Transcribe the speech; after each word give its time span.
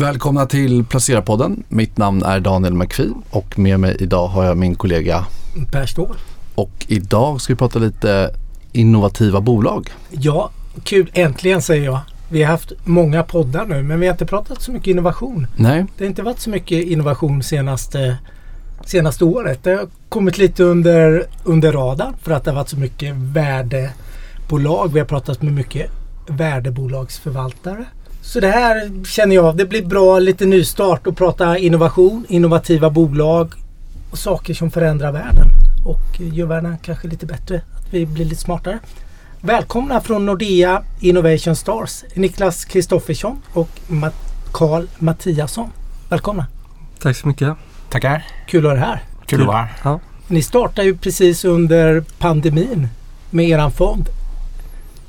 Välkomna 0.00 0.46
till 0.46 0.84
Placerarpodden. 0.84 1.62
Mitt 1.68 1.96
namn 1.96 2.22
är 2.22 2.40
Daniel 2.40 2.74
McPhee 2.74 3.10
och 3.30 3.58
med 3.58 3.80
mig 3.80 3.96
idag 4.00 4.26
har 4.26 4.44
jag 4.44 4.56
min 4.56 4.74
kollega 4.74 5.26
Per 5.72 5.86
Ståhl. 5.86 6.16
Och 6.54 6.86
idag 6.88 7.40
ska 7.40 7.52
vi 7.52 7.58
prata 7.58 7.78
lite 7.78 8.34
innovativa 8.72 9.40
bolag. 9.40 9.90
Ja, 10.10 10.50
kul. 10.84 11.10
Äntligen 11.14 11.62
säger 11.62 11.84
jag. 11.84 12.00
Vi 12.30 12.42
har 12.42 12.50
haft 12.50 12.72
många 12.84 13.22
poddar 13.22 13.66
nu 13.66 13.82
men 13.82 14.00
vi 14.00 14.06
har 14.06 14.14
inte 14.14 14.26
pratat 14.26 14.62
så 14.62 14.72
mycket 14.72 14.86
innovation. 14.86 15.46
Nej. 15.56 15.86
Det 15.98 16.04
har 16.04 16.08
inte 16.08 16.22
varit 16.22 16.40
så 16.40 16.50
mycket 16.50 16.84
innovation 16.84 17.42
senaste, 17.42 18.16
senaste 18.84 19.24
året. 19.24 19.64
Det 19.64 19.70
har 19.70 19.88
kommit 20.08 20.38
lite 20.38 20.64
under, 20.64 21.24
under 21.44 21.72
radarn 21.72 22.14
för 22.22 22.32
att 22.32 22.44
det 22.44 22.50
har 22.50 22.56
varit 22.56 22.68
så 22.68 22.78
mycket 22.78 23.14
värdebolag. 23.16 24.92
Vi 24.92 24.98
har 24.98 25.06
pratat 25.06 25.42
med 25.42 25.52
mycket 25.52 25.90
värdebolagsförvaltare. 26.26 27.84
Så 28.22 28.40
det 28.40 28.50
här 28.50 29.04
känner 29.04 29.34
jag, 29.34 29.56
det 29.56 29.64
blir 29.64 29.86
bra 29.86 30.18
lite 30.18 30.46
nystart 30.46 31.06
och 31.06 31.16
prata 31.16 31.58
innovation, 31.58 32.26
innovativa 32.28 32.90
bolag 32.90 33.54
och 34.10 34.18
saker 34.18 34.54
som 34.54 34.70
förändrar 34.70 35.12
världen 35.12 35.46
och 35.86 36.20
gör 36.20 36.46
världen 36.46 36.78
kanske 36.82 37.08
lite 37.08 37.26
bättre. 37.26 37.56
Att 37.56 37.94
vi 37.94 38.06
blir 38.06 38.24
lite 38.24 38.42
smartare. 38.42 38.78
Välkomna 39.40 40.00
från 40.00 40.26
Nordea 40.26 40.82
Innovation 41.00 41.56
Stars 41.56 42.04
Niklas 42.14 42.64
Kristoffersson 42.64 43.42
och 43.52 43.70
Karl 44.52 44.86
Mattiasson. 44.98 45.70
Välkomna! 46.08 46.46
Tack 47.00 47.16
så 47.16 47.28
mycket. 47.28 47.56
Tackar. 47.90 48.26
Kul 48.46 48.66
att 48.66 48.72
ha 48.72 48.78
er 48.78 48.80
här. 48.80 49.04
Kul 49.26 49.40
att 49.40 49.46
vara 49.46 49.56
här. 49.56 49.72
Ja. 49.84 50.00
Ni 50.28 50.42
startade 50.42 50.86
ju 50.86 50.96
precis 50.96 51.44
under 51.44 52.04
pandemin 52.18 52.88
med 53.30 53.48
eran 53.48 53.72
fond. 53.72 54.08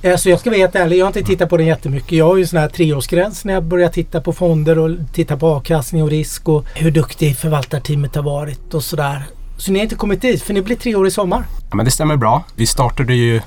Alltså 0.03 0.29
jag 0.29 0.39
ska 0.39 0.49
vara 0.49 0.57
helt 0.57 0.75
ärlig, 0.75 0.97
jag 0.97 1.05
har 1.05 1.09
inte 1.09 1.23
tittat 1.23 1.49
på 1.49 1.57
den 1.57 1.67
jättemycket. 1.67 2.11
Jag 2.11 2.25
har 2.25 2.35
ju 2.35 2.41
en 2.41 2.47
sån 2.47 2.59
här 2.59 2.67
treårsgräns 2.67 3.45
när 3.45 3.53
jag 3.53 3.63
börjar 3.63 3.89
titta 3.89 4.21
på 4.21 4.33
fonder 4.33 4.79
och 4.79 4.97
titta 5.13 5.37
på 5.37 5.47
avkastning 5.47 6.03
och 6.03 6.09
risk 6.09 6.49
och 6.49 6.65
hur 6.75 6.91
duktig 6.91 7.37
förvaltarteamet 7.37 8.15
har 8.15 8.23
varit 8.23 8.73
och 8.73 8.83
sådär. 8.83 9.23
Så 9.57 9.71
ni 9.71 9.79
har 9.79 9.83
inte 9.83 9.95
kommit 9.95 10.21
dit 10.21 10.43
för 10.43 10.53
ni 10.53 10.61
blir 10.61 10.75
tre 10.75 10.95
år 10.95 11.07
i 11.07 11.11
sommar? 11.11 11.45
Ja, 11.69 11.75
men 11.75 11.85
det 11.85 11.91
stämmer 11.91 12.17
bra. 12.17 12.43
Vi 12.55 12.67
startade 12.67 13.13
ju 13.13 13.41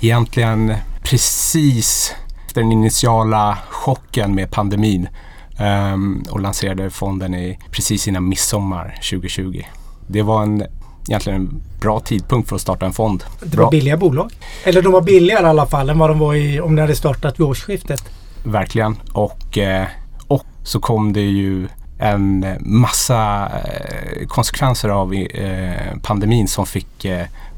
egentligen 0.00 0.74
precis 1.02 2.14
efter 2.46 2.60
den 2.60 2.72
initiala 2.72 3.58
chocken 3.68 4.34
med 4.34 4.50
pandemin 4.50 5.08
um, 5.92 6.24
och 6.30 6.40
lanserade 6.40 6.90
fonden 6.90 7.34
i, 7.34 7.58
precis 7.70 8.08
innan 8.08 8.28
midsommar 8.28 8.98
2020. 9.10 9.62
Det 10.06 10.22
var 10.22 10.42
en, 10.42 10.66
egentligen 11.08 11.40
en 11.40 11.62
bra 11.80 12.00
tidpunkt 12.00 12.48
för 12.48 12.56
att 12.56 12.62
starta 12.62 12.86
en 12.86 12.92
fond. 12.92 13.24
Det 13.40 13.56
var 13.56 13.70
billiga 13.70 13.96
bolag? 13.96 14.32
Eller 14.64 14.82
de 14.82 14.92
var 14.92 15.00
billigare 15.00 15.46
i 15.46 15.48
alla 15.48 15.66
fall 15.66 15.90
än 15.90 15.98
vad 15.98 16.10
de 16.10 16.18
var 16.18 16.34
i, 16.34 16.60
om 16.60 16.74
ni 16.74 16.80
hade 16.80 16.96
startat 16.96 17.40
vid 17.40 17.46
årsskiftet? 17.46 18.04
Verkligen. 18.44 18.96
Och, 19.12 19.58
eh, 19.58 19.86
och 20.26 20.44
så 20.62 20.80
kom 20.80 21.12
det 21.12 21.20
ju 21.20 21.68
en 21.98 22.46
massa 22.60 23.50
eh, 23.64 24.26
konsekvenser 24.26 24.88
av 24.88 25.14
eh, 25.14 25.98
pandemin 26.02 26.48
som 26.48 26.66
fick 26.66 27.06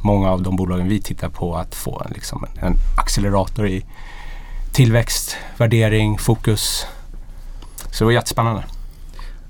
många 0.00 0.30
av 0.30 0.42
de 0.42 0.56
bolagen 0.56 0.88
vi 0.88 1.00
tittar 1.00 1.28
på 1.28 1.56
att 1.56 1.74
få 1.74 2.02
en, 2.06 2.12
liksom 2.14 2.46
en 2.60 2.74
accelerator 2.98 3.68
i 3.68 3.84
tillväxt, 4.72 5.36
värdering, 5.56 6.18
fokus. 6.18 6.86
Så 7.90 7.98
det 7.98 8.04
var 8.04 8.12
jättespännande. 8.12 8.64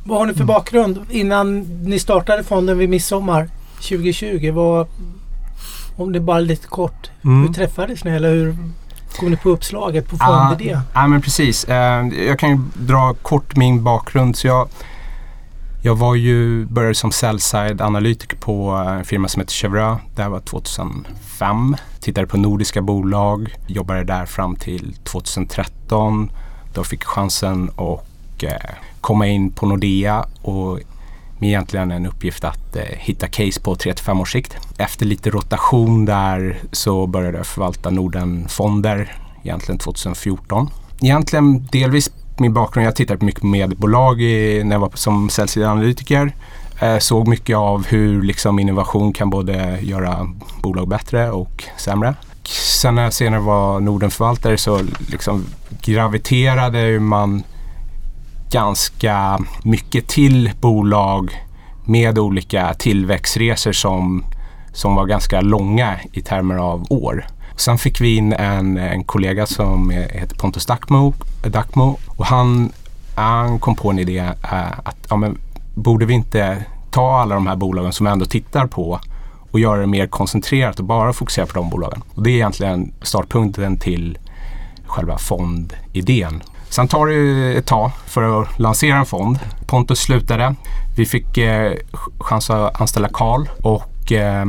Vad 0.05 0.19
har 0.19 0.27
ni 0.27 0.35
för 0.35 0.45
bakgrund 0.45 1.07
innan 1.11 1.61
ni 1.61 1.99
startade 1.99 2.45
fonden 2.45 2.79
vid 2.79 2.89
midsommar 2.89 3.49
2020? 3.83 4.51
Vad, 4.51 4.87
om 5.97 6.13
det 6.13 6.21
bara 6.21 6.41
lite 6.41 6.67
kort. 6.67 7.11
Mm. 7.25 7.47
Hur 7.47 7.55
träffades 7.55 8.05
ni 8.05 8.11
eller 8.11 8.31
hur 8.31 8.57
kom 9.17 9.31
ni 9.31 9.37
på 9.37 9.49
uppslaget 9.51 10.09
på 10.09 10.17
fondidé? 10.17 10.71
Ja, 10.71 10.83
ah, 10.93 11.07
men 11.07 11.23
precis. 11.23 11.67
jag 12.27 12.39
kan 12.39 12.51
ju 12.51 12.59
dra 12.75 13.15
kort 13.23 13.57
min 13.57 13.85
bakgrund. 13.85 14.37
Så 14.37 14.47
jag, 14.47 14.69
jag 15.83 15.95
var 15.95 16.15
ju, 16.15 16.67
började 16.67 16.95
som 16.95 17.13
sell-side 17.13 17.81
analytiker 17.81 18.37
på 18.37 18.71
en 18.71 19.05
firma 19.05 19.29
som 19.29 19.41
heter 19.41 19.53
Chevrolet. 19.53 19.99
Det 20.17 20.23
här 20.23 20.29
var 20.29 20.41
2005. 20.41 21.77
Tittade 22.01 22.27
på 22.27 22.37
nordiska 22.37 22.83
bolag. 22.83 23.55
Jobbade 23.67 24.05
där 24.05 24.27
fram 24.27 24.57
till 24.57 24.97
2013. 25.05 26.31
Då 26.75 26.85
fick 26.85 27.03
jag 27.03 27.09
chansen 27.09 27.71
att 27.77 28.43
eh, 28.43 28.71
komma 29.01 29.27
in 29.27 29.51
på 29.51 29.67
Nordea 29.67 30.25
och 30.43 30.81
med 31.43 31.49
egentligen 31.49 31.91
en 31.91 32.07
uppgift 32.07 32.45
att 32.45 32.77
eh, 32.77 32.83
hitta 32.83 33.27
case 33.27 33.61
på 33.61 33.75
3-5 33.75 34.21
års 34.21 34.33
sikt. 34.33 34.57
Efter 34.79 35.07
lite 35.07 35.31
rotation 35.31 36.05
där 36.05 36.61
så 36.73 37.07
började 37.07 37.37
jag 37.37 37.47
förvalta 37.47 37.91
Nordenfonder 37.91 39.17
egentligen 39.43 39.79
2014. 39.79 40.71
Egentligen 41.01 41.67
delvis 41.73 42.11
min 42.39 42.53
bakgrund, 42.55 42.87
jag 42.87 42.97
tittade 42.97 43.25
mycket 43.25 43.81
på 43.81 43.87
i, 44.21 44.65
när 44.65 44.75
jag 44.75 44.81
var 44.81 44.91
som 44.95 45.31
säljsideanalytiker. 45.31 46.33
Eh, 46.81 46.99
såg 46.99 47.29
mycket 47.29 47.57
av 47.57 47.87
hur 47.87 48.23
liksom, 48.23 48.59
innovation 48.59 49.13
kan 49.13 49.31
både 49.31 49.79
göra 49.81 50.29
bolag 50.63 50.89
bättre 50.89 51.31
och 51.31 51.65
sämre. 51.77 52.15
Sen 52.81 52.95
när 52.95 53.03
jag 53.03 53.13
senare 53.13 53.41
var 53.41 53.81
Nordenförvaltare 53.81 54.59
så 54.59 54.81
liksom 55.09 55.45
graviterade 55.81 57.01
man 57.01 57.43
ganska 58.53 59.39
mycket 59.63 60.09
till 60.09 60.51
bolag 60.61 61.47
med 61.85 62.19
olika 62.19 62.75
tillväxtresor 62.75 63.73
som, 63.73 64.25
som 64.73 64.95
var 64.95 65.07
ganska 65.07 65.41
långa 65.41 65.97
i 66.13 66.21
termer 66.21 66.57
av 66.57 66.87
år. 66.91 67.27
Sen 67.57 67.79
fick 67.79 68.01
vi 68.01 68.17
in 68.17 68.33
en, 68.33 68.77
en 68.77 69.05
kollega 69.05 69.47
som 69.47 69.91
heter 69.91 70.37
Pontus 70.37 70.67
Dackmo, 70.67 71.15
Dackmo 71.47 71.99
och 72.07 72.27
han, 72.27 72.73
han 73.15 73.59
kom 73.59 73.77
på 73.77 73.91
en 73.91 73.99
idé 73.99 74.19
eh, 74.19 74.79
att 74.85 75.07
ja, 75.09 75.17
men, 75.17 75.39
borde 75.75 76.07
vi 76.07 76.15
inte 76.15 76.65
ta 76.91 77.21
alla 77.21 77.35
de 77.35 77.47
här 77.47 77.57
bolagen 77.57 77.93
som 77.93 78.07
vi 78.07 78.13
ändå 78.13 78.25
tittar 78.25 78.67
på 78.67 79.01
och 79.51 79.61
göra 79.61 79.81
det 79.81 79.87
mer 79.87 80.07
koncentrerat 80.07 80.79
och 80.79 80.85
bara 80.85 81.13
fokusera 81.13 81.47
på 81.47 81.53
de 81.53 81.71
bolagen. 81.71 82.03
Och 82.15 82.23
det 82.23 82.31
är 82.31 82.35
egentligen 82.35 82.93
startpunkten 83.03 83.77
till 83.79 84.19
själva 84.87 85.19
fondidén. 85.19 86.43
Sen 86.73 86.89
tar 86.89 87.07
det 87.07 87.59
ett 87.59 87.67
tag 87.67 87.91
för 88.07 88.43
att 88.43 88.59
lansera 88.59 88.97
en 88.97 89.07
fond. 89.07 89.39
Pontus 89.67 90.01
slutade. 90.01 90.55
Vi 90.97 91.07
fick 91.07 91.39
eh, 91.39 91.73
chans 92.19 92.51
att 92.51 92.81
anställa 92.81 93.09
Karl 93.09 93.49
och, 93.63 94.13
eh, 94.13 94.45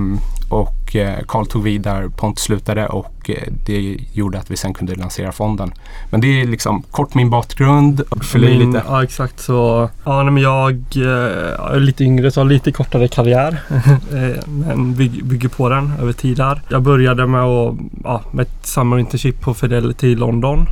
och 0.50 0.96
eh, 0.96 1.20
Karl 1.28 1.46
tog 1.46 1.64
vid 1.64 1.82
där 1.82 2.08
Pontus 2.08 2.44
slutade 2.44 2.88
och 2.88 3.30
eh, 3.30 3.54
det 3.66 3.98
gjorde 4.14 4.40
att 4.40 4.52
vi 4.52 4.58
sen 4.58 4.74
kunde 4.74 4.96
lansera 4.96 5.32
fonden. 5.32 5.74
Men 6.12 6.22
det 6.22 6.42
är 6.42 6.48
liksom 6.48 6.84
kort 6.92 7.14
min 7.14 7.30
bakgrund. 7.30 8.02
Fylla 8.22 8.48
i 8.48 8.58
lite. 8.58 8.84
Ja 8.88 9.04
exakt 9.04 9.40
så. 9.40 9.90
Ja, 10.04 10.24
men 10.24 10.38
jag 10.38 10.72
är 10.96 11.80
lite 11.80 12.04
yngre 12.04 12.32
så 12.32 12.40
har 12.40 12.46
lite 12.46 12.72
kortare 12.72 13.08
karriär. 13.08 13.62
Eh, 14.14 14.48
men 14.48 14.96
bygger 14.96 15.50
på 15.50 15.70
den 15.70 15.94
över 16.02 16.14
tid 16.14 16.38
där. 16.38 16.62
Jag 16.70 16.82
började 16.82 17.28
med, 17.28 17.44
att, 17.44 17.76
ja, 18.04 18.22
med 18.32 18.44
ett 18.44 18.66
summer 18.66 19.00
internship 19.00 19.42
på 19.42 19.54
Fidelity 19.54 20.08
i 20.08 20.16
London. 20.16 20.68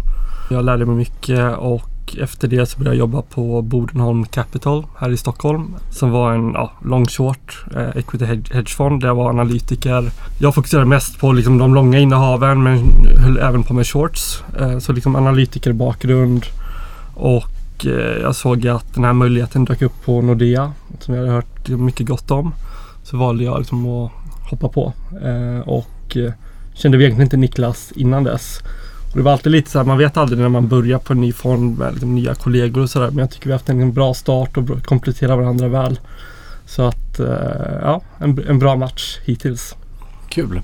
Jag 0.51 0.65
lärde 0.65 0.85
mig 0.85 0.95
mycket 0.95 1.57
och 1.57 2.17
efter 2.19 2.47
det 2.47 2.65
så 2.65 2.77
började 2.77 2.95
jag 2.95 2.99
jobba 2.99 3.21
på 3.21 3.61
Bodenholm 3.61 4.25
Capital 4.25 4.85
här 4.97 5.09
i 5.09 5.17
Stockholm. 5.17 5.75
Som 5.91 6.11
var 6.11 6.33
en 6.33 6.51
ja, 6.53 6.71
long 6.85 7.05
short 7.05 7.65
eh, 7.75 7.97
equity 7.97 8.25
hedgefond 8.25 9.01
där 9.01 9.07
jag 9.07 9.15
var 9.15 9.29
analytiker. 9.29 10.11
Jag 10.39 10.55
fokuserade 10.55 10.87
mest 10.87 11.19
på 11.19 11.31
liksom, 11.31 11.57
de 11.57 11.75
långa 11.75 11.99
innehaven 11.99 12.63
men 12.63 12.79
höll 13.17 13.37
även 13.37 13.63
på 13.63 13.73
med 13.73 13.87
shorts. 13.87 14.43
Eh, 14.59 14.79
så 14.79 14.93
liksom 14.93 15.15
analytikerbakgrund 15.15 16.45
och 17.15 17.85
eh, 17.85 18.21
jag 18.21 18.35
såg 18.35 18.67
att 18.67 18.93
den 18.93 19.03
här 19.03 19.13
möjligheten 19.13 19.65
dök 19.65 19.81
upp 19.81 20.05
på 20.05 20.21
Nordea 20.21 20.73
som 20.99 21.13
jag 21.13 21.21
hade 21.21 21.33
hört 21.33 21.69
mycket 21.69 22.07
gott 22.07 22.31
om. 22.31 22.53
Så 23.03 23.17
valde 23.17 23.43
jag 23.43 23.59
liksom 23.59 23.87
att 23.87 24.11
hoppa 24.49 24.69
på 24.69 24.93
eh, 25.23 25.67
och 25.67 26.17
eh, 26.17 26.33
kände 26.73 26.97
egentligen 26.97 27.21
inte 27.21 27.37
Niklas 27.37 27.91
innan 27.95 28.23
dess. 28.23 28.61
Och 29.11 29.17
det 29.17 29.23
var 29.23 29.31
alltid 29.31 29.51
lite 29.51 29.71
så 29.71 29.77
här, 29.77 29.85
man 29.85 29.97
vet 29.97 30.17
aldrig 30.17 30.39
när 30.39 30.49
man 30.49 30.67
börjar 30.67 30.97
på 30.97 31.13
en 31.13 31.21
ny 31.21 31.33
fond 31.33 31.77
med 31.77 31.93
liksom 31.93 32.15
nya 32.15 32.35
kollegor 32.35 32.81
och 32.81 32.89
sådär. 32.89 33.07
Men 33.07 33.17
jag 33.17 33.31
tycker 33.31 33.45
vi 33.45 33.51
har 33.51 33.59
haft 33.59 33.69
en 33.69 33.93
bra 33.93 34.13
start 34.13 34.57
och 34.57 34.85
kompletterar 34.85 35.35
varandra 35.35 35.67
väl. 35.67 35.99
Så 36.65 36.81
att, 36.81 37.19
eh, 37.19 37.27
ja, 37.81 38.01
en, 38.19 38.43
en 38.49 38.59
bra 38.59 38.75
match 38.75 39.19
hittills. 39.25 39.75
Kul. 40.29 40.61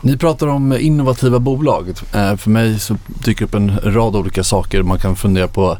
Ni 0.00 0.16
pratar 0.16 0.46
om 0.46 0.72
innovativa 0.72 1.38
bolag. 1.38 1.88
Eh, 2.14 2.36
för 2.36 2.50
mig 2.50 2.78
så 2.78 2.96
dyker 3.06 3.44
upp 3.44 3.54
en 3.54 3.78
rad 3.82 4.16
olika 4.16 4.44
saker. 4.44 4.82
Man 4.82 4.98
kan 4.98 5.16
fundera 5.16 5.48
på 5.48 5.78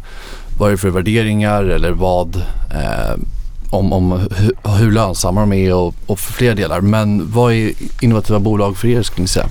vad 0.59 0.69
det 0.69 0.73
är 0.73 0.77
för 0.77 0.91
värderingar 0.91 1.65
eller 1.65 1.91
vad 1.91 2.37
eh, 2.71 3.17
om, 3.71 3.93
om 3.93 4.13
hur, 4.13 4.79
hur 4.79 4.93
lönsamma 4.93 5.41
de 5.41 5.53
är 5.53 5.75
och, 5.75 5.95
och 6.07 6.19
för 6.19 6.33
fler 6.33 6.55
delar. 6.55 6.81
Men 6.81 7.33
vad 7.33 7.53
är 7.53 7.73
innovativa 8.01 8.39
bolag 8.39 8.77
för 8.77 8.89
er 8.89 9.03
skulle 9.03 9.23
ni 9.23 9.29
säga? 9.29 9.47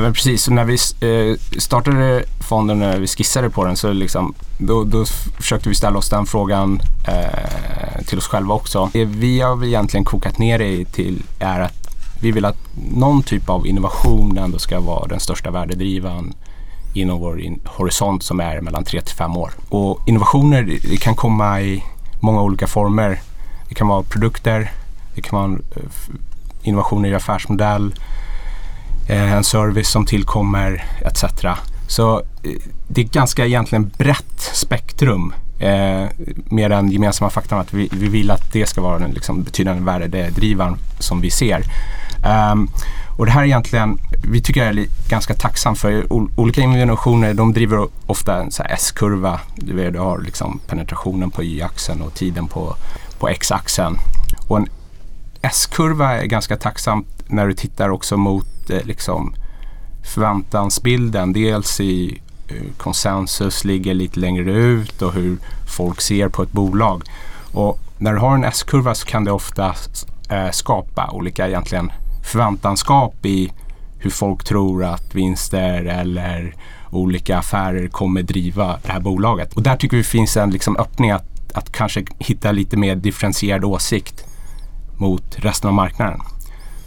Ja, 0.00 0.04
men 0.04 0.12
precis, 0.12 0.42
så 0.42 0.52
när 0.52 0.64
vi 0.64 0.74
eh, 1.00 1.38
startade 1.58 2.24
fonden, 2.48 2.78
när 2.78 2.98
vi 2.98 3.06
skissade 3.06 3.50
på 3.50 3.64
den, 3.64 3.76
så 3.76 3.92
liksom, 3.92 4.34
då, 4.58 4.84
då 4.84 5.04
försökte 5.38 5.68
vi 5.68 5.74
ställa 5.74 5.98
oss 5.98 6.08
den 6.08 6.26
frågan 6.26 6.80
eh, 7.08 8.04
till 8.06 8.18
oss 8.18 8.28
själva 8.28 8.54
också. 8.54 8.90
Det 8.92 9.04
vi 9.04 9.40
har 9.40 9.64
egentligen 9.64 10.04
kokat 10.04 10.38
ner 10.38 10.58
det 10.58 10.84
till 10.84 11.22
är 11.38 11.60
att 11.60 11.88
vi 12.20 12.32
vill 12.32 12.44
att 12.44 12.56
någon 12.92 13.22
typ 13.22 13.48
av 13.48 13.66
innovation 13.66 14.38
ändå 14.38 14.58
ska 14.58 14.80
vara 14.80 15.06
den 15.06 15.20
största 15.20 15.50
värdedrivaren 15.50 16.34
inom 16.94 17.20
vår 17.20 17.40
in 17.40 17.60
horisont 17.64 18.22
som 18.22 18.40
är 18.40 18.60
mellan 18.60 18.84
3 18.84 19.00
till 19.00 19.16
5 19.16 19.36
år. 19.36 19.52
Och 19.68 20.00
innovationer 20.06 20.78
det 20.90 20.96
kan 20.96 21.14
komma 21.14 21.60
i 21.60 21.84
många 22.20 22.42
olika 22.42 22.66
former. 22.66 23.20
Det 23.68 23.74
kan 23.74 23.88
vara 23.88 24.02
produkter, 24.02 24.72
det 25.14 25.22
kan 25.22 25.38
vara 25.38 25.60
eh, 25.76 25.82
innovationer 26.62 27.08
i 27.08 27.14
affärsmodell, 27.14 27.86
eh, 27.86 28.09
Eh, 29.10 29.32
en 29.32 29.44
service 29.44 29.88
som 29.88 30.06
tillkommer 30.06 30.84
etc. 31.00 31.24
Så 31.88 32.18
eh, 32.18 32.52
det 32.88 33.00
är 33.00 33.04
ganska 33.04 33.46
egentligen 33.46 33.90
brett 33.98 34.40
spektrum 34.40 35.34
eh, 35.58 36.06
med 36.44 36.70
den 36.70 36.90
gemensamma 36.90 37.30
faktorn 37.30 37.58
att 37.58 37.74
vi, 37.74 37.88
vi 37.92 38.08
vill 38.08 38.30
att 38.30 38.52
det 38.52 38.66
ska 38.66 38.80
vara 38.80 38.98
den 38.98 39.10
liksom, 39.10 39.42
betydande 39.42 39.82
värdedrivaren 39.82 40.76
som 40.98 41.20
vi 41.20 41.30
ser. 41.30 41.62
Um, 42.52 42.70
och 43.18 43.26
det 43.26 43.32
här 43.32 43.40
är 43.40 43.46
egentligen, 43.46 43.98
vi 44.30 44.42
tycker 44.42 44.64
jag 44.64 44.78
är 44.78 44.86
ganska 45.08 45.34
tacksam 45.34 45.76
för 45.76 46.12
olika 46.40 46.60
innovationer 46.60 47.34
de 47.34 47.52
driver 47.52 47.88
ofta 48.06 48.42
en 48.42 48.50
S-kurva. 48.68 49.40
Du 49.54 49.98
har 49.98 50.18
liksom 50.18 50.60
penetrationen 50.66 51.30
på 51.30 51.42
Y-axeln 51.42 52.02
och 52.02 52.14
tiden 52.14 52.48
på, 52.48 52.76
på 53.18 53.28
X-axeln. 53.28 53.98
Och 54.48 54.56
en 54.56 54.68
S-kurva 55.42 56.22
är 56.22 56.26
ganska 56.26 56.56
tacksamt 56.56 57.19
när 57.30 57.46
du 57.46 57.54
tittar 57.54 57.88
också 57.88 58.16
mot 58.16 58.70
eh, 58.70 58.84
liksom 58.84 59.34
förväntansbilden. 60.14 61.32
Dels 61.32 61.80
i 61.80 62.20
eh, 62.48 62.72
konsensus 62.76 63.64
ligger 63.64 63.94
lite 63.94 64.20
längre 64.20 64.52
ut 64.52 65.02
och 65.02 65.12
hur 65.12 65.38
folk 65.76 66.00
ser 66.00 66.28
på 66.28 66.42
ett 66.42 66.52
bolag. 66.52 67.02
Och 67.52 67.78
när 67.98 68.12
du 68.12 68.18
har 68.18 68.34
en 68.34 68.44
S-kurva 68.44 68.94
så 68.94 69.06
kan 69.06 69.24
det 69.24 69.32
ofta 69.32 69.74
eh, 70.30 70.50
skapa 70.50 71.10
olika 71.12 71.48
egentligen 71.48 71.92
förväntanskap 72.32 73.26
i 73.26 73.52
hur 73.98 74.10
folk 74.10 74.44
tror 74.44 74.84
att 74.84 75.14
vinster 75.14 75.84
eller 75.84 76.54
olika 76.90 77.38
affärer 77.38 77.88
kommer 77.88 78.22
driva 78.22 78.78
det 78.82 78.92
här 78.92 79.00
bolaget. 79.00 79.52
Och 79.52 79.62
där 79.62 79.76
tycker 79.76 79.96
vi 79.96 80.04
finns 80.04 80.36
en 80.36 80.50
liksom 80.50 80.76
öppning 80.76 81.10
att, 81.10 81.26
att 81.54 81.72
kanske 81.72 82.04
hitta 82.18 82.52
lite 82.52 82.76
mer 82.76 82.94
differentierad 82.94 83.64
åsikt 83.64 84.24
mot 84.96 85.36
resten 85.36 85.68
av 85.68 85.74
marknaden. 85.74 86.20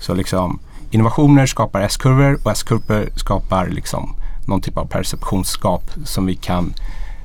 Så 0.04 0.14
liksom 0.14 0.60
innovationer 0.92 1.46
skapar 1.46 1.82
S-kurvor 1.82 2.40
och 2.44 2.52
S-kurvor 2.52 3.10
skapar 3.16 3.68
liksom 3.68 4.16
någon 4.46 4.62
typ 4.62 4.78
av 4.78 4.86
perceptionsskap 4.86 5.84
som 6.06 6.26
vi 6.26 6.36
kan 6.36 6.74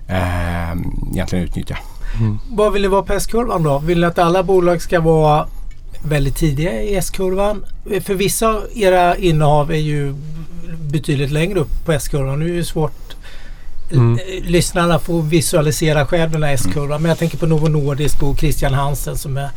eh, 0.09 0.73
egentligen 1.13 1.45
utnyttja. 1.45 1.79
Mm. 2.19 2.39
Vad 2.51 2.73
vill 2.73 2.83
ni 2.83 2.89
vara 2.89 3.03
på 3.03 3.13
S-kurvan 3.13 3.63
då? 3.63 3.79
Vill 3.79 4.01
ni 4.01 4.07
att 4.07 4.19
alla 4.19 4.43
bolag 4.43 4.83
ska 4.83 5.01
vara 5.01 5.47
väldigt 6.03 6.37
tidiga 6.37 6.83
i 6.83 6.97
S-kurvan? 6.97 7.65
För 8.05 8.15
vissa 8.15 8.49
av 8.49 8.63
era 8.75 9.17
innehav 9.17 9.71
är 9.71 9.77
ju 9.77 10.15
betydligt 10.81 11.31
längre 11.31 11.59
upp 11.59 11.85
på 11.85 11.93
S-kurvan. 11.93 12.41
Nu 12.41 12.53
är 12.53 12.57
det 12.57 12.65
svårt 12.65 13.17
mm. 13.93 14.19
lyssnarna 14.43 14.99
får 14.99 15.23
visualisera 15.23 16.07
själv 16.07 16.31
den 16.31 16.43
här 16.43 16.53
S-kurvan. 16.55 16.87
Mm. 16.87 17.03
Men 17.03 17.09
jag 17.09 17.19
tänker 17.19 17.39
på 17.39 17.47
Novo 17.47 17.69
Nordisk 17.69 18.23
och 18.23 18.39
Christian 18.39 18.75
Hansen 18.75 19.19
som 19.19 19.37
är 19.37 19.51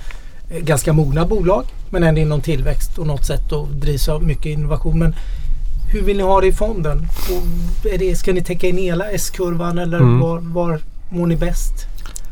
ganska 0.59 0.93
mogna 0.93 1.25
bolag 1.25 1.65
men 1.89 2.03
ändå 2.03 2.21
inom 2.21 2.41
tillväxt 2.41 2.97
och 2.97 3.07
något 3.07 3.25
sätt 3.25 3.51
och 3.51 3.67
drivs 3.67 4.09
av 4.09 4.23
mycket 4.23 4.45
innovation. 4.45 4.99
Men 4.99 5.15
hur 5.93 6.01
vill 6.01 6.17
ni 6.17 6.23
ha 6.23 6.41
det 6.41 6.47
i 6.47 6.51
fonden? 6.51 7.07
är 7.93 7.97
det, 7.97 8.15
ska 8.15 8.33
ni 8.33 8.43
täcka 8.43 8.67
in 8.67 8.77
hela 8.77 9.05
S-kurvan 9.05 9.77
eller 9.77 9.97
mm. 9.97 10.19
var, 10.19 10.39
var 10.39 10.79
mår 11.09 11.27
ni 11.27 11.35
bäst? 11.35 11.73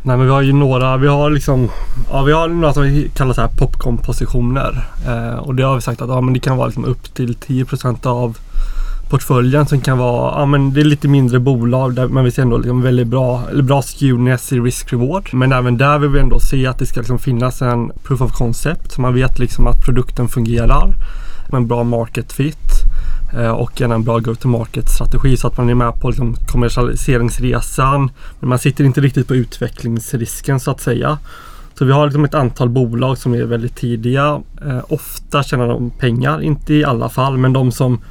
Nej 0.02 0.18
men 0.18 0.26
vi 0.26 0.32
har 0.32 0.42
ju 0.42 0.54
några, 0.54 0.98
vi 0.98 1.08
har 1.08 1.30
liksom, 1.30 1.70
ja 2.12 2.24
vi 2.24 2.32
har 2.32 2.48
några 2.48 2.74
som 2.74 2.84
vi 2.84 3.10
kallar 3.16 3.34
så 3.34 3.42
här 3.42 3.50
popcornpositioner. 3.58 4.88
Eh, 5.08 5.40
och 5.40 5.56
det 5.56 5.64
har 5.64 5.76
vi 5.76 5.82
sagt 5.82 6.02
att 6.02 6.10
ja, 6.10 6.22
men 6.22 6.34
det 6.34 6.40
kan 6.40 6.58
vara 6.58 6.68
liksom 6.68 6.86
upp 6.86 7.14
till 7.14 7.36
10% 7.36 8.08
av 8.08 8.38
portföljen 9.10 9.66
som 9.66 9.82
kan 9.82 9.98
vara, 9.98 10.40
ja 10.40 10.46
men 10.46 10.74
det 10.74 10.82
är 10.82 10.86
lite 10.86 11.08
mindre 11.08 11.40
bolag 11.40 11.94
där 11.94 12.08
man 12.08 12.24
vill 12.24 12.34
se 12.34 12.42
ändå 12.42 12.58
liksom 12.58 12.82
väldigt 12.82 13.08
bra, 13.08 13.44
eller 13.52 13.64
bra 13.64 13.82
skewness 13.82 14.54
i 14.54 14.60
risk-reward. 14.60 15.34
Men 15.34 15.52
även 15.52 15.78
där 15.78 16.00
vill 16.00 16.10
vi 16.10 16.20
ändå 16.20 16.40
se 16.40 16.68
att 16.68 16.80
det 16.80 16.86
ska 16.86 17.00
liksom 17.00 17.20
finnas 17.20 17.62
en 17.62 17.92
proof 18.04 18.22
of 18.22 18.32
concept. 18.32 18.92
Så 18.92 19.02
man 19.02 19.14
vet 19.14 19.40
liksom 19.40 19.68
att 19.68 19.86
produkten 19.86 20.28
fungerar. 20.28 20.94
Med 21.52 21.58
en 21.58 21.68
bra 21.68 21.84
market 21.84 22.34
fit. 22.34 22.70
Eh, 23.34 23.52
och 23.52 23.82
en 23.82 24.04
bra 24.04 24.20
go-to-market 24.20 24.90
strategi 24.90 25.38
så 25.38 25.48
att 25.48 25.58
man 25.58 25.70
är 25.70 25.76
med 25.76 25.94
på 25.94 26.10
liksom 26.10 26.36
kommersialiseringsresan. 26.48 28.12
Men 28.40 28.50
man 28.50 28.60
sitter 28.60 28.84
inte 28.84 29.02
riktigt 29.02 29.28
på 29.28 29.36
utvecklingsrisken 29.36 30.60
så 30.60 30.72
att 30.72 30.82
säga. 30.82 31.18
Så 31.78 31.86
vi 31.86 31.92
har 31.92 32.06
liksom 32.06 32.26
ett 32.26 32.34
antal 32.34 32.70
bolag 32.70 33.18
som 33.18 33.34
är 33.34 33.44
väldigt 33.44 33.76
tidiga. 33.76 34.42
Eh, 34.66 34.80
ofta 34.90 35.44
tjänar 35.44 35.68
de 35.68 35.90
pengar, 35.90 36.42
inte 36.42 36.74
i 36.74 36.84
alla 36.84 37.10
fall, 37.10 37.38
men 37.38 37.54
de 37.54 37.72
som 37.72 38.02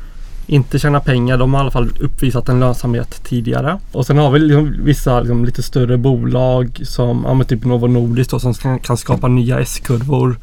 inte 0.48 0.78
tjäna 0.78 1.00
pengar, 1.00 1.38
de 1.38 1.54
har 1.54 1.60
i 1.60 1.62
alla 1.62 1.70
fall 1.70 1.90
uppvisat 2.00 2.48
en 2.48 2.60
lönsamhet 2.60 3.24
tidigare. 3.24 3.78
Och 3.92 4.06
sen 4.06 4.18
har 4.18 4.30
vi 4.30 4.38
liksom 4.38 4.74
vissa 4.84 5.20
liksom 5.20 5.44
lite 5.44 5.62
större 5.62 5.96
bolag 5.96 6.80
som 6.82 7.24
ja, 7.26 7.44
typ 7.44 7.64
Novo 7.64 7.86
Nordisk 7.86 8.30
då, 8.30 8.40
som 8.40 8.54
kan, 8.54 8.78
kan 8.78 8.96
skapa 8.96 9.28
nya 9.28 9.60
S-kurvor 9.60 10.36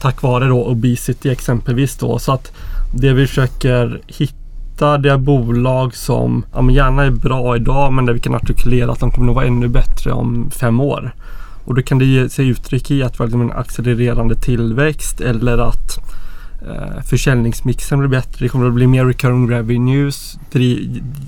tack 0.00 0.22
vare 0.22 0.48
då 0.48 0.64
obesity 0.64 1.30
exempelvis 1.30 1.96
då. 1.96 2.18
Så 2.18 2.32
att 2.32 2.52
det 2.94 3.12
vi 3.12 3.26
försöker 3.26 4.00
hitta 4.06 4.98
det 4.98 5.10
är 5.10 5.18
bolag 5.18 5.94
som 5.94 6.44
ja, 6.54 6.62
men 6.62 6.74
gärna 6.74 7.04
är 7.04 7.10
bra 7.10 7.56
idag 7.56 7.92
men 7.92 8.06
där 8.06 8.12
vi 8.12 8.20
kan 8.20 8.34
artikulera 8.34 8.92
att 8.92 9.00
de 9.00 9.10
kommer 9.10 9.28
att 9.28 9.34
vara 9.34 9.46
ännu 9.46 9.68
bättre 9.68 10.12
om 10.12 10.50
fem 10.50 10.80
år. 10.80 11.14
Och 11.64 11.74
då 11.74 11.82
kan 11.82 11.98
det 11.98 12.04
ge 12.04 12.28
sig 12.28 12.48
uttryck 12.48 12.90
i 12.90 13.02
att 13.02 13.14
vi 13.14 13.18
har 13.18 13.26
liksom 13.26 13.40
en 13.40 13.52
accelererande 13.52 14.34
tillväxt 14.34 15.20
eller 15.20 15.58
att 15.58 15.98
eh, 16.68 17.02
försäljningsmixen 17.02 17.98
blir 17.98 18.08
bättre. 18.08 18.44
Det 18.44 18.48
kommer 18.48 18.66
att 18.66 18.74
bli 18.74 18.86
mer 18.86 19.04
recurring 19.04 19.50
revenues 19.50 20.38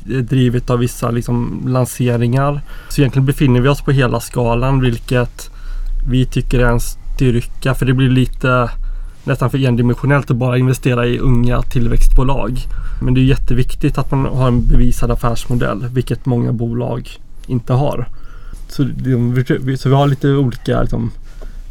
drivet 0.04 0.70
av 0.70 0.78
vissa 0.78 1.10
liksom, 1.10 1.62
lanseringar. 1.66 2.60
Så 2.88 3.00
egentligen 3.00 3.26
befinner 3.26 3.60
vi 3.60 3.68
oss 3.68 3.82
på 3.82 3.90
hela 3.90 4.20
skalan 4.20 4.80
vilket 4.80 5.50
vi 6.08 6.26
tycker 6.26 6.60
är 6.60 6.70
en 6.70 6.80
styrka 6.80 7.74
för 7.74 7.86
det 7.86 7.92
blir 7.92 8.10
lite 8.10 8.70
nästan 9.24 9.50
för 9.50 9.66
endimensionellt 9.66 10.30
att 10.30 10.36
bara 10.36 10.58
investera 10.58 11.06
i 11.06 11.18
unga 11.18 11.62
tillväxtbolag. 11.62 12.58
Men 13.02 13.14
det 13.14 13.20
är 13.20 13.24
jätteviktigt 13.24 13.98
att 13.98 14.10
man 14.10 14.24
har 14.24 14.48
en 14.48 14.66
bevisad 14.66 15.10
affärsmodell, 15.10 15.86
vilket 15.92 16.26
många 16.26 16.52
bolag 16.52 17.10
inte 17.46 17.72
har. 17.72 18.08
Så, 18.68 18.88
så 19.78 19.88
vi 19.88 19.94
har 19.94 20.06
lite 20.06 20.28
olika 20.28 20.82
liksom, 20.82 21.10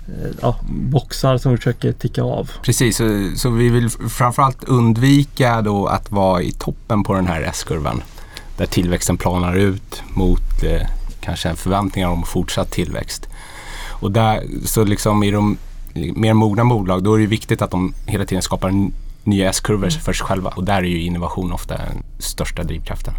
Eh, 0.08 0.32
ja, 0.42 0.56
boxar 0.70 1.38
som 1.38 1.52
vi 1.52 1.58
försöker 1.58 1.92
ticka 1.92 2.24
av. 2.24 2.52
Precis, 2.62 2.98
så, 2.98 3.32
så, 3.36 3.50
vi 3.50 3.70
vill 3.70 3.90
framförallt 3.90 4.64
undvika 4.64 5.62
då 5.62 5.88
att 5.88 6.12
vara 6.12 6.42
i 6.42 6.52
toppen 6.52 7.04
på 7.04 7.14
den 7.14 7.28
här 7.28 7.42
S-kurvan. 7.42 8.04
Där 8.58 8.66
tillväxten 8.66 9.18
planar 9.18 9.56
ut 9.56 10.04
mot 10.14 10.64
eh, 10.64 10.88
kanske 11.22 11.56
förväntningar 11.56 12.10
om 12.10 12.24
fortsatt 12.24 12.72
tillväxt. 12.72 13.30
Och 13.90 14.12
där, 14.12 14.44
så 14.66 14.84
liksom 14.84 15.24
i 15.24 15.32
de 15.32 15.58
mer 16.16 16.34
mogna 16.34 16.66
bolag, 16.66 17.04
då 17.04 17.14
är 17.14 17.20
det 17.20 17.26
viktigt 17.26 17.62
att 17.62 17.72
de 17.72 17.94
hela 18.06 18.26
tiden 18.26 18.42
skapar 18.42 18.92
nya 19.24 19.50
S-kurvor 19.50 19.84
mm. 19.84 19.92
för 19.92 20.14
sig 20.14 20.26
själva. 20.28 20.50
Och 20.50 20.64
där 20.64 20.78
är 20.78 20.84
ju 20.88 21.02
innovation 21.02 21.52
ofta 21.52 21.78
den 21.78 22.04
största 22.20 22.64
drivkraften. 22.64 23.14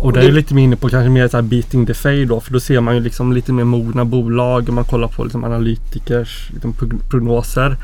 Och 0.00 0.12
där 0.12 0.22
är 0.22 0.32
lite 0.32 0.54
mer 0.54 0.62
inne 0.62 0.76
på 0.76 0.88
kanske 0.88 1.10
mer 1.10 1.28
så 1.28 1.42
beating 1.42 1.86
the 1.86 1.94
fade 1.94 2.24
då. 2.24 2.40
För 2.40 2.52
då 2.52 2.60
ser 2.60 2.80
man 2.80 2.94
ju 2.94 3.00
liksom 3.00 3.32
lite 3.32 3.52
mer 3.52 3.64
mogna 3.64 4.04
bolag. 4.04 4.68
Om 4.68 4.74
man 4.74 4.84
kollar 4.84 5.08
på 5.08 5.24
liksom 5.24 5.44
analytikers 5.44 6.50
liksom 6.52 6.74
prognoser. 7.10 7.76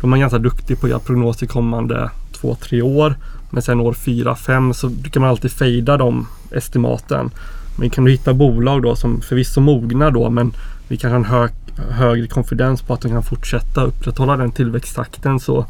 Då 0.00 0.06
är 0.06 0.08
man 0.08 0.20
ganska 0.20 0.38
duktig 0.38 0.80
på 0.80 0.86
att 0.86 0.90
göra 0.90 1.00
prognoser 1.00 1.46
kommande 1.46 2.10
två, 2.40 2.54
tre 2.54 2.82
år. 2.82 3.14
Men 3.50 3.62
sen 3.62 3.80
år 3.80 3.92
fyra, 3.92 4.36
fem 4.36 4.74
så 4.74 4.90
kan 5.12 5.22
man 5.22 5.30
alltid 5.30 5.50
fejda 5.50 5.96
de 5.96 6.26
estimaten. 6.52 7.30
Men 7.78 7.90
kan 7.90 8.04
du 8.04 8.10
hitta 8.10 8.34
bolag 8.34 8.82
då 8.82 8.96
som 8.96 9.20
förvisso 9.20 9.60
mognar 9.60 10.10
då 10.10 10.30
men 10.30 10.52
vi 10.88 10.96
kanske 10.96 11.14
har 11.14 11.16
en 11.16 11.24
hög 11.24 11.50
högre 11.90 12.26
konfidens 12.26 12.82
på 12.82 12.94
att 12.94 13.00
de 13.00 13.08
kan 13.08 13.22
fortsätta 13.22 13.84
upprätthålla 13.84 14.36
den 14.36 14.52
tillväxttakten 14.52 15.40
så 15.40 15.66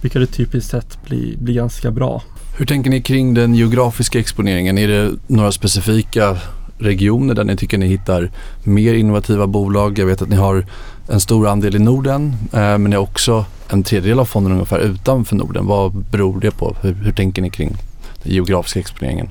brukar 0.00 0.20
det 0.20 0.26
typiskt 0.26 0.70
sett 0.70 0.98
bli, 1.04 1.36
bli 1.40 1.54
ganska 1.54 1.90
bra. 1.90 2.22
Hur 2.58 2.66
tänker 2.66 2.90
ni 2.90 3.02
kring 3.02 3.34
den 3.34 3.54
geografiska 3.54 4.18
exponeringen? 4.18 4.78
Är 4.78 4.88
det 4.88 5.12
några 5.26 5.52
specifika 5.52 6.38
regioner 6.78 7.34
där 7.34 7.44
ni 7.44 7.56
tycker 7.56 7.78
ni 7.78 7.86
hittar 7.86 8.30
mer 8.62 8.94
innovativa 8.94 9.46
bolag? 9.46 9.98
Jag 9.98 10.06
vet 10.06 10.22
att 10.22 10.28
ni 10.28 10.36
har 10.36 10.66
en 11.08 11.20
stor 11.20 11.48
andel 11.48 11.76
i 11.76 11.78
Norden 11.78 12.36
eh, 12.52 12.58
men 12.58 12.84
ni 12.84 12.96
har 12.96 13.02
också 13.02 13.44
en 13.68 13.82
tredjedel 13.82 14.18
av 14.18 14.24
fonden 14.24 14.52
ungefär 14.52 14.78
utanför 14.78 15.36
Norden. 15.36 15.66
Vad 15.66 15.92
beror 15.92 16.40
det 16.40 16.50
på? 16.50 16.76
Hur, 16.80 16.92
hur 16.94 17.12
tänker 17.12 17.42
ni 17.42 17.50
kring 17.50 17.76
den 18.22 18.32
geografiska 18.32 18.80
exponeringen? 18.80 19.30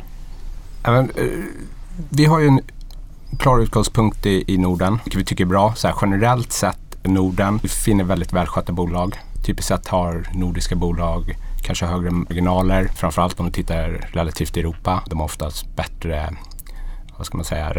Men, 0.84 1.10
eh, 1.10 1.26
vi 2.10 2.26
har 2.26 2.40
ju 2.40 2.48
en 2.48 2.62
klar 3.40 3.60
utgångspunkt 3.60 4.26
i, 4.26 4.44
i 4.48 4.58
Norden, 4.58 5.00
vilket 5.04 5.22
vi 5.22 5.26
tycker 5.26 5.44
är 5.44 5.50
bra. 5.50 5.74
Så 5.76 5.88
här, 5.88 5.96
generellt 6.02 6.52
sett 6.52 6.78
Norden, 7.04 7.60
vi 7.64 7.70
finner 7.70 8.04
väldigt 8.04 8.34
välskötta 8.34 8.74
bolag. 8.74 9.16
Typiskt 9.46 9.68
sett 9.68 9.88
har 9.88 10.28
nordiska 10.34 10.76
bolag 10.76 11.36
kanske 11.62 11.86
högre 11.86 12.12
marginaler, 12.12 12.88
framförallt 12.96 13.40
om 13.40 13.46
du 13.46 13.52
tittar 13.52 14.08
relativt 14.12 14.54
till 14.54 14.64
Europa. 14.64 15.04
De 15.10 15.20
har 15.20 15.26
oftast 15.26 15.76
bättre 15.76 16.30
vad 17.18 17.26
ska 17.26 17.38
man 17.38 17.46
säga, 17.46 17.74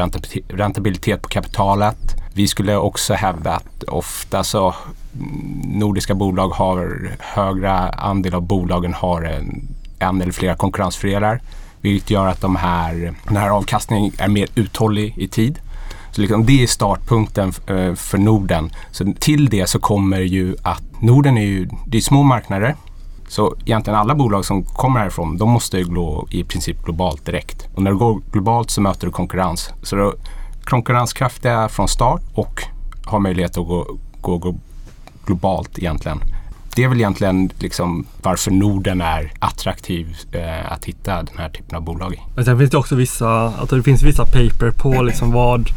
räntabilitet 0.48 1.22
på 1.22 1.28
kapitalet. 1.28 2.16
Vi 2.34 2.48
skulle 2.48 2.76
också 2.76 3.14
hävda 3.14 3.52
att 3.52 3.82
ofta 3.82 4.44
så 4.44 4.74
mm, 5.14 5.60
nordiska 5.64 6.14
bolag 6.14 6.48
har 6.48 7.10
högre 7.18 7.72
andel 7.88 8.34
av 8.34 8.42
bolagen 8.42 8.94
har 8.94 9.22
en, 9.22 9.68
en 9.98 10.22
eller 10.22 10.32
flera 10.32 10.54
konkurrensfördelar 10.54 11.40
Vilket 11.80 12.10
gör 12.10 12.26
att 12.26 12.40
de 12.40 12.56
här, 12.56 13.14
den 13.24 13.36
här 13.36 13.50
avkastningen 13.50 14.12
är 14.18 14.28
mer 14.28 14.48
uthållig 14.54 15.18
i 15.18 15.28
tid. 15.28 15.58
Så 16.10 16.20
liksom 16.20 16.46
det 16.46 16.62
är 16.62 16.66
startpunkten 16.66 17.52
eh, 17.66 17.94
för 17.94 18.18
Norden. 18.18 18.72
Så 18.90 19.14
till 19.18 19.48
det 19.48 19.66
så 19.66 19.78
kommer 19.78 20.20
ju 20.20 20.56
att 20.62 20.85
Norden 21.00 21.38
är 21.38 21.42
ju 21.42 21.68
det 21.86 21.96
är 21.98 22.02
små 22.02 22.22
marknader. 22.22 22.76
Så 23.28 23.54
egentligen 23.64 23.98
alla 23.98 24.14
bolag 24.14 24.44
som 24.44 24.64
kommer 24.64 25.00
härifrån 25.00 25.36
de 25.36 25.50
måste 25.50 25.78
ju 25.78 25.84
gå 25.84 26.26
i 26.30 26.44
princip 26.44 26.84
globalt 26.84 27.26
direkt. 27.26 27.68
Och 27.74 27.82
när 27.82 27.90
du 27.90 27.96
går 27.96 28.20
globalt 28.32 28.70
så 28.70 28.80
möter 28.80 29.06
du 29.06 29.12
konkurrens. 29.12 29.70
Så 29.82 29.96
du 29.96 30.12
konkurrenskraftiga 30.64 31.68
från 31.68 31.88
start 31.88 32.22
och 32.34 32.62
har 33.04 33.18
möjlighet 33.18 33.58
att 33.58 33.66
gå, 33.66 33.98
gå 34.20 34.54
globalt 35.26 35.78
egentligen. 35.78 36.20
Det 36.76 36.84
är 36.84 36.88
väl 36.88 36.98
egentligen 36.98 37.50
liksom 37.58 38.06
varför 38.22 38.50
Norden 38.50 39.00
är 39.00 39.32
attraktiv 39.38 40.16
eh, 40.32 40.72
att 40.72 40.84
hitta 40.84 41.22
den 41.22 41.38
här 41.38 41.48
typen 41.48 41.76
av 41.76 41.82
bolag 41.82 42.14
i. 42.14 42.18
Men 42.34 42.44
sen 42.44 42.58
finns 42.58 42.70
det 42.70 42.78
också 42.78 42.94
vissa, 42.94 43.28
alltså 43.30 43.76
det 43.76 43.82
finns 43.82 44.02
vissa 44.02 44.24
paper 44.24 44.70
på 44.70 45.02
liksom 45.02 45.32
vad 45.32 45.68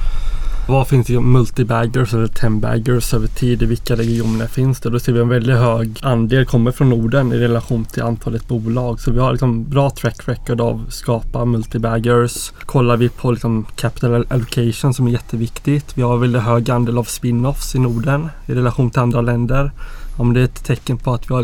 vad 0.69 0.87
finns 0.87 1.07
det 1.07 1.19
multibaggers 1.19 2.13
eller 2.13 2.27
ten-baggers 2.27 3.13
över 3.13 3.27
tid? 3.27 3.61
I 3.61 3.65
vilka 3.65 3.95
regioner 3.95 4.47
finns 4.47 4.79
det? 4.79 4.89
Då 4.89 4.99
ser 4.99 5.13
vi 5.13 5.19
en 5.19 5.29
väldigt 5.29 5.57
hög 5.57 5.99
andel 6.01 6.45
kommer 6.45 6.71
från 6.71 6.89
Norden 6.89 7.33
i 7.33 7.37
relation 7.37 7.85
till 7.85 8.03
antalet 8.03 8.47
bolag. 8.47 8.99
Så 8.99 9.11
vi 9.11 9.19
har 9.19 9.31
liksom 9.31 9.69
bra 9.69 9.89
track 9.89 10.27
record 10.27 10.61
av 10.61 10.85
att 10.87 10.93
skapa 10.93 11.45
multibaggers. 11.45 12.51
Kollar 12.65 12.97
vi 12.97 13.09
på 13.09 13.31
liksom 13.31 13.65
capital 13.75 14.25
allocation 14.29 14.93
som 14.93 15.07
är 15.07 15.11
jätteviktigt. 15.11 15.97
Vi 15.97 16.01
har 16.01 16.17
väldigt 16.17 16.41
hög 16.41 16.71
andel 16.71 16.97
av 16.97 17.03
spin-offs 17.03 17.75
i 17.75 17.79
Norden 17.79 18.29
i 18.45 18.53
relation 18.53 18.89
till 18.89 19.01
andra 19.01 19.21
länder. 19.21 19.71
Om 20.17 20.33
det 20.33 20.39
är 20.39 20.45
ett 20.45 20.63
tecken 20.65 20.97
på 20.97 21.13
att 21.13 21.29
vi 21.29 21.33
har 21.33 21.43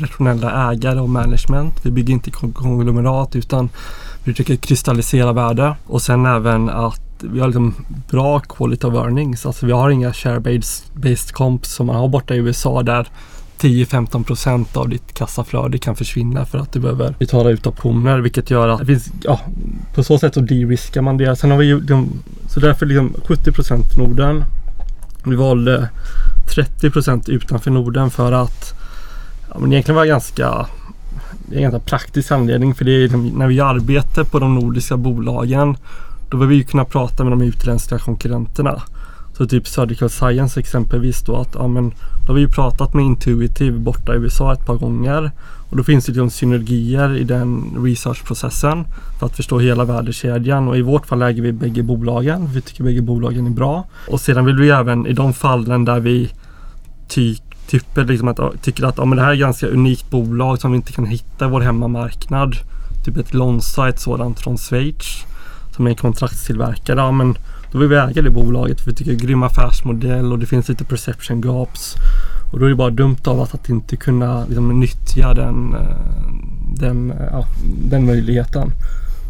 rationella 0.00 0.72
ägare 0.72 1.00
och 1.00 1.10
management. 1.10 1.74
Vi 1.82 1.90
bygger 1.90 2.14
inte 2.14 2.30
konglomerat 2.30 3.36
utan 3.36 3.68
vi 4.24 4.32
försöker 4.32 4.56
kristallisera 4.56 5.32
värde. 5.32 5.76
Och 5.86 6.02
sen 6.02 6.26
även 6.26 6.68
att 6.68 7.05
vi 7.20 7.40
har 7.40 7.46
liksom 7.46 7.74
bra 8.10 8.40
quality 8.40 8.86
of 8.86 8.94
earnings. 8.94 9.46
Alltså 9.46 9.66
vi 9.66 9.72
har 9.72 9.90
inga 9.90 10.12
share-based 10.12 11.32
comps 11.32 11.74
som 11.74 11.86
man 11.86 11.96
har 11.96 12.08
borta 12.08 12.34
i 12.34 12.38
USA 12.38 12.82
där 12.82 13.08
10-15% 13.60 14.76
av 14.76 14.88
ditt 14.88 15.14
kassaflöde 15.14 15.78
kan 15.78 15.96
försvinna 15.96 16.44
för 16.44 16.58
att 16.58 16.72
du 16.72 16.80
behöver 16.80 17.14
betala 17.18 17.50
ut 17.50 17.66
optioner 17.66 18.18
vilket 18.18 18.50
gör 18.50 18.68
att 18.68 18.80
det 18.80 18.86
finns, 18.86 19.12
ja, 19.22 19.40
på 19.94 20.04
så 20.04 20.18
sätt 20.18 20.34
så 20.34 20.40
de-riskar 20.40 21.02
man 21.02 21.16
det. 21.16 21.36
Sen 21.36 21.50
har 21.50 21.58
vi 21.58 21.66
ju, 21.66 21.86
så 22.48 22.60
därför 22.60 22.86
liksom 22.86 23.14
70% 23.24 23.98
Norden. 23.98 24.44
Vi 25.24 25.36
valde 25.36 25.88
30% 26.56 27.30
utanför 27.30 27.70
Norden 27.70 28.10
för 28.10 28.32
att 28.32 28.74
ja, 29.52 29.58
men 29.58 29.72
egentligen 29.72 29.96
var 29.96 30.04
det 30.04 30.08
ganska 30.08 30.66
det 31.48 31.54
är 31.54 31.56
en 31.56 31.62
ganska 31.62 31.80
praktisk 31.80 32.30
anledning 32.30 32.74
för 32.74 32.84
det 32.84 32.92
är 32.92 33.00
liksom, 33.00 33.26
när 33.26 33.46
vi 33.46 33.60
arbetar 33.60 34.24
på 34.24 34.38
de 34.38 34.54
nordiska 34.54 34.96
bolagen 34.96 35.76
då 36.28 36.36
vill 36.36 36.48
vi 36.48 36.54
ju 36.54 36.64
kunna 36.64 36.84
prata 36.84 37.24
med 37.24 37.32
de 37.32 37.42
utländska 37.42 37.98
konkurrenterna. 37.98 38.82
Så 39.36 39.46
typ 39.46 39.68
Surgical 39.68 40.10
Science 40.10 40.60
exempelvis 40.60 41.22
då 41.22 41.36
att 41.36 41.54
ja, 41.54 41.68
men, 41.68 41.90
då 42.26 42.26
har 42.26 42.34
vi 42.34 42.40
ju 42.40 42.48
pratat 42.48 42.94
med 42.94 43.04
Intuitive 43.04 43.78
borta 43.78 44.14
i 44.14 44.18
USA 44.18 44.52
ett 44.52 44.66
par 44.66 44.74
gånger. 44.74 45.30
Och 45.70 45.76
då 45.76 45.84
finns 45.84 46.06
det 46.06 46.12
liksom 46.12 46.30
synergier 46.30 47.16
i 47.16 47.24
den 47.24 47.64
researchprocessen 47.84 48.84
för 49.18 49.26
att 49.26 49.36
förstå 49.36 49.58
hela 49.58 49.84
värdekedjan 49.84 50.68
och 50.68 50.76
i 50.76 50.82
vårt 50.82 51.06
fall 51.06 51.22
äger 51.22 51.42
vi 51.42 51.52
bägge 51.52 51.82
bolagen. 51.82 52.48
Vi 52.52 52.60
tycker 52.60 52.84
bägge 52.84 53.02
bolagen 53.02 53.46
är 53.46 53.50
bra. 53.50 53.84
Och 54.08 54.20
sedan 54.20 54.44
vill 54.44 54.56
vi 54.56 54.70
även 54.70 55.06
i 55.06 55.12
de 55.12 55.32
fallen 55.32 55.84
där 55.84 56.00
vi 56.00 56.30
ty 57.08 57.36
typer 57.66 58.04
liksom 58.04 58.28
att, 58.28 58.62
tycker 58.62 58.84
att 58.84 58.98
ja, 58.98 59.04
men 59.04 59.16
det 59.16 59.22
här 59.22 59.30
är 59.30 59.34
ett 59.34 59.40
ganska 59.40 59.66
unikt 59.66 60.10
bolag 60.10 60.60
som 60.60 60.72
vi 60.72 60.76
inte 60.76 60.92
kan 60.92 61.06
hitta 61.06 61.46
i 61.46 61.48
vår 61.48 61.60
hemmamarknad. 61.60 62.56
Typ 63.04 63.16
ett 63.16 63.34
Lonsa, 63.34 63.88
ett 63.88 64.00
sådant 64.00 64.40
från 64.40 64.58
Schweiz 64.58 65.24
som 65.76 65.86
är 65.86 65.94
kontraktstillverkare. 65.94 67.00
Ja, 67.00 67.12
men 67.12 67.34
då 67.72 67.78
vill 67.78 67.88
vi 67.88 67.96
äga 67.96 68.22
det 68.22 68.30
bolaget 68.30 68.80
för 68.80 68.90
vi 68.90 68.96
tycker 68.96 69.10
det 69.10 69.16
är 69.16 69.20
en 69.20 69.26
grym 69.26 69.42
affärsmodell 69.42 70.32
och 70.32 70.38
det 70.38 70.46
finns 70.46 70.68
lite 70.68 70.84
perception 70.84 71.40
gaps. 71.40 71.94
Och 72.52 72.58
då 72.58 72.64
är 72.64 72.68
det 72.68 72.76
bara 72.76 72.90
dumt 72.90 73.16
av 73.24 73.40
oss 73.40 73.54
att 73.54 73.68
inte 73.68 73.96
kunna 73.96 74.44
liksom, 74.44 74.80
nyttja 74.80 75.34
den, 75.34 75.74
eh, 75.74 75.96
den, 76.80 77.12
ja, 77.32 77.46
den 77.90 78.06
möjligheten. 78.06 78.72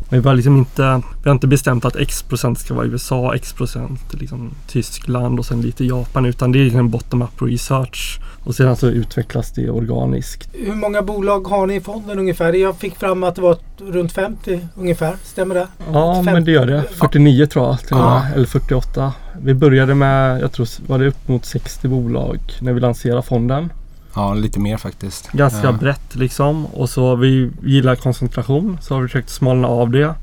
Men 0.09 0.23
vi, 0.23 0.29
har 0.29 0.37
liksom 0.37 0.57
inte, 0.57 1.03
vi 1.23 1.29
har 1.29 1.35
inte 1.35 1.47
bestämt 1.47 1.85
att 1.85 1.97
X 1.97 2.23
procent 2.23 2.59
ska 2.59 2.75
vara 2.75 2.87
USA, 2.87 3.35
X 3.35 3.53
procent 3.53 4.15
liksom 4.15 4.51
Tyskland 4.67 5.39
och 5.39 5.47
sen 5.47 5.63
lite 5.63 5.85
Japan 5.85 6.27
utan 6.27 6.53
det 6.53 6.59
är 6.59 6.65
liksom 6.65 6.91
bottom-up 6.91 7.43
research. 7.43 8.21
Och 8.45 8.55
sedan 8.55 8.77
så 8.77 8.87
utvecklas 8.87 9.53
det 9.53 9.71
organiskt. 9.71 10.49
Hur 10.53 10.75
många 10.75 11.03
bolag 11.03 11.49
har 11.49 11.67
ni 11.67 11.75
i 11.75 11.81
fonden 11.81 12.19
ungefär? 12.19 12.53
Jag 12.53 12.77
fick 12.77 12.97
fram 12.97 13.23
att 13.23 13.35
det 13.35 13.43
var 13.43 13.57
runt 13.79 14.13
50 14.13 14.61
ungefär. 14.75 15.17
Stämmer 15.23 15.55
det? 15.55 15.67
Ja, 15.93 16.15
50. 16.15 16.33
men 16.33 16.45
det 16.45 16.51
gör 16.51 16.67
det. 16.67 16.85
49 16.91 17.47
tror 17.47 17.67
jag 17.67 17.79
till 17.79 17.89
ja. 17.91 18.27
Eller 18.35 18.47
48. 18.47 19.13
Vi 19.43 19.55
började 19.55 19.95
med, 19.95 20.41
jag 20.41 20.53
tror 20.53 20.69
var 20.87 20.99
det 20.99 21.07
upp 21.07 21.29
mot 21.29 21.45
60 21.45 21.89
bolag 21.89 22.39
när 22.61 22.73
vi 22.73 22.81
lanserade 22.81 23.23
fonden. 23.23 23.71
Ja, 24.17 24.35
lite 24.35 24.61
mer 24.61 24.77
faktiskt. 24.77 25.33
Ganska 25.33 25.67
ja. 25.67 25.73
brett 25.73 26.15
liksom. 26.15 26.67
Och 26.67 26.91
så 26.91 27.17
vi 27.17 27.51
gillar 27.63 27.97
koncentration 27.97 28.79
så 28.81 28.95
har 28.95 29.03
vi 29.03 29.09
försökt 29.09 29.31
smalna 29.31 29.69
av 29.69 29.91
det. 29.91 30.15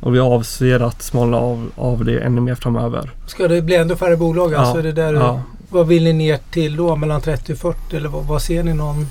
Och 0.00 0.14
vi 0.14 0.18
avser 0.18 0.80
att 0.80 1.02
smalna 1.02 1.36
av, 1.36 1.70
av 1.76 2.04
det 2.04 2.18
ännu 2.20 2.40
mer 2.40 2.54
framöver. 2.54 3.10
Ska 3.26 3.48
det 3.48 3.62
bli 3.62 3.76
ändå 3.76 3.96
färre 3.96 4.16
bolag? 4.16 4.52
Ja. 4.52 4.58
Alltså 4.58 4.82
det 4.82 4.92
där, 4.92 5.14
ja. 5.14 5.42
Vad 5.70 5.86
vill 5.86 6.04
ni 6.04 6.12
ner 6.12 6.38
till 6.50 6.76
då? 6.76 6.96
Mellan 6.96 7.20
30 7.20 7.52
och 7.52 7.58
40? 7.58 7.96
Eller 7.96 8.08
vad, 8.08 8.24
vad 8.24 8.42
ser 8.42 8.62
ni 8.62 8.74
någon 8.74 9.06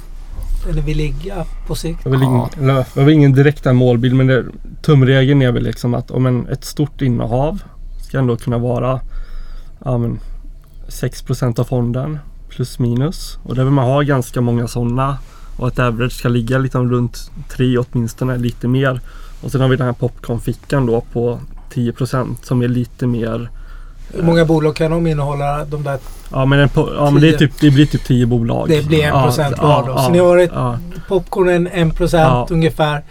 eller 0.70 0.82
vill 0.82 0.98
ligga 0.98 1.46
på 1.68 1.76
sikt? 1.76 2.00
Jag 2.04 2.12
vill 2.12 2.24
ingen, 2.24 2.48
ja. 2.62 2.86
jag 2.94 3.04
vill 3.04 3.14
ingen 3.14 3.34
direkt 3.34 3.66
målbild 3.66 4.16
men 4.16 4.28
det, 4.28 4.46
tumregeln 4.82 5.42
är 5.42 5.52
väl 5.52 5.64
liksom 5.64 5.94
att 5.94 6.12
om 6.12 6.26
en, 6.26 6.48
ett 6.48 6.66
stort 6.66 7.02
innehav 7.02 7.62
ska 8.02 8.20
ändå 8.20 8.38
kunna 8.38 8.58
vara 8.58 9.00
ja, 9.86 9.98
men, 9.98 10.20
6% 10.88 11.60
av 11.60 11.64
fonden 11.64 12.20
plus 12.58 12.80
minus. 12.80 13.38
Och 13.44 13.56
där 13.56 13.64
vill 13.64 13.74
man 13.74 13.86
ha 13.86 14.02
ganska 14.02 14.42
många 14.42 14.68
sådana. 14.68 15.18
Och 15.58 15.68
att 15.68 15.80
average 15.80 16.12
ska 16.12 16.30
ligga 16.30 16.58
liksom 16.58 16.92
runt 16.92 17.32
3 17.50 17.78
åtminstone, 17.78 18.38
lite 18.38 18.68
mer. 18.68 19.00
Och 19.42 19.52
sen 19.52 19.62
har 19.62 19.68
vi 19.68 19.76
den 19.76 19.86
här 19.86 19.94
popcornfickan 19.94 20.86
då 20.86 21.02
på 21.02 21.40
10% 21.74 22.36
som 22.44 22.62
är 22.62 22.68
lite 22.68 23.08
mer 23.08 23.50
hur 24.14 24.24
många 24.24 24.46
bolag 24.46 24.76
kan 24.76 24.92
de 24.92 25.08
innehålla? 25.08 25.66
De 25.66 25.84
där 25.84 26.00
ja 26.32 26.46
men, 26.46 26.60
en 26.60 26.70
ja, 26.76 27.10
men 27.12 27.22
det, 27.22 27.30
är 27.30 27.38
typ, 27.38 27.52
det 27.60 27.72
blir 27.72 27.86
typ 27.86 28.04
10 28.04 28.26
bolag. 28.26 28.70
Det 28.70 28.88
blir 28.88 29.04
1% 29.04 29.24
procent 29.24 29.56
ja, 29.58 29.68
var 29.68 29.88
då. 29.88 29.90
Ja, 29.90 30.04
så 30.04 30.12
ni 30.12 30.20
har 30.20 30.38
ett 30.38 30.52
ja. 30.54 30.78
popcornen 31.08 31.68
1% 31.70 31.94
procent 31.94 32.52
ungefär 32.52 33.04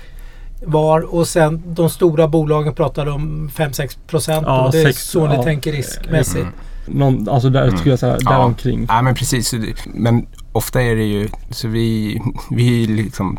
var 0.65 1.15
och 1.15 1.29
sen 1.29 1.63
de 1.67 1.91
stora 1.91 2.29
bolagen 2.29 2.75
pratar 2.75 3.07
om 3.07 3.51
5-6 3.57 3.99
procent. 4.07 4.45
Ja, 4.47 4.69
det 4.73 4.81
är 4.81 4.85
6, 4.85 5.09
så 5.09 5.27
ni 5.27 5.45
tänker 5.45 5.73
riskmässigt. 5.73 6.37
Mm. 6.37 6.53
Någon, 6.87 7.29
alltså 7.29 7.51
där 7.51 7.63
mm. 7.63 7.79
skulle 7.79 7.93
jag 7.93 7.99
säga, 7.99 8.19
däromkring. 8.19 8.87
Ja. 8.89 8.95
ja 8.95 9.03
men 9.03 9.15
precis. 9.15 9.55
Men 9.87 10.27
ofta 10.53 10.83
är 10.83 10.97
det 10.97 11.05
ju, 11.05 11.29
så 11.51 11.69
vi, 11.69 12.21
vi 12.51 12.85
är 12.85 12.89
liksom, 12.89 13.39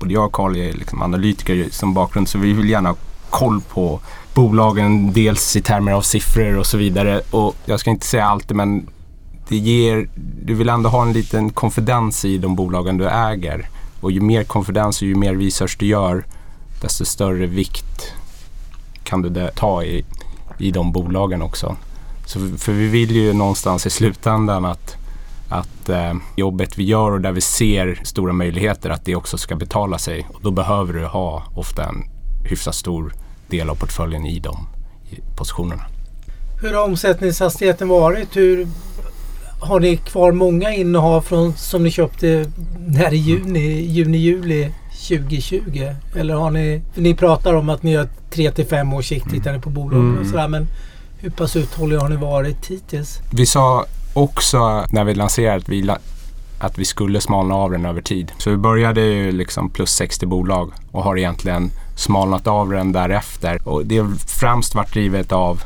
både 0.00 0.12
jag 0.12 0.24
och 0.24 0.32
Carl 0.32 0.56
är 0.56 0.72
liksom 0.72 1.02
analytiker 1.02 1.66
som 1.70 1.94
bakgrund 1.94 2.28
så 2.28 2.38
vi 2.38 2.52
vill 2.52 2.70
gärna 2.70 2.88
ha 2.88 2.96
koll 3.30 3.60
på 3.60 4.00
bolagen 4.34 5.12
dels 5.12 5.56
i 5.56 5.62
termer 5.62 5.92
av 5.92 6.02
siffror 6.02 6.58
och 6.58 6.66
så 6.66 6.76
vidare. 6.76 7.20
Och 7.30 7.54
jag 7.64 7.80
ska 7.80 7.90
inte 7.90 8.06
säga 8.06 8.24
allt 8.24 8.50
men 8.50 8.86
det 9.48 9.56
ger, 9.56 10.08
du 10.42 10.54
vill 10.54 10.68
ändå 10.68 10.88
ha 10.88 11.02
en 11.02 11.12
liten 11.12 11.50
konfidens 11.50 12.24
i 12.24 12.38
de 12.38 12.56
bolagen 12.56 12.98
du 12.98 13.08
äger. 13.08 13.68
Och 14.00 14.12
ju 14.12 14.20
mer 14.20 14.44
konfidens 14.44 15.02
och 15.02 15.08
ju 15.08 15.14
mer 15.14 15.34
research 15.34 15.76
du 15.78 15.86
gör 15.86 16.24
desto 16.82 17.04
större 17.04 17.46
vikt 17.46 18.12
kan 19.04 19.22
du 19.22 19.50
ta 19.54 19.84
i, 19.84 20.04
i 20.58 20.70
de 20.70 20.92
bolagen 20.92 21.42
också. 21.42 21.76
Så 22.26 22.38
för 22.58 22.72
vi 22.72 22.88
vill 22.88 23.10
ju 23.10 23.32
någonstans 23.32 23.86
i 23.86 23.90
slutändan 23.90 24.64
att, 24.64 24.96
att 25.48 25.88
eh, 25.88 26.14
jobbet 26.36 26.78
vi 26.78 26.84
gör 26.84 27.12
och 27.12 27.20
där 27.20 27.32
vi 27.32 27.40
ser 27.40 28.00
stora 28.04 28.32
möjligheter 28.32 28.90
att 28.90 29.04
det 29.04 29.16
också 29.16 29.38
ska 29.38 29.56
betala 29.56 29.98
sig. 29.98 30.26
Och 30.34 30.40
då 30.42 30.50
behöver 30.50 30.92
du 30.92 31.04
ha 31.04 31.42
ofta 31.54 31.84
en 31.84 32.04
hyfsat 32.50 32.74
stor 32.74 33.12
del 33.48 33.70
av 33.70 33.74
portföljen 33.74 34.26
i 34.26 34.38
de 34.38 34.66
positionerna. 35.36 35.82
Hur 36.62 36.74
har 36.74 36.84
omsättningshastigheten 36.84 37.88
varit? 37.88 38.36
Hur, 38.36 38.68
har 39.60 39.80
ni 39.80 39.96
kvar 39.96 40.32
många 40.32 40.74
innehav 40.74 41.20
från, 41.20 41.52
som 41.52 41.82
ni 41.82 41.90
köpte 41.90 42.50
när 42.78 43.14
i 43.14 43.16
juni, 43.16 43.80
juni, 43.80 44.18
juli 44.18 44.72
2020? 45.08 45.94
Eller 46.16 46.34
har 46.34 46.50
ni, 46.50 46.82
ni 46.94 47.14
pratar 47.14 47.54
om 47.54 47.68
att 47.68 47.82
ni 47.82 47.94
har 47.94 48.08
3 48.30 48.50
till 48.50 48.66
5 48.66 48.92
års 48.92 49.08
sikt 49.08 49.30
tittar 49.30 49.52
ni 49.52 49.60
på 49.60 49.70
bolagen 49.70 50.08
mm. 50.08 50.20
och 50.20 50.26
sådär. 50.26 50.48
Men 50.48 50.66
hur 51.18 51.30
pass 51.30 51.56
uthålliga 51.56 52.00
har 52.00 52.08
ni 52.08 52.16
varit 52.16 52.66
hittills? 52.66 53.20
Vi 53.32 53.46
sa 53.46 53.84
också 54.14 54.86
när 54.90 55.04
vi 55.04 55.14
lanserade 55.14 55.56
att 55.56 55.68
vi, 55.68 55.90
att 56.58 56.78
vi 56.78 56.84
skulle 56.84 57.20
smalna 57.20 57.54
av 57.54 57.70
den 57.70 57.86
över 57.86 58.02
tid. 58.02 58.32
Så 58.38 58.50
vi 58.50 58.56
började 58.56 59.00
ju 59.00 59.32
liksom 59.32 59.70
plus 59.70 59.90
60 59.90 60.26
bolag 60.26 60.72
och 60.92 61.04
har 61.04 61.18
egentligen 61.18 61.70
smalnat 61.96 62.46
av 62.46 62.70
den 62.70 62.92
därefter. 62.92 63.68
Och 63.68 63.86
det 63.86 63.98
har 63.98 64.12
främst 64.26 64.74
varit 64.74 64.92
drivet 64.92 65.32
av 65.32 65.62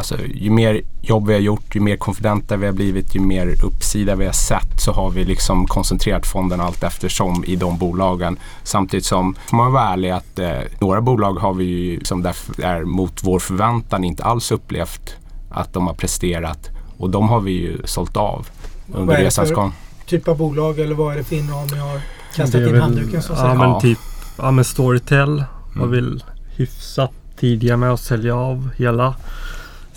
Alltså, 0.00 0.16
ju 0.34 0.50
mer 0.50 0.80
jobb 1.02 1.26
vi 1.26 1.32
har 1.32 1.40
gjort, 1.40 1.74
ju 1.76 1.80
mer 1.80 1.96
konfidenta 1.96 2.56
vi 2.56 2.66
har 2.66 2.72
blivit, 2.72 3.14
ju 3.16 3.20
mer 3.20 3.64
uppsida 3.64 4.14
vi 4.14 4.26
har 4.26 4.32
sett 4.32 4.80
så 4.80 4.92
har 4.92 5.10
vi 5.10 5.24
liksom 5.24 5.66
koncentrerat 5.66 6.26
fonden 6.26 6.60
allt 6.60 6.82
eftersom 6.82 7.44
i 7.44 7.56
de 7.56 7.78
bolagen. 7.78 8.38
Samtidigt 8.62 9.04
som, 9.06 9.34
får 9.46 9.56
man 9.56 9.72
vara 9.72 9.84
ärlig, 9.88 10.10
att 10.10 10.38
eh, 10.38 10.50
några 10.80 11.00
bolag 11.00 11.34
har 11.34 11.54
vi 11.54 11.64
ju 11.64 12.00
som 12.04 12.26
är 12.62 12.84
mot 12.84 13.20
vår 13.24 13.38
förväntan 13.38 14.04
inte 14.04 14.24
alls 14.24 14.50
upplevt 14.52 15.16
att 15.50 15.72
de 15.72 15.86
har 15.86 15.94
presterat 15.94 16.68
och 16.98 17.10
de 17.10 17.28
har 17.28 17.40
vi 17.40 17.52
ju 17.52 17.78
sålt 17.84 18.16
av 18.16 18.46
under 18.94 19.16
resans 19.16 19.50
gång. 19.52 19.72
Typ 20.06 20.28
av 20.28 20.36
bolag 20.38 20.78
eller 20.78 20.94
vad 20.94 21.12
är 21.14 21.18
det 21.18 21.24
för 21.24 21.36
innehav 21.36 21.66
ni 21.72 21.78
har 21.78 22.00
kastat 22.36 22.60
in 22.60 22.80
handduken 22.80 23.22
så 23.22 23.32
att 23.32 23.38
Ja 23.38 23.44
säga? 23.44 23.54
men 23.58 23.68
Ja. 23.70 23.80
typ, 23.80 23.98
ja 24.38 24.50
men 24.50 24.64
Storytel 24.64 25.44
var 25.74 25.86
Mm. 25.86 25.90
väl 25.90 26.24
hyfsat 26.56 27.10
tidiga 27.40 27.76
med 27.76 27.92
att 27.92 28.00
sälja 28.00 28.36
av 28.36 28.68
hela. 28.76 29.14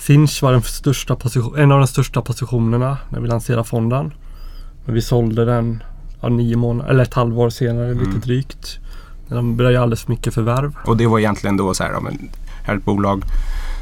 Sinch 0.05 0.43
var 0.43 1.15
position, 1.15 1.59
en 1.59 1.71
av 1.71 1.79
de 1.79 1.87
största 1.87 2.21
positionerna 2.21 2.97
när 3.09 3.19
vi 3.19 3.27
lanserade 3.27 3.63
fonden. 3.63 4.13
Men 4.85 4.95
vi 4.95 5.01
sålde 5.01 5.45
den 5.45 5.83
ja, 6.21 6.29
nio 6.29 6.57
månader, 6.57 6.89
eller 6.89 7.03
ett 7.03 7.13
halvår 7.13 7.49
senare 7.49 7.91
Mm. 7.91 8.03
lite 8.03 8.27
drygt. 8.27 8.79
De 9.27 9.57
började 9.57 9.81
alldeles 9.81 10.03
för 10.03 10.11
mycket 10.11 10.33
förvärv. 10.33 10.75
Och 10.85 10.97
det 10.97 11.07
var 11.07 11.19
egentligen 11.19 11.57
då 11.57 11.73
så 11.73 11.83
här, 11.83 11.91
ja, 11.91 12.01
här 12.63 12.73
är 12.73 12.77
ett 12.77 12.85
bolag 12.85 13.23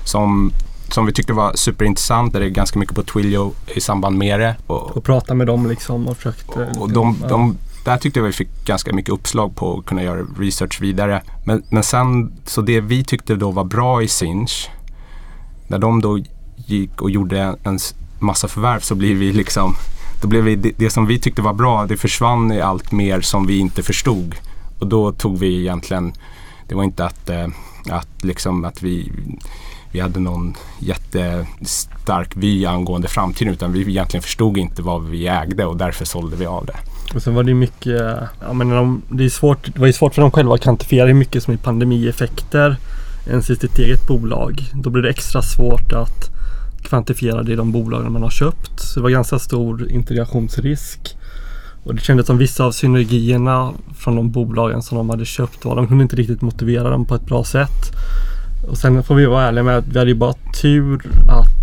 som, 0.06 0.52
som 0.90 1.06
vi 1.06 1.14
tyckte 1.14 1.34
var 1.34 1.54
superintressant. 1.56 2.34
Där 2.34 2.40
det 2.40 2.46
är 2.46 2.50
ganska 2.50 2.80
mycket 2.80 2.96
på 2.96 3.04
Twilio 3.04 3.54
i 3.76 3.82
samband 3.82 4.18
med 4.18 4.40
det. 4.40 4.56
Och, 4.68 4.98
Och 4.98 5.04
prata 5.04 5.34
med 5.34 5.48
dem 5.48 5.68
liksom 5.68 6.08
och 6.08 6.18
försökte... 6.18 6.52
och 6.54 6.88
liksom, 6.88 6.94
de, 6.94 7.18
ja. 7.22 7.28
de, 7.28 7.58
där 7.86 7.98
tyckte 7.98 8.20
jag 8.20 8.26
vi 8.26 8.34
fick 8.34 8.66
ganska 8.66 8.94
mycket 8.94 9.14
uppslag 9.14 9.56
på 9.56 9.78
att 9.78 9.86
kunna 9.86 10.04
göra 10.04 10.22
research 10.40 10.82
vidare. 10.82 11.22
Men, 11.46 11.64
men 11.70 11.84
sen, 11.84 12.34
så 12.46 12.62
det 12.62 12.82
vi 12.82 13.04
tyckte 13.04 13.36
då 13.36 13.52
var 13.52 13.64
bra 13.64 14.04
i 14.04 14.08
Sinch, 14.08 14.70
när 15.72 15.80
de 15.80 16.02
då 16.02 16.20
gick 16.56 17.02
och 17.02 17.12
gjorde 17.12 17.40
en, 17.40 17.56
en 17.64 17.80
massa 18.20 18.48
förvärv 18.48 18.80
så 18.80 18.96
blir 18.96 19.16
vi 19.16 19.34
liksom, 19.34 19.76
då 20.22 20.28
blev 20.28 20.44
vi, 20.44 20.56
det, 20.56 20.72
det 20.78 20.90
som 20.90 21.06
vi 21.06 21.20
tyckte 21.20 21.42
var 21.42 21.54
bra, 21.54 21.86
det 21.86 21.98
försvann 21.98 22.52
i 22.52 22.62
allt 22.62 22.92
mer 22.92 23.22
som 23.22 23.48
vi 23.48 23.60
inte 23.60 23.84
förstod. 23.84 24.36
Och 24.80 24.88
då 24.88 25.12
tog 25.12 25.40
vi 25.40 25.60
egentligen, 25.60 26.14
det 26.68 26.76
var 26.76 26.84
inte 26.84 27.06
att, 27.06 27.30
eh, 27.30 27.48
att, 27.90 28.24
liksom, 28.24 28.66
att 28.66 28.84
vi, 28.84 29.12
vi 29.92 30.00
hade 30.00 30.20
någon 30.20 30.54
jättestark 30.80 32.32
vy 32.36 32.66
angående 32.66 33.08
framtiden 33.08 33.54
utan 33.54 33.74
vi 33.74 33.82
egentligen 33.82 34.22
förstod 34.22 34.58
inte 34.58 34.82
vad 34.82 35.04
vi 35.04 35.28
ägde 35.28 35.66
och 35.66 35.78
därför 35.78 36.06
sålde 36.06 36.36
vi 36.36 36.46
av 36.46 36.66
det. 36.66 36.76
Och 37.16 37.24
sen 37.24 37.36
var 37.36 37.44
det 37.44 37.50
ju 37.50 37.56
mycket, 37.56 38.02
ja 38.42 38.54
men 38.54 38.70
de, 38.70 39.02
det, 39.10 39.26
är 39.26 39.30
svårt, 39.30 39.74
det 39.74 39.80
var 39.80 39.88
ju 39.88 39.94
svårt 39.94 40.16
för 40.16 40.22
dem 40.22 40.32
själva 40.32 40.54
att 40.54 40.62
kvantifiera 40.62 41.08
hur 41.08 41.14
mycket 41.14 41.44
som 41.44 41.54
är 41.54 41.58
pandemieffekter 41.58 42.78
ens 43.28 43.50
i 43.50 43.56
sitt 43.56 43.80
eget 43.80 44.08
bolag. 44.08 44.64
Då 44.74 44.90
blir 44.90 45.04
det 45.04 45.10
extra 45.10 45.42
svårt 45.42 45.94
att 45.94 46.30
kvantifiera 46.84 47.44
det 47.44 47.52
i 47.52 47.56
de 47.56 47.72
bolagen 47.72 48.12
man 48.12 48.24
har 48.24 48.30
köpt. 48.30 48.80
Så 48.80 49.00
det 49.00 49.04
var 49.04 49.10
ganska 49.10 49.40
stor 49.40 49.92
integrationsrisk. 49.92 51.16
Och 51.84 51.96
det 51.96 52.02
kändes 52.02 52.28
som 52.28 52.38
vissa 52.38 52.64
av 52.66 52.72
synergierna 52.72 53.72
från 53.98 54.16
de 54.16 54.32
bolagen 54.32 54.82
som 54.82 54.98
de 54.98 55.10
hade 55.10 55.26
köpt 55.26 55.66
var, 55.66 55.76
de 55.76 55.88
kunde 55.88 56.04
inte 56.04 56.16
riktigt 56.16 56.42
motivera 56.42 56.90
dem 56.90 57.06
på 57.06 57.16
ett 57.16 57.26
bra 57.26 57.44
sätt. 57.44 57.96
Och 58.70 58.78
sen 58.78 59.04
får 59.04 59.16
vi 59.16 59.26
vara 59.26 59.48
ärliga 59.48 59.64
med 59.64 59.78
att 59.78 59.88
vi 59.88 60.00
hade 60.00 60.12
ju 60.12 60.18
bara 60.18 60.34
tur 60.62 61.02
att 61.30 61.62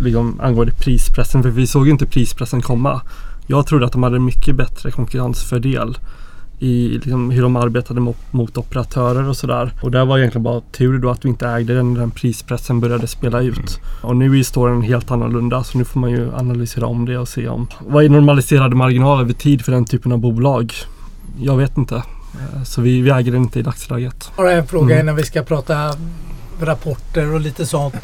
liksom, 0.00 0.40
angående 0.40 0.72
prispressen, 0.72 1.42
för 1.42 1.50
vi 1.50 1.66
såg 1.66 1.86
ju 1.86 1.92
inte 1.92 2.06
prispressen 2.06 2.62
komma. 2.62 3.00
Jag 3.46 3.66
trodde 3.66 3.86
att 3.86 3.92
de 3.92 4.02
hade 4.02 4.18
mycket 4.18 4.56
bättre 4.56 4.90
konkurrensfördel 4.90 5.98
i 6.62 6.88
liksom, 6.88 7.30
hur 7.30 7.42
de 7.42 7.56
arbetade 7.56 8.00
mot, 8.00 8.16
mot 8.30 8.56
operatörer 8.58 9.28
och 9.28 9.36
sådär. 9.36 9.72
Och 9.82 9.90
det 9.90 10.04
var 10.04 10.18
egentligen 10.18 10.42
bara 10.42 10.60
tur 10.60 10.98
då 10.98 11.10
att 11.10 11.24
vi 11.24 11.28
inte 11.28 11.48
ägde 11.48 11.74
den 11.74 11.92
när 11.92 12.00
den 12.00 12.10
prispressen 12.10 12.80
började 12.80 13.06
spela 13.06 13.40
ut. 13.40 13.80
Och 14.02 14.16
nu 14.16 14.30
är 14.32 14.36
historien 14.36 14.82
helt 14.82 15.10
annorlunda 15.10 15.64
så 15.64 15.78
nu 15.78 15.84
får 15.84 16.00
man 16.00 16.10
ju 16.10 16.34
analysera 16.34 16.86
om 16.86 17.04
det 17.06 17.18
och 17.18 17.28
se 17.28 17.48
om 17.48 17.66
vad 17.80 18.04
är 18.04 18.08
normaliserade 18.08 18.76
marginaler 18.76 19.22
över 19.22 19.32
tid 19.32 19.64
för 19.64 19.72
den 19.72 19.84
typen 19.84 20.12
av 20.12 20.18
bolag? 20.18 20.72
Jag 21.40 21.56
vet 21.56 21.76
inte. 21.78 21.94
Eh, 21.96 22.62
Så 22.64 22.80
vi, 22.80 23.00
vi 23.00 23.10
äger 23.10 23.32
den 23.32 23.42
inte 23.42 23.58
i 23.58 23.62
dagsläget. 23.62 24.30
Bara 24.36 24.52
en 24.52 24.66
fråga 24.66 24.94
Mm. 24.94 25.04
innan 25.06 25.16
vi 25.16 25.22
ska 25.22 25.42
prata 25.42 25.74
rapporter 26.60 27.34
och 27.34 27.40
lite 27.40 27.66
sånt. 27.66 27.94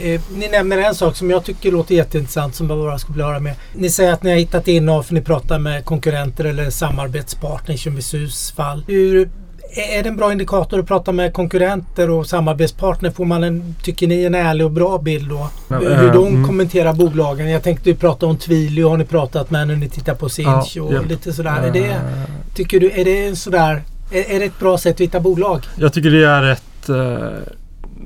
Eh, 0.00 0.20
ni 0.36 0.48
nämner 0.48 0.78
en 0.78 0.94
sak 0.94 1.16
som 1.16 1.30
jag 1.30 1.44
tycker 1.44 1.72
låter 1.72 1.94
jätteintressant 1.94 2.54
som 2.54 2.70
jag 2.70 2.78
bara 2.78 2.98
skulle 2.98 3.14
vilja 3.14 3.26
höra 3.26 3.40
med. 3.40 3.54
Ni 3.74 3.90
säger 3.90 4.12
att 4.12 4.22
ni 4.22 4.30
har 4.30 4.38
hittat 4.38 4.68
innehav 4.68 5.02
för 5.02 5.14
ni 5.14 5.20
pratar 5.20 5.58
med 5.58 5.84
konkurrenter 5.84 6.44
eller 6.44 6.70
samarbetspartners 6.70 7.84
som 7.84 7.98
i 7.98 8.02
SUS 8.02 8.52
fall. 8.52 8.84
Hur, 8.86 9.30
är 9.76 10.02
det 10.02 10.08
en 10.08 10.16
bra 10.16 10.32
indikator 10.32 10.78
att 10.78 10.86
prata 10.86 11.12
med 11.12 11.32
konkurrenter 11.32 12.10
och 12.10 12.26
samarbetspartner? 12.26 13.10
Får 13.10 13.24
man 13.24 13.44
en, 13.44 13.74
tycker 13.82 14.06
ni, 14.06 14.24
en 14.24 14.34
ärlig 14.34 14.66
och 14.66 14.72
bra 14.72 14.98
bild 14.98 15.28
då? 15.28 15.48
Hur 15.68 15.92
eh, 15.92 16.12
de 16.12 16.26
mm. 16.26 16.46
kommenterar 16.46 16.92
bolagen. 16.92 17.50
Jag 17.50 17.62
tänkte 17.62 17.90
du 17.90 17.96
prata 17.96 18.26
om 18.26 18.36
Twilio 18.36 18.88
har 18.88 18.96
ni 18.96 19.04
pratat 19.04 19.50
med 19.50 19.68
när 19.68 19.76
ni 19.76 19.88
tittar 19.88 20.14
på 20.14 20.28
Sinch 20.28 20.72
Ja, 20.76 20.82
och 20.82 20.94
ja. 20.94 21.00
lite 21.08 21.32
sådär. 21.32 21.62
Är 21.62 21.72
det, 21.72 21.86
Eh, 21.86 22.54
tycker 22.54 22.80
du, 22.80 22.90
är 22.90 23.04
det 23.04 23.26
en 23.26 23.36
sådär, 23.36 23.82
är, 24.10 24.30
är 24.30 24.38
det 24.38 24.44
ett 24.44 24.58
bra 24.58 24.78
sätt 24.78 24.94
att 24.94 25.00
hitta 25.00 25.20
bolag? 25.20 25.64
Jag 25.76 25.92
tycker 25.92 26.10
det 26.10 26.24
är 26.24 26.42
ett, 26.42 26.88
eh, 26.88 27.52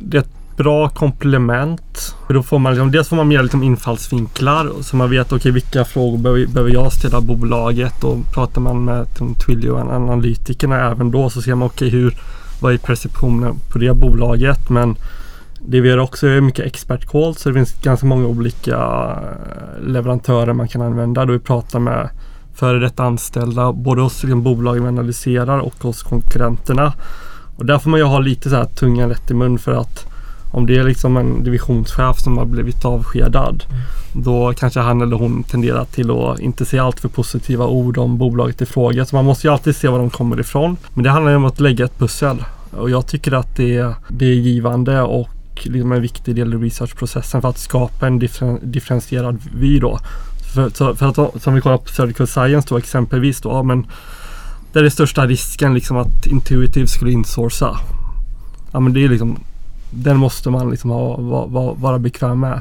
det 0.00 0.16
är 0.16 0.20
ett 0.20 0.39
bra 0.62 0.88
komplement. 0.88 2.14
Då 2.28 2.42
får 2.42 2.58
man 2.58 2.72
liksom, 2.72 2.90
dels 2.90 3.08
får 3.08 3.16
man 3.16 3.28
mer 3.28 3.42
liksom 3.42 3.62
infallsvinklar 3.62 4.70
så 4.80 4.96
man 4.96 5.10
vet 5.10 5.32
okay, 5.32 5.52
vilka 5.52 5.84
frågor 5.84 6.18
behöver, 6.18 6.46
behöver 6.46 6.72
jag 6.72 6.92
ställa 6.92 7.20
bolaget 7.20 8.04
och 8.04 8.18
pratar 8.34 8.60
man 8.60 8.84
med 8.84 9.04
liksom 9.04 9.34
Twilio 9.34 9.70
och 9.70 9.80
analytikerna 9.80 10.90
även 10.90 11.10
då 11.10 11.30
så 11.30 11.42
ser 11.42 11.54
man 11.54 11.66
okej 11.66 11.88
hur 11.88 12.14
vad 12.60 12.72
är 12.72 12.78
perceptionen 12.78 13.54
på 13.72 13.78
det 13.78 13.94
bolaget 13.94 14.70
men 14.70 14.96
det 15.66 15.80
vi 15.80 15.88
gör 15.88 15.98
också 15.98 16.26
är 16.26 16.40
mycket 16.40 16.66
expert 16.66 17.10
calls 17.10 17.40
så 17.40 17.48
det 17.48 17.54
finns 17.54 17.72
ganska 17.82 18.06
många 18.06 18.26
olika 18.26 18.76
eh, 18.76 19.88
leverantörer 19.88 20.52
man 20.52 20.68
kan 20.68 20.82
använda 20.82 21.24
då 21.24 21.32
vi 21.32 21.38
pratar 21.38 21.78
med 21.78 22.08
före 22.54 22.78
detta 22.78 23.02
anställda 23.02 23.72
både 23.72 24.00
hos 24.00 24.22
liksom, 24.22 24.42
bolagen 24.42 24.82
vi 24.82 24.88
analyserar 24.88 25.58
och 25.58 25.74
hos 25.82 26.02
konkurrenterna. 26.02 26.92
Och 27.56 27.66
där 27.66 27.78
får 27.78 27.90
man 27.90 28.00
ju 28.00 28.06
ha 28.06 28.18
lite 28.18 28.50
så 28.50 28.56
här 28.56 28.64
tungan 28.64 29.08
rätt 29.08 29.30
i 29.30 29.34
mun 29.34 29.58
för 29.58 29.72
att 29.72 30.09
om 30.50 30.66
det 30.66 30.76
är 30.78 30.84
liksom 30.84 31.16
en 31.16 31.44
divisionschef 31.44 32.18
som 32.18 32.38
har 32.38 32.44
blivit 32.44 32.84
avskedad 32.84 33.64
då 34.12 34.52
kanske 34.56 34.80
han 34.80 35.00
eller 35.00 35.16
hon 35.16 35.42
tenderar 35.42 35.84
till 35.84 36.10
att 36.10 36.38
inte 36.38 36.64
säga 36.64 36.84
allt 36.84 37.00
för 37.00 37.08
positiva 37.08 37.66
ord 37.66 37.98
om 37.98 38.18
bolaget 38.18 38.62
i 38.62 38.66
fråga. 38.66 39.04
Så 39.04 39.16
man 39.16 39.24
måste 39.24 39.46
ju 39.46 39.52
alltid 39.52 39.76
se 39.76 39.88
var 39.88 39.98
de 39.98 40.10
kommer 40.10 40.40
ifrån. 40.40 40.76
Men 40.94 41.04
det 41.04 41.10
handlar 41.10 41.30
ju 41.30 41.36
om 41.36 41.44
att 41.44 41.60
lägga 41.60 41.84
ett 41.84 41.98
pussel. 41.98 42.44
Och 42.70 42.90
jag 42.90 43.06
tycker 43.06 43.32
att 43.32 43.56
det, 43.56 43.94
det 44.08 44.26
är 44.26 44.34
givande 44.34 45.02
och 45.02 45.28
liksom 45.62 45.92
en 45.92 46.02
viktig 46.02 46.34
del 46.36 46.54
i 46.54 46.56
researchprocessen 46.56 47.40
för 47.40 47.48
att 47.48 47.58
skapa 47.58 48.06
en 48.06 48.18
differen, 48.18 48.58
differentierad 48.62 49.38
vy 49.54 49.78
då. 49.78 49.98
För, 50.54 50.70
så, 50.70 50.94
för 50.94 51.06
att 51.08 51.42
som 51.42 51.54
vi 51.54 51.60
kollar 51.60 51.78
på 51.78 51.88
Surgical 51.88 52.26
Science 52.26 52.68
då 52.70 52.78
exempelvis 52.78 53.40
då, 53.40 53.50
ja, 53.50 53.62
men 53.62 53.86
där 54.72 54.84
är 54.84 54.90
största 54.90 55.26
risken 55.26 55.74
liksom 55.74 55.96
att 55.96 56.26
Intuitive 56.26 56.86
skulle 56.86 57.12
insourca. 57.12 57.76
Ja 58.72 58.80
men 58.80 58.92
det 58.92 59.04
är 59.04 59.08
liksom 59.08 59.38
Den 59.90 60.16
måste 60.16 60.50
man 60.50 60.70
liksom 60.70 60.90
ha, 60.90 61.16
va, 61.16 61.46
va, 61.46 61.72
vara 61.72 61.98
bekväm 61.98 62.40
med. 62.40 62.60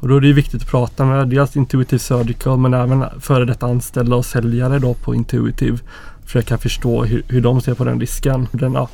Och 0.00 0.08
då 0.08 0.16
är 0.16 0.20
det 0.20 0.32
viktigt 0.32 0.62
att 0.62 0.68
prata 0.68 1.04
med 1.04 1.28
dels 1.28 1.56
Intuitive 1.56 1.98
Surgical 1.98 2.58
men 2.58 2.74
även 2.74 3.04
före 3.20 3.44
detta 3.44 3.66
anställda 3.66 4.16
och 4.16 4.24
säljare 4.26 4.78
då 4.78 4.94
på 4.94 5.14
Intuitive. 5.14 5.78
Försöka 6.24 6.58
förstå 6.58 7.04
hur, 7.04 7.22
hur 7.28 7.40
de 7.40 7.60
ser 7.60 7.74
på 7.74 7.84
den 7.84 8.00
risken. 8.00 8.48
Den, 8.52 8.72
ja, 8.72 8.88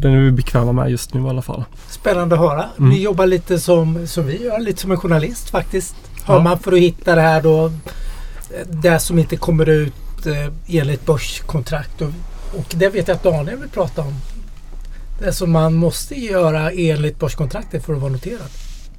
den 0.00 0.12
är 0.12 0.20
vi 0.20 0.30
bekväma 0.30 0.72
med 0.72 0.90
just 0.90 1.14
nu 1.14 1.20
i 1.26 1.28
alla 1.28 1.42
fall. 1.42 1.64
Spännande 1.88 2.34
att 2.34 2.40
höra. 2.40 2.64
Mm. 2.78 2.90
Ni 2.90 3.02
jobbar 3.02 3.26
lite 3.26 3.58
som, 3.58 4.06
som 4.06 4.26
vi 4.26 4.44
gör, 4.44 4.60
lite 4.60 4.80
som 4.80 4.90
en 4.90 4.96
journalist 4.96 5.50
faktiskt. 5.50 5.94
Har 6.22 6.34
Ja. 6.34 6.42
man 6.42 6.58
för 6.58 6.72
att 6.72 6.78
hitta 6.78 7.14
det 7.14 7.20
här 7.20 7.42
då, 7.42 7.72
det 8.70 8.98
som 8.98 9.18
inte 9.18 9.36
kommer 9.36 9.68
ut 9.68 10.26
eh, 10.26 10.76
enligt 10.80 11.06
börskontrakt. 11.06 12.02
Och, 12.02 12.08
och 12.58 12.74
det 12.76 12.88
vet 12.88 13.08
jag 13.08 13.14
att 13.14 13.22
Daniel 13.22 13.58
vill 13.58 13.68
prata 13.68 14.02
om. 14.02 14.14
Det 15.20 15.32
som 15.32 15.52
man 15.52 15.74
måste 15.74 16.14
göra 16.14 16.70
enligt 16.70 17.18
börskontraktet 17.18 17.84
för 17.84 17.94
att 17.94 18.00
vara 18.00 18.12
noterad. 18.12 18.48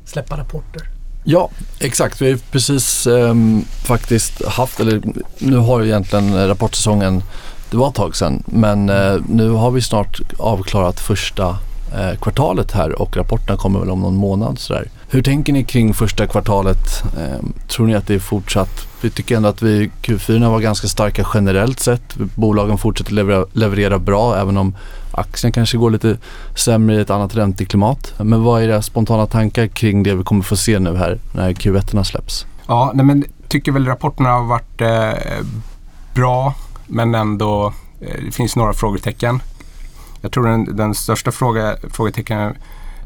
Släppa 0.06 0.38
rapporter. 0.38 0.82
Ja, 1.24 1.50
exakt. 1.80 2.22
Vi 2.22 2.32
har 2.32 2.40
precis 2.52 3.08
ehm, 3.08 3.66
faktiskt 3.86 4.46
haft, 4.46 4.80
eller 4.80 5.02
nu 5.38 5.58
har 5.58 5.82
ju 5.82 5.88
egentligen 5.88 6.48
rapportsäsongen, 6.48 7.24
det 7.72 7.78
var 7.78 7.90
ett 7.90 7.96
tag 7.96 8.16
sedan, 8.16 8.44
men 8.46 8.90
eh, 8.90 9.16
nu 9.30 9.50
har 9.50 9.72
vi 9.72 9.82
snart 9.82 10.20
avklarat 10.38 11.00
första 11.00 11.58
eh, 11.94 12.20
kvartalet 12.22 12.72
här 12.72 13.02
och 13.02 13.18
rapporterna 13.18 13.58
kommer 13.58 13.80
väl 13.80 13.90
om 13.90 14.00
någon 14.00 14.16
månad 14.16 14.60
sådär. 14.60 14.88
Hur 15.10 15.24
tänker 15.24 15.54
ni 15.54 15.64
kring 15.64 15.94
första 15.94 16.28
kvartalet? 16.28 17.04
Ehm, 17.20 17.54
tror 17.68 17.88
ni 17.88 17.96
att 17.96 18.08
det 18.08 18.16
är 18.16 18.20
fortsatt? 18.20 18.88
Vi 19.02 19.10
tycker 19.10 19.36
ändå 19.36 19.50
att 19.50 19.62
vi, 19.62 19.92
Q4 20.02 20.50
var 20.50 20.60
ganska 20.60 20.88
starka 20.88 21.28
generellt 21.34 21.80
sett. 21.80 22.16
Bolagen 22.16 22.78
fortsätter 22.78 23.14
leverera, 23.14 23.46
leverera 23.54 24.00
bra 24.00 24.38
även 24.38 24.58
om 24.58 24.76
aktien 25.12 25.52
kanske 25.52 25.78
går 25.78 25.90
lite 25.90 26.18
sämre 26.56 26.96
i 26.96 27.02
ett 27.02 27.10
annat 27.10 27.36
ränteklimat. 27.36 28.14
Men 28.18 28.44
vad 28.44 28.62
är 28.62 28.68
era 28.68 28.82
spontana 28.82 29.26
tankar 29.26 29.68
kring 29.68 30.04
det 30.04 30.16
vi 30.16 30.24
kommer 30.24 30.44
få 30.44 30.56
se 30.56 30.80
nu 30.80 30.96
här 30.96 31.20
när 31.34 31.54
Q1 31.54 32.04
släpps? 32.04 32.46
Ja, 32.68 32.92
nej, 32.96 33.06
men 33.06 33.24
tycker 33.48 33.72
väl 33.72 33.86
rapporterna 33.86 34.30
har 34.30 34.44
varit 34.44 34.82
eh, 34.82 35.46
bra 36.16 36.54
men 36.88 37.16
ändå 37.16 37.74
eh, 38.02 38.24
det 38.26 38.32
finns 38.32 38.56
några 38.56 38.74
frågetecken. 38.74 39.42
Jag 40.22 40.32
tror 40.32 40.48
den, 40.48 40.76
den 40.76 40.96
största 40.96 41.32
fråga, 41.32 41.76
frågetecknen 41.90 42.56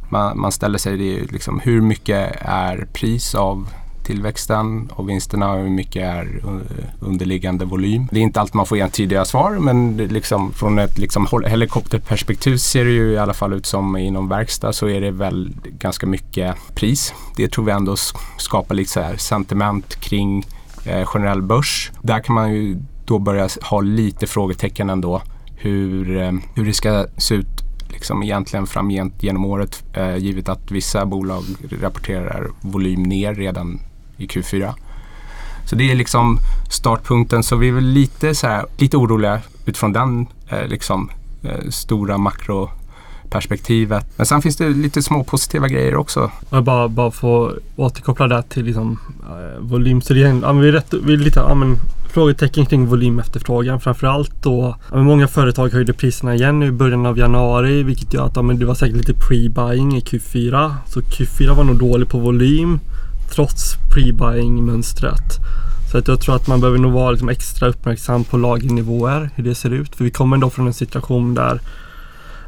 man, 0.09 0.39
man 0.39 0.51
ställer 0.51 0.77
sig 0.77 0.93
är 0.93 1.27
liksom, 1.27 1.59
hur 1.59 1.81
mycket 1.81 2.35
är 2.41 2.87
pris 2.93 3.35
av 3.35 3.67
tillväxten 4.05 4.89
och 4.91 5.09
vinsterna 5.09 5.51
och 5.51 5.61
hur 5.61 5.69
mycket 5.69 6.03
är 6.03 6.41
eh, 6.43 6.85
underliggande 6.99 7.65
volym. 7.65 8.07
Det 8.11 8.19
är 8.19 8.23
inte 8.23 8.41
alltid 8.41 8.55
man 8.55 8.65
får 8.65 8.77
entydiga 8.77 9.25
svar 9.25 9.51
men 9.51 9.97
liksom, 9.97 10.53
från 10.53 10.79
ett 10.79 10.97
liksom, 10.97 11.27
helikopterperspektiv 11.45 12.57
ser 12.57 12.85
det 12.85 12.91
ju 12.91 13.11
i 13.11 13.17
alla 13.17 13.33
fall 13.33 13.53
ut 13.53 13.65
som 13.65 13.97
inom 13.97 14.29
verkstad 14.29 14.73
så 14.73 14.89
är 14.89 15.01
det 15.01 15.11
väl 15.11 15.53
ganska 15.63 16.07
mycket 16.07 16.55
pris. 16.75 17.13
Det 17.35 17.47
tror 17.47 17.65
vi 17.65 17.71
ändå 17.71 17.95
skapar 18.37 18.75
lite 18.75 18.91
så 18.91 19.01
här 19.01 19.17
sentiment 19.17 19.95
kring 19.95 20.45
eh, 20.85 21.05
generell 21.05 21.41
börs. 21.41 21.91
Där 22.01 22.19
kan 22.19 22.35
man 22.35 22.53
ju 22.53 22.77
då 23.05 23.19
börja 23.19 23.49
ha 23.61 23.81
lite 23.81 24.27
frågetecken 24.27 24.89
ändå 24.89 25.21
hur, 25.55 26.17
eh, 26.17 26.31
hur 26.55 26.65
det 26.65 26.73
ska 26.73 27.05
se 27.17 27.35
ut 27.35 27.65
liksom 27.89 28.23
egentligen 28.23 28.67
framgent 28.67 29.23
genom 29.23 29.45
året 29.45 29.83
eh, 29.93 30.17
givet 30.17 30.49
att 30.49 30.71
vissa 30.71 31.05
bolag 31.05 31.43
rapporterar 31.81 32.47
volym 32.61 33.03
ner 33.03 33.33
redan 33.33 33.79
i 34.17 34.28
Q4. 34.28 34.73
Så 35.65 35.75
det 35.75 35.91
är 35.91 35.95
liksom 35.95 36.39
startpunkten. 36.69 37.43
Så 37.43 37.56
vi 37.56 37.67
är 37.67 37.71
väl 37.71 37.84
lite, 37.84 38.36
så 38.36 38.47
här, 38.47 38.65
lite 38.78 38.97
oroliga 38.97 39.41
utifrån 39.65 39.93
den 39.93 40.28
eh, 40.49 40.67
liksom, 40.67 41.10
eh, 41.43 41.69
stora 41.69 42.17
makroperspektivet. 42.17 44.06
Men 44.17 44.25
sen 44.25 44.41
finns 44.41 44.58
det 44.58 44.69
lite 44.69 45.01
små 45.01 45.23
positiva 45.23 45.67
grejer 45.67 45.95
också. 45.95 46.32
Jag 46.49 46.63
bara, 46.63 46.88
bara 46.88 47.12
få 47.12 47.54
återkoppla 47.75 48.28
där 48.28 48.41
till 48.41 48.65
liksom, 48.65 48.99
eh, 49.21 49.60
volym. 49.60 50.01
Så 50.01 50.13
det 50.13 50.23
är, 50.23 50.39
ja, 50.41 50.51
vi 50.51 50.67
är, 50.67 50.71
rätt, 50.71 50.93
vi 51.04 51.13
är 51.13 51.17
lite 51.17 51.39
ja, 51.39 51.56
men, 51.56 51.78
frågetecken 52.13 52.65
kring 52.65 52.86
volymefterfrågan. 52.86 53.80
Framförallt 53.80 54.43
då, 54.43 54.75
ja, 54.91 54.97
många 54.97 55.28
företag 55.28 55.69
höjde 55.69 55.93
priserna 55.93 56.36
igen 56.36 56.63
i 56.63 56.71
början 56.71 57.06
av 57.06 57.17
januari 57.17 57.84
vilket 57.84 58.13
gör 58.13 58.25
att 58.25 58.36
ja, 58.36 58.41
men 58.41 58.60
det 58.60 58.65
var 58.65 58.75
säkert 58.75 58.97
lite 58.97 59.13
pre-buying 59.13 59.97
i 59.97 59.99
Q4. 59.99 60.73
Så 60.88 60.99
Q4 60.99 61.56
var 61.56 61.63
nog 61.63 61.80
dålig 61.80 62.10
på 62.10 62.17
volym 62.17 62.80
trots 63.29 63.75
pre-buying-mönstret. 63.93 65.39
Så 65.91 65.97
att 65.97 66.07
jag 66.07 66.21
tror 66.21 66.35
att 66.35 66.47
man 66.47 66.59
behöver 66.59 66.79
nog 66.79 66.93
vara 66.93 67.11
liksom 67.11 67.29
extra 67.29 67.67
uppmärksam 67.67 68.23
på 68.23 68.38
lagernivåer, 68.38 69.29
hur 69.35 69.43
det 69.43 69.55
ser 69.55 69.69
ut. 69.69 69.95
För 69.95 70.03
vi 70.03 70.11
kommer 70.11 70.35
ändå 70.35 70.49
från 70.49 70.67
en 70.67 70.73
situation 70.73 71.33
där 71.33 71.61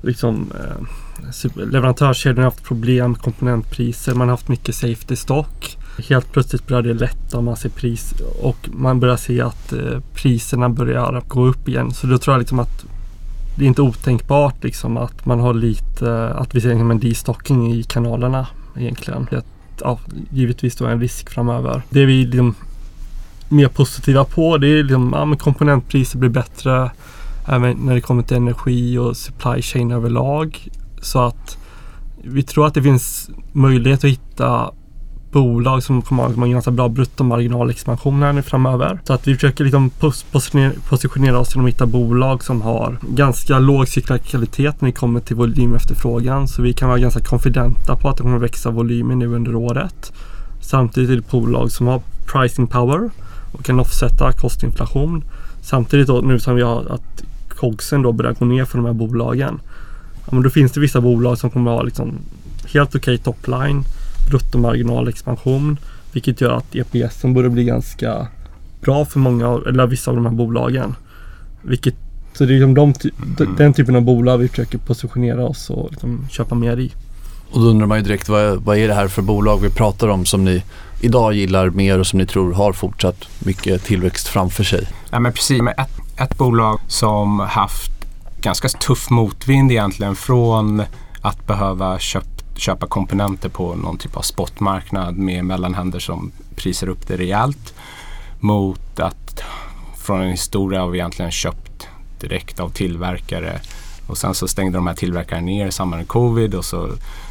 liksom, 0.01 0.51
eh, 0.59 1.65
leverantörskedjan 1.65 2.37
har 2.37 2.43
haft 2.43 2.63
problem 2.63 3.11
med 3.11 3.21
komponentpriser. 3.21 4.13
Man 4.13 4.27
har 4.27 4.33
haft 4.33 4.47
mycket 4.47 4.75
safety 4.75 5.15
stock. 5.15 5.77
Helt 6.09 6.31
plötsligt 6.31 6.67
börjar 6.67 6.81
det 6.81 6.93
lätta 6.93 7.41
man 7.41 7.57
ser 7.57 7.69
pris 7.69 8.13
och 8.41 8.69
man 8.73 8.99
börjar 8.99 9.17
se 9.17 9.41
att 9.41 9.73
eh, 9.73 9.99
priserna 10.13 10.69
börjar 10.69 11.23
gå 11.27 11.45
upp 11.45 11.67
igen. 11.67 11.91
Så 11.91 12.07
då 12.07 12.17
tror 12.17 12.33
jag 12.33 12.39
liksom 12.39 12.59
att 12.59 12.85
det 13.57 13.63
är 13.63 13.67
inte 13.67 13.81
otänkbart 13.81 14.63
liksom 14.63 14.97
att 14.97 15.25
man 15.25 15.39
har 15.39 15.53
lite, 15.53 16.29
att 16.29 16.55
vi 16.55 16.61
ser 16.61 16.69
liksom 16.69 16.91
en 16.91 16.99
destocking 16.99 17.73
i 17.73 17.83
kanalerna 17.83 18.47
egentligen. 18.75 19.27
Ja, 19.83 19.99
givetvis 20.31 20.75
då 20.75 20.85
en 20.85 21.01
risk 21.01 21.29
framöver. 21.29 21.81
Det 21.89 22.05
vi 22.05 22.25
liksom 22.25 22.55
mer 23.49 23.67
positiva 23.67 24.23
på 24.23 24.57
det 24.57 24.67
är 24.67 24.83
liksom, 24.83 25.13
ja, 25.13 25.35
komponentpriser 25.35 26.19
blir 26.19 26.29
bättre 26.29 26.91
även 27.47 27.77
när 27.77 27.95
det 27.95 28.01
kommer 28.01 28.23
till 28.23 28.37
energi 28.37 28.97
och 28.97 29.17
supply 29.17 29.61
chain 29.61 29.91
överlag. 29.91 30.67
Så 31.01 31.19
att 31.19 31.57
vi 32.23 32.43
tror 32.43 32.67
att 32.67 32.73
det 32.73 32.83
finns 32.83 33.29
möjlighet 33.51 34.03
att 34.03 34.09
hitta 34.09 34.71
bolag 35.31 35.83
som 35.83 36.01
kommer 36.01 36.23
ha 36.23 36.43
en 36.43 36.51
ganska 36.51 36.71
bra 36.71 36.89
bruttomarginalexpansion 36.89 38.23
här 38.23 38.33
nu 38.33 38.41
framöver. 38.41 38.99
Så 39.03 39.13
att 39.13 39.27
vi 39.27 39.33
försöker 39.33 39.63
liksom 39.63 39.89
positionera 40.89 41.39
oss 41.39 41.55
genom 41.55 41.65
att 41.65 41.73
hitta 41.73 41.85
bolag 41.85 42.43
som 42.43 42.61
har 42.61 42.97
ganska 43.01 43.59
låg 43.59 43.87
cyklikalitet 43.87 44.81
när 44.81 44.89
det 44.89 44.93
kommer 44.93 45.19
till 45.19 45.35
volymefterfrågan. 45.35 46.47
Så 46.47 46.61
vi 46.61 46.73
kan 46.73 46.89
vara 46.89 46.99
ganska 46.99 47.19
konfidenta 47.19 47.95
på 47.95 48.09
att 48.09 48.17
det 48.17 48.23
kommer 48.23 48.37
växa 48.37 48.69
volymen 48.69 49.19
nu 49.19 49.27
under 49.27 49.55
året. 49.55 50.13
Samtidigt 50.61 51.09
är 51.09 51.15
det 51.15 51.31
bolag 51.31 51.71
som 51.71 51.87
har 51.87 52.01
pricing 52.25 52.67
power 52.67 53.09
och 53.51 53.65
kan 53.65 53.79
offsätta 53.79 54.31
kostinflation. 54.31 55.23
Samtidigt 55.61 56.07
då 56.07 56.21
nu 56.21 56.39
som 56.39 56.55
vi 56.55 56.61
har 56.61 56.79
att 56.89 57.23
COGSen 57.49 58.01
då 58.01 58.11
börjar 58.11 58.33
gå 58.33 58.45
ner 58.45 58.65
för 58.65 58.77
de 58.77 58.85
här 58.85 58.93
bolagen. 58.93 59.59
Ja, 60.25 60.29
men 60.31 60.43
då 60.43 60.49
finns 60.49 60.71
det 60.71 60.79
vissa 60.79 61.01
bolag 61.01 61.37
som 61.37 61.49
kommer 61.49 61.71
ha 61.71 61.81
liksom 61.81 62.13
helt 62.73 62.95
okej 62.95 63.15
okay 63.15 63.17
topline 63.17 63.83
bruttomarginalexpansion. 64.27 65.77
Vilket 66.11 66.41
gör 66.41 66.51
att 66.51 66.75
EPS 66.75 67.21
borde 67.21 67.49
bli 67.49 67.63
ganska 67.63 68.27
bra 68.81 69.05
för 69.05 69.19
många, 69.19 69.59
eller 69.67 69.87
vissa 69.87 70.11
av 70.11 70.17
de 70.17 70.25
här 70.25 70.33
bolagen. 70.33 70.95
Vilket, 71.61 71.95
så 72.33 72.45
det 72.45 72.53
är 72.53 72.59
liksom 72.59 72.73
de, 72.73 72.93
mm. 73.39 73.55
den 73.57 73.73
typen 73.73 73.95
av 73.95 74.01
bolag 74.01 74.37
vi 74.37 74.47
försöker 74.47 74.77
positionera 74.77 75.45
oss 75.45 75.69
och 75.69 75.91
liksom 75.91 76.27
köpa 76.31 76.55
mer 76.55 76.77
i. 76.77 76.91
Och 77.51 77.61
då 77.61 77.67
undrar 77.67 77.87
man 77.87 77.97
ju 77.97 78.03
direkt 78.03 78.29
vad, 78.29 78.57
vad 78.57 78.77
är 78.77 78.87
det 78.87 78.93
här 78.93 79.07
för 79.07 79.21
bolag 79.21 79.61
vi 79.61 79.69
pratar 79.69 80.07
om 80.07 80.25
som 80.25 80.45
ni 80.45 80.63
idag 81.01 81.33
gillar 81.33 81.69
mer 81.69 81.99
och 81.99 82.07
som 82.07 82.19
ni 82.19 82.25
tror 82.25 82.53
har 82.53 82.73
fortsatt 82.73 83.27
mycket 83.39 83.83
tillväxt 83.83 84.27
framför 84.27 84.63
sig? 84.63 84.87
Ja 85.09 85.19
men 85.19 85.33
precis. 85.33 85.61
Ett, 85.77 86.21
ett 86.21 86.37
bolag 86.37 86.79
som 86.87 87.39
haft 87.39 87.91
ganska 88.41 88.67
tuff 88.67 89.09
motvind 89.09 89.71
egentligen 89.71 90.15
från 90.15 90.83
att 91.21 91.47
behöva 91.47 91.99
köpa 91.99 92.36
köpa 92.59 92.87
komponenter 92.87 93.49
på 93.49 93.75
någon 93.75 93.97
typ 93.97 94.17
av 94.17 94.21
spotmarknad 94.21 95.17
med 95.17 95.45
mellanhänder 95.45 95.99
som 95.99 96.31
prisar 96.55 96.89
upp 96.89 97.07
det 97.07 97.17
rejält 97.17 97.73
mot 98.39 98.99
att 98.99 99.43
från 99.97 100.21
en 100.21 100.31
historia 100.31 100.83
av 100.83 100.95
egentligen 100.95 101.31
köpt 101.31 101.87
direkt 102.19 102.59
av 102.59 102.69
tillverkare 102.69 103.61
och 104.07 104.17
sen 104.17 104.33
så 104.33 104.47
stängde 104.47 104.77
de 104.77 104.87
här 104.87 104.93
tillverkarna 104.93 105.41
ner 105.41 105.67
i 105.67 105.71
samband 105.71 105.99
med 105.99 106.07
covid 106.07 106.55
och 106.55 106.65
så, 106.65 106.89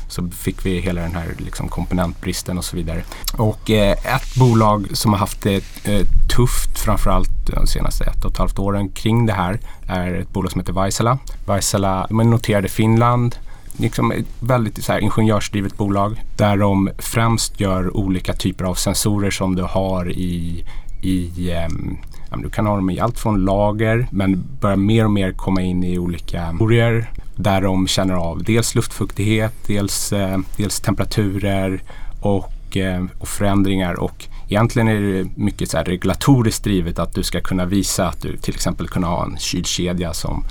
så 0.09 0.29
fick 0.29 0.67
vi 0.67 0.81
hela 0.81 1.01
den 1.01 1.15
här 1.15 1.35
liksom 1.39 1.69
komponentbristen 1.69 2.59
och 2.59 2.65
så 2.65 2.77
vidare. 2.77 3.03
Och 3.39 3.71
eh, 3.71 3.93
ett 3.93 4.35
bolag 4.37 4.87
som 4.93 5.13
har 5.13 5.19
haft 5.19 5.43
det 5.43 5.65
eh, 5.85 6.07
tufft 6.37 6.79
framförallt 6.79 7.29
de 7.47 7.67
senaste 7.67 8.05
ett 8.05 8.25
och 8.25 8.31
ett 8.31 8.39
halvt 8.39 8.59
åren 8.59 8.89
kring 8.89 9.27
det 9.27 9.33
här 9.33 9.61
är 9.87 10.15
ett 10.15 10.33
bolag 10.33 10.53
som 10.53 10.61
heter 10.61 10.73
Vaisala. 10.73 11.19
Vaisala 11.47 12.07
är 12.11 12.25
noterade 12.25 12.67
i 12.67 12.71
Finland 12.71 13.37
liksom 13.77 14.13
ett 14.13 14.27
väldigt 14.41 14.85
så 14.85 14.93
här, 14.93 15.01
ingenjörsdrivet 15.01 15.77
bolag 15.77 16.23
där 16.37 16.57
de 16.57 16.91
främst 16.99 17.61
gör 17.61 17.97
olika 17.97 18.33
typer 18.33 18.65
av 18.65 18.75
sensorer 18.75 19.31
som 19.31 19.55
du 19.55 19.63
har 19.63 20.11
i, 20.11 20.65
i 21.03 21.53
um, 21.53 21.99
du 22.43 22.51
kan 22.51 22.67
ha 22.67 22.77
dem 22.77 22.91
i 22.91 23.01
allt 23.01 23.19
från 23.19 23.45
lager 23.45 24.07
men 24.11 24.45
börjar 24.61 24.77
mer 24.77 25.05
och 25.05 25.11
mer 25.11 25.33
komma 25.33 25.63
in 25.63 25.85
i 25.85 25.99
olika 25.99 26.53
motorier 26.53 27.11
där 27.37 27.61
de 27.61 27.87
känner 27.87 28.15
av 28.15 28.43
dels 28.43 28.75
luftfuktighet, 28.75 29.55
dels, 29.67 30.13
eh, 30.13 30.39
dels 30.57 30.81
temperaturer 30.81 31.83
och, 32.21 32.77
eh, 32.77 33.05
och 33.19 33.29
förändringar. 33.29 34.01
Och 34.01 34.25
egentligen 34.49 34.89
är 34.89 35.01
det 35.01 35.29
mycket 35.35 35.71
så 35.71 35.79
regulatoriskt 35.79 36.65
drivet 36.65 36.99
att 36.99 37.15
du 37.15 37.23
ska 37.23 37.41
kunna 37.41 37.65
visa 37.65 38.09
att 38.09 38.23
du 38.23 38.37
till 38.37 38.55
exempel 38.55 38.89
kunna 38.89 39.07
ha 39.07 39.25
en 39.25 39.37
kylkedja 39.39 40.13
som 40.13 40.45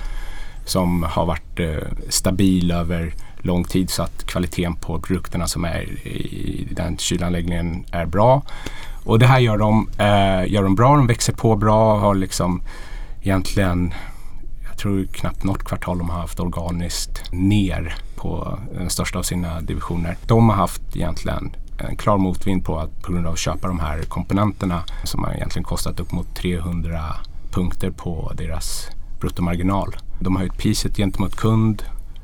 som 0.66 1.02
har 1.02 1.26
varit 1.26 1.60
eh, 1.60 1.88
stabil 2.08 2.70
över 2.70 3.14
lång 3.38 3.64
tid 3.64 3.90
så 3.90 4.02
att 4.02 4.26
kvaliteten 4.26 4.76
på 4.76 5.00
produkterna 5.00 5.46
som 5.46 5.64
är 5.64 5.82
i 6.06 6.68
den 6.70 6.98
kylanläggningen 6.98 7.84
är 7.92 8.06
bra. 8.06 8.42
Och 9.04 9.18
det 9.18 9.26
här 9.26 9.38
gör 9.38 9.58
de, 9.58 9.88
eh, 9.98 10.52
gör 10.52 10.62
de 10.62 10.74
bra, 10.74 10.96
de 10.96 11.06
växer 11.06 11.32
på 11.32 11.56
bra, 11.56 11.98
har 11.98 12.14
liksom 12.14 12.62
egentligen 13.22 13.94
jag 14.68 14.78
tror 14.78 15.04
knappt 15.04 15.44
något 15.44 15.64
kvartal 15.64 15.98
de 15.98 16.10
har 16.10 16.20
haft 16.20 16.40
organiskt 16.40 17.32
ner 17.32 17.96
på 18.16 18.58
den 18.74 18.90
största 18.90 19.18
av 19.18 19.22
sina 19.22 19.60
divisioner. 19.60 20.16
De 20.26 20.48
har 20.48 20.56
haft 20.56 20.96
egentligen 20.96 21.56
en 21.78 21.96
klar 21.96 22.18
motvind 22.18 22.64
på 22.64 22.78
att 22.78 23.02
på 23.02 23.12
grund 23.12 23.26
av 23.26 23.32
att 23.32 23.38
köpa 23.38 23.68
de 23.68 23.80
här 23.80 24.02
komponenterna 24.02 24.84
som 25.04 25.24
har 25.24 25.32
egentligen 25.32 25.64
kostat 25.64 26.00
upp 26.00 26.12
mot 26.12 26.34
300 26.34 27.00
punkter 27.50 27.90
på 27.90 28.32
deras 28.36 28.88
bruttomarginal. 29.20 29.96
De 30.18 30.36
har 30.36 30.40
höjt 30.40 30.58
priset 30.58 30.96
gentemot 30.96 31.36
kund, 31.36 31.82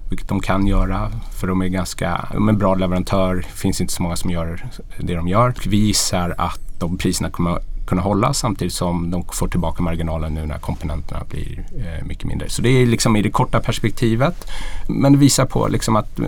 vilket 0.08 0.28
de 0.28 0.40
kan 0.40 0.66
göra 0.66 1.10
för 1.40 1.46
de 1.46 1.62
är 1.62 1.68
ganska, 1.68 2.28
de 2.32 2.48
är 2.48 2.52
en 2.52 2.58
bra 2.58 2.74
leverantör. 2.74 3.34
Det 3.34 3.58
finns 3.58 3.80
inte 3.80 3.92
så 3.92 4.02
många 4.02 4.16
som 4.16 4.30
gör 4.30 4.66
det 4.98 5.14
de 5.14 5.28
gör. 5.28 5.54
Vi 5.66 5.76
gissar 5.76 6.34
att 6.38 6.60
de 6.78 6.98
priserna 6.98 7.30
kommer 7.30 7.58
kunna 7.86 8.02
hålla 8.02 8.34
samtidigt 8.34 8.74
som 8.74 9.10
de 9.10 9.24
får 9.32 9.48
tillbaka 9.48 9.82
marginalen 9.82 10.34
nu 10.34 10.46
när 10.46 10.58
komponenterna 10.58 11.20
blir 11.28 11.64
eh, 11.76 12.06
mycket 12.06 12.24
mindre. 12.24 12.48
Så 12.48 12.62
det 12.62 12.68
är 12.68 12.86
liksom 12.86 13.16
i 13.16 13.22
det 13.22 13.30
korta 13.30 13.60
perspektivet. 13.60 14.50
Men 14.88 15.12
det 15.12 15.18
visar 15.18 15.46
på 15.46 15.68
liksom 15.68 15.96
att 15.96 16.18
eh, 16.18 16.26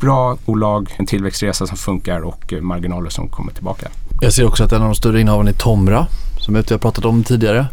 bra 0.00 0.36
bolag, 0.46 0.94
en 0.96 1.06
tillväxtresa 1.06 1.66
som 1.66 1.76
funkar 1.76 2.20
och 2.20 2.52
eh, 2.52 2.60
marginaler 2.60 3.10
som 3.10 3.28
kommer 3.28 3.52
tillbaka. 3.52 3.88
Jag 4.20 4.32
ser 4.32 4.46
också 4.46 4.64
att 4.64 4.72
en 4.72 4.82
av 4.82 4.88
de 4.88 4.94
större 4.94 5.20
innehaven 5.20 5.48
är 5.48 5.52
Tomra 5.52 6.06
som 6.38 6.54
jag 6.54 6.70
har 6.70 6.78
pratat 6.78 7.04
om 7.04 7.24
tidigare. 7.24 7.66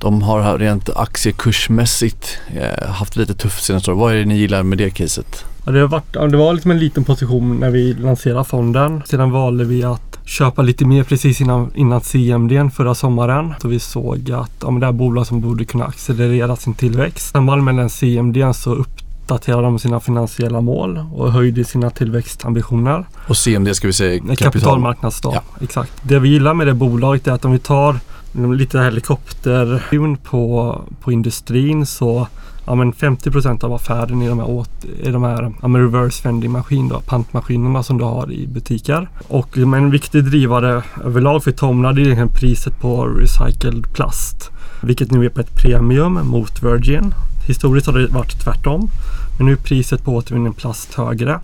De 0.00 0.22
har 0.22 0.58
rent 0.58 0.96
aktiekursmässigt 0.96 2.38
eh, 2.56 2.88
haft 2.88 3.16
lite 3.16 3.34
tufft 3.34 3.64
senaste 3.64 3.90
år. 3.90 3.94
Vad 3.94 4.12
är 4.12 4.16
det 4.16 4.24
ni 4.24 4.36
gillar 4.36 4.62
med 4.62 4.78
det 4.78 4.90
caset? 4.90 5.44
Ja, 5.66 5.72
det, 5.72 5.80
har 5.80 5.88
varit, 5.88 6.12
det 6.12 6.36
var 6.36 6.52
liksom 6.52 6.70
en 6.70 6.78
liten 6.78 7.04
position 7.04 7.56
när 7.60 7.70
vi 7.70 7.94
lanserade 7.94 8.44
fonden. 8.44 9.02
Sedan 9.06 9.30
valde 9.30 9.64
vi 9.64 9.84
att 9.84 10.18
köpa 10.24 10.62
lite 10.62 10.84
mer 10.84 11.04
precis 11.04 11.40
innan, 11.40 11.70
innan 11.74 12.00
CMD 12.00 12.70
förra 12.76 12.94
sommaren. 12.94 13.54
Så 13.62 13.68
vi 13.68 13.80
såg 13.80 14.30
att 14.32 14.52
ja, 14.60 14.70
det 14.70 14.86
är 14.86 14.92
bolag 14.92 15.26
som 15.26 15.40
borde 15.40 15.64
kunna 15.64 15.84
accelerera 15.84 16.56
sin 16.56 16.74
tillväxt. 16.74 17.28
I 17.28 17.30
samband 17.30 17.64
med 17.64 17.76
den 17.76 17.90
CMD 17.90 18.54
så 18.54 18.74
upp 18.74 18.98
uppdaterade 19.28 19.62
de 19.62 19.78
sina 19.78 20.00
finansiella 20.00 20.60
mål 20.60 21.04
och 21.12 21.32
höjde 21.32 21.64
sina 21.64 21.90
tillväxtambitioner. 21.90 23.04
Och 23.28 23.36
CMD 23.36 23.76
ska 23.76 23.86
vi 23.86 23.92
säga 23.92 24.18
kapital. 24.18 24.36
kapitalmarknadsdag. 24.36 25.34
Ja. 25.34 25.64
Exakt. 25.64 25.92
Det 26.02 26.18
vi 26.18 26.28
gillar 26.28 26.54
med 26.54 26.66
det 26.66 26.74
bolaget 26.74 27.26
är 27.26 27.32
att 27.32 27.44
om 27.44 27.52
vi 27.52 27.58
tar 27.58 28.00
Mm, 28.34 28.52
lite 28.54 28.80
helikopter 28.80 29.82
på, 30.22 30.84
på 31.00 31.12
industrin 31.12 31.86
så 31.86 32.28
ja, 32.66 32.74
men 32.74 32.92
50% 32.92 33.64
av 33.64 33.72
affären 33.72 34.22
i 34.22 34.28
de 34.28 34.38
här, 34.38 34.48
åt, 34.48 34.84
i 35.02 35.10
de 35.10 35.22
här 35.22 35.52
ja, 35.62 35.68
reverse 35.68 36.28
vending 36.28 36.50
maskin, 36.50 36.88
då, 36.88 37.00
pantmaskinerna 37.00 37.82
som 37.82 37.98
du 37.98 38.04
har 38.04 38.32
i 38.32 38.46
butiker. 38.46 39.08
Och 39.28 39.58
en 39.58 39.90
viktig 39.90 40.24
drivare 40.24 40.82
överlag 41.04 41.44
för 41.44 41.50
Tomra 41.50 41.92
det 41.92 42.10
är 42.10 42.26
priset 42.26 42.80
på 42.80 43.04
recycled 43.04 43.92
plast. 43.92 44.50
Vilket 44.82 45.10
nu 45.10 45.24
är 45.24 45.28
på 45.28 45.40
ett 45.40 45.54
premium 45.54 46.26
mot 46.26 46.62
Virgin. 46.62 47.14
Historiskt 47.46 47.86
har 47.86 47.98
det 47.98 48.06
varit 48.06 48.44
tvärtom. 48.44 48.90
Men 49.38 49.46
nu 49.46 49.52
är 49.52 49.56
priset 49.56 50.04
på 50.04 50.14
återvunnen 50.14 50.52
plast 50.52 50.94
högre. 50.94 51.40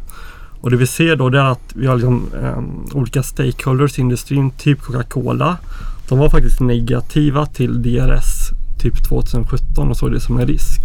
Och 0.61 0.71
det 0.71 0.77
vi 0.77 0.87
ser 0.87 1.17
då 1.17 1.29
det 1.29 1.39
är 1.39 1.45
att 1.45 1.73
vi 1.75 1.87
har 1.87 1.97
liksom, 1.97 2.27
eh, 2.43 2.97
olika 2.97 3.23
stakeholders 3.23 3.99
i 3.99 4.01
industrin, 4.01 4.51
typ 4.51 4.81
Coca-Cola. 4.81 5.57
De 6.09 6.19
var 6.19 6.29
faktiskt 6.29 6.61
negativa 6.61 7.47
till 7.47 7.83
DRS 7.83 8.51
typ 8.79 9.09
2017 9.09 9.91
och 9.91 9.97
såg 9.97 10.13
det 10.13 10.21
som 10.21 10.39
en 10.39 10.47
risk. 10.47 10.81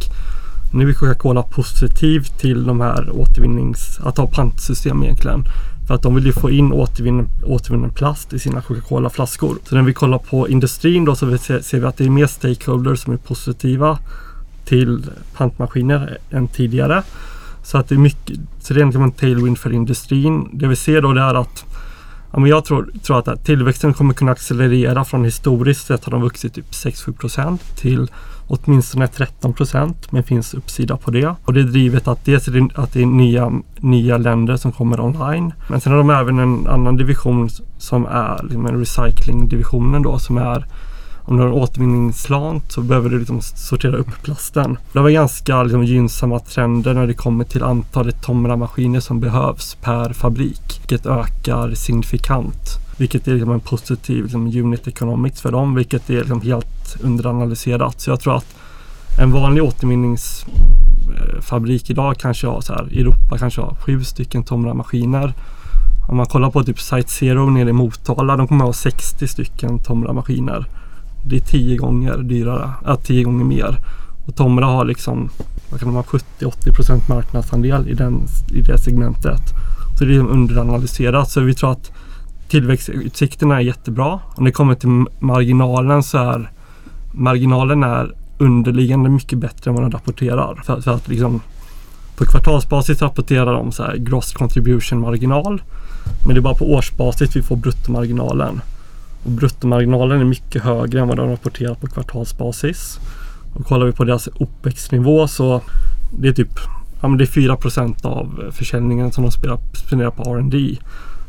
Nu 0.73 0.89
är 0.89 0.93
Coca-Cola 0.93 1.43
positiv 1.43 2.21
till 2.21 2.65
de 2.65 2.81
här 2.81 3.09
återvinnings, 3.11 3.99
att 4.03 4.17
ha 4.17 4.27
pantsystem 4.27 5.03
egentligen. 5.03 5.43
För 5.87 5.95
att 5.95 6.01
de 6.01 6.15
vill 6.15 6.25
ju 6.25 6.33
få 6.33 6.49
in 6.49 6.71
återvinnen, 6.71 7.27
återvinnen 7.43 7.89
plast 7.89 8.33
i 8.33 8.39
sina 8.39 8.61
Coca-Cola 8.61 9.09
flaskor. 9.09 9.57
Så 9.63 9.75
när 9.75 9.81
vi 9.81 9.93
kollar 9.93 10.17
på 10.17 10.49
industrin 10.49 11.05
då 11.05 11.15
så 11.15 11.37
ser 11.37 11.79
vi 11.79 11.85
att 11.85 11.97
det 11.97 12.05
är 12.05 12.09
mer 12.09 12.27
stakeholders 12.27 12.99
som 12.99 13.13
är 13.13 13.17
positiva 13.17 13.99
till 14.65 15.05
pantmaskiner 15.37 16.17
än 16.31 16.47
tidigare. 16.47 17.03
Så 17.63 17.77
att 17.77 17.89
det 17.89 17.95
är 17.95 17.99
mycket, 17.99 18.39
så 18.59 18.73
det 18.73 18.77
är 18.77 18.81
egentligen 18.81 19.05
en 19.05 19.11
tailwind 19.11 19.57
för 19.57 19.73
industrin. 19.73 20.49
Det 20.53 20.67
vi 20.67 20.75
ser 20.75 21.01
då 21.01 21.13
det 21.13 21.21
är 21.21 21.35
att 21.35 21.65
ja, 22.31 22.39
men 22.39 22.49
jag 22.49 22.65
tror, 22.65 22.91
tror 23.03 23.19
att 23.19 23.45
tillväxten 23.45 23.93
kommer 23.93 24.13
kunna 24.13 24.31
accelerera 24.31 25.05
från 25.05 25.25
historiskt 25.25 25.87
sett 25.87 26.05
har 26.05 26.11
de 26.11 26.21
vuxit 26.21 26.53
typ 26.53 26.71
6-7% 26.71 27.59
till 27.75 28.11
åtminstone 28.49 29.07
13 29.07 29.53
procent, 29.53 30.11
men 30.11 30.23
finns 30.23 30.53
uppsida 30.53 30.97
på 30.97 31.11
det. 31.11 31.35
Och 31.45 31.53
det 31.53 31.59
är 31.59 31.63
drivet 31.63 32.07
att 32.07 32.25
dels 32.25 32.47
är 32.47 32.51
det, 32.51 32.69
att 32.75 32.93
det 32.93 33.01
är 33.01 33.05
nya, 33.05 33.51
nya 33.77 34.17
länder 34.17 34.57
som 34.57 34.71
kommer 34.71 34.99
online. 34.99 35.53
Men 35.69 35.81
sen 35.81 35.91
har 35.91 35.99
de 35.99 36.09
även 36.09 36.39
en 36.39 36.67
annan 36.67 36.97
division 36.97 37.49
som 37.77 38.05
är 38.05 38.43
liksom 38.43 38.67
recyclingdivisionen 38.67 40.01
då 40.01 40.19
som 40.19 40.37
är 40.37 40.65
om 41.29 41.37
du 41.37 41.43
har 41.43 41.49
en 41.49 41.55
återvinningsplan 41.55 42.61
så 42.67 42.81
behöver 42.81 43.09
du 43.09 43.19
liksom 43.19 43.41
sortera 43.41 43.97
upp 43.97 44.23
plasten. 44.23 44.77
Det 44.93 44.99
var 44.99 45.09
ganska 45.09 45.63
liksom, 45.63 45.83
gynnsamma 45.83 46.39
trender 46.39 46.93
när 46.93 47.07
det 47.07 47.13
kommer 47.13 47.45
till 47.45 47.63
antalet 47.63 48.21
Tomra-maskiner 48.21 48.99
som 48.99 49.19
behövs 49.19 49.75
per 49.75 50.13
fabrik. 50.13 50.79
Vilket 50.79 51.05
ökar 51.05 51.73
signifikant. 51.73 52.77
Vilket 52.97 53.27
är 53.27 53.31
liksom 53.31 53.51
en 53.51 53.59
positiv 53.59 54.23
liksom, 54.23 54.47
unit 54.47 54.87
economics 54.87 55.41
för 55.41 55.51
dem, 55.51 55.75
vilket 55.75 56.09
är 56.09 56.17
liksom 56.17 56.41
helt 56.41 56.97
underanalyserat. 57.01 58.01
Så 58.01 58.09
jag 58.09 58.19
tror 58.19 58.35
att 58.35 58.55
en 59.21 59.31
vanlig 59.31 59.63
återvinningsfabrik 59.63 61.89
idag 61.89 62.17
kanske 62.17 62.47
har 62.47 62.61
så 62.61 62.73
här, 62.73 62.83
Europa 62.83 63.37
kanske 63.37 63.61
har 63.61 63.75
sju 63.75 64.03
stycken 64.03 64.43
Tomra-maskiner. 64.43 65.33
Om 66.09 66.17
man 66.17 66.25
kollar 66.25 66.51
på 66.51 66.63
typ 66.63 66.79
Site 66.79 67.09
Zero 67.09 67.49
nere 67.49 67.69
i 67.69 67.73
Motala, 67.73 68.37
de 68.37 68.47
kommer 68.47 68.63
att 68.63 68.67
ha 68.67 68.73
60 68.73 69.27
stycken 69.27 69.79
Tomra-maskiner. 69.79 70.65
Det 71.23 71.35
är 71.35 71.39
tio 71.39 71.77
gånger 71.77 72.17
dyrare, 72.17 72.71
äh, 72.87 72.95
tio 72.95 73.23
gånger 73.23 73.45
mer. 73.45 73.79
Och 74.25 74.35
Tomra 74.35 74.65
har 74.65 74.85
liksom, 74.85 75.29
vad 75.69 75.79
kan 75.79 76.03
70-80% 76.03 77.09
marknadsandel 77.09 77.89
i, 77.89 77.93
den, 77.93 78.21
i 78.53 78.61
det 78.61 78.77
segmentet. 78.77 79.41
Så 79.97 80.05
det 80.05 80.11
är 80.11 80.13
liksom 80.13 80.29
underanalyserat. 80.29 81.29
Så 81.29 81.41
vi 81.41 81.53
tror 81.53 81.71
att 81.71 81.91
tillväxtutsikterna 82.49 83.55
är 83.55 83.59
jättebra. 83.59 84.19
Om 84.35 84.45
det 84.45 84.51
kommer 84.51 84.75
till 84.75 85.05
marginalen 85.19 86.03
så 86.03 86.17
är 86.17 86.51
marginalen 87.11 87.83
är 87.83 88.15
underliggande 88.37 89.09
mycket 89.09 89.39
bättre 89.39 89.69
än 89.71 89.75
vad 89.75 89.83
de 89.83 89.91
rapporterar. 89.91 90.61
För, 90.65 90.81
för 90.81 90.91
att 90.91 91.07
liksom 91.07 91.41
på 92.17 92.25
kvartalsbasis 92.25 93.01
rapporterar 93.01 93.53
de 93.53 93.71
så 93.71 93.83
här 93.83 93.95
gross 93.95 94.33
contribution 94.33 94.99
marginal. 94.99 95.61
Men 96.25 96.35
det 96.35 96.39
är 96.39 96.41
bara 96.41 96.55
på 96.55 96.73
årsbasis 96.73 97.35
vi 97.35 97.41
får 97.41 97.55
bruttomarginalen. 97.55 98.61
Och 99.23 99.31
bruttomarginalen 99.31 100.21
är 100.21 100.25
mycket 100.25 100.63
högre 100.63 100.99
än 100.99 101.07
vad 101.07 101.17
de 101.17 101.29
rapporterar 101.29 101.75
på 101.75 101.87
kvartalsbasis. 101.87 102.99
Och 103.53 103.65
kollar 103.65 103.85
vi 103.85 103.91
på 103.91 104.03
deras 104.03 104.29
OPEX-nivå 104.35 105.27
så 105.27 105.61
det 106.19 106.27
är 106.27 106.33
typ 106.33 106.59
ja, 107.01 107.07
men 107.07 107.17
det 107.17 107.23
är 107.23 107.57
4% 107.57 108.05
av 108.05 108.51
försäljningen 108.51 109.11
som 109.11 109.23
de 109.23 109.31
spenderar 109.73 110.11
på 110.11 110.35
R&D. 110.35 110.77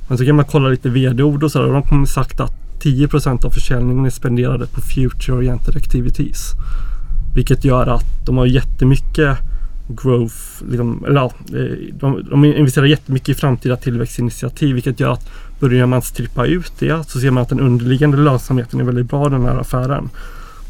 Men 0.08 0.18
så 0.18 0.26
kan 0.26 0.36
man 0.36 0.44
kolla 0.44 0.68
lite 0.68 0.88
vd-ord 0.88 1.42
och 1.42 1.52
sådär 1.52 1.66
och 1.66 1.72
de 1.72 1.82
kommer 1.82 2.06
sagt 2.06 2.40
att 2.40 2.52
10% 2.82 3.44
av 3.44 3.50
försäljningen 3.50 4.06
är 4.06 4.10
spenderade 4.10 4.66
på 4.66 4.80
future 4.80 5.36
oriented 5.36 5.76
activities. 5.76 6.52
Vilket 7.34 7.64
gör 7.64 7.86
att 7.86 8.26
de 8.26 8.36
har 8.36 8.46
jättemycket 8.46 9.38
growth, 9.96 10.34
liksom, 10.68 11.04
eller 11.04 11.20
ja, 11.20 11.32
eh, 11.48 11.94
de, 11.94 12.26
de 12.30 12.44
investerar 12.44 12.86
jättemycket 12.86 13.28
i 13.28 13.34
framtida 13.34 13.76
tillväxtinitiativ 13.76 14.74
vilket 14.74 15.00
gör 15.00 15.12
att 15.12 15.30
börjar 15.60 15.86
man 15.86 16.02
strippa 16.02 16.46
ut 16.46 16.72
det 16.78 17.10
så 17.10 17.20
ser 17.20 17.30
man 17.30 17.42
att 17.42 17.48
den 17.48 17.60
underliggande 17.60 18.16
lönsamheten 18.16 18.80
är 18.80 18.84
väldigt 18.84 19.10
bra 19.10 19.26
i 19.26 19.30
den 19.30 19.42
här 19.42 19.58
affären. 19.58 20.08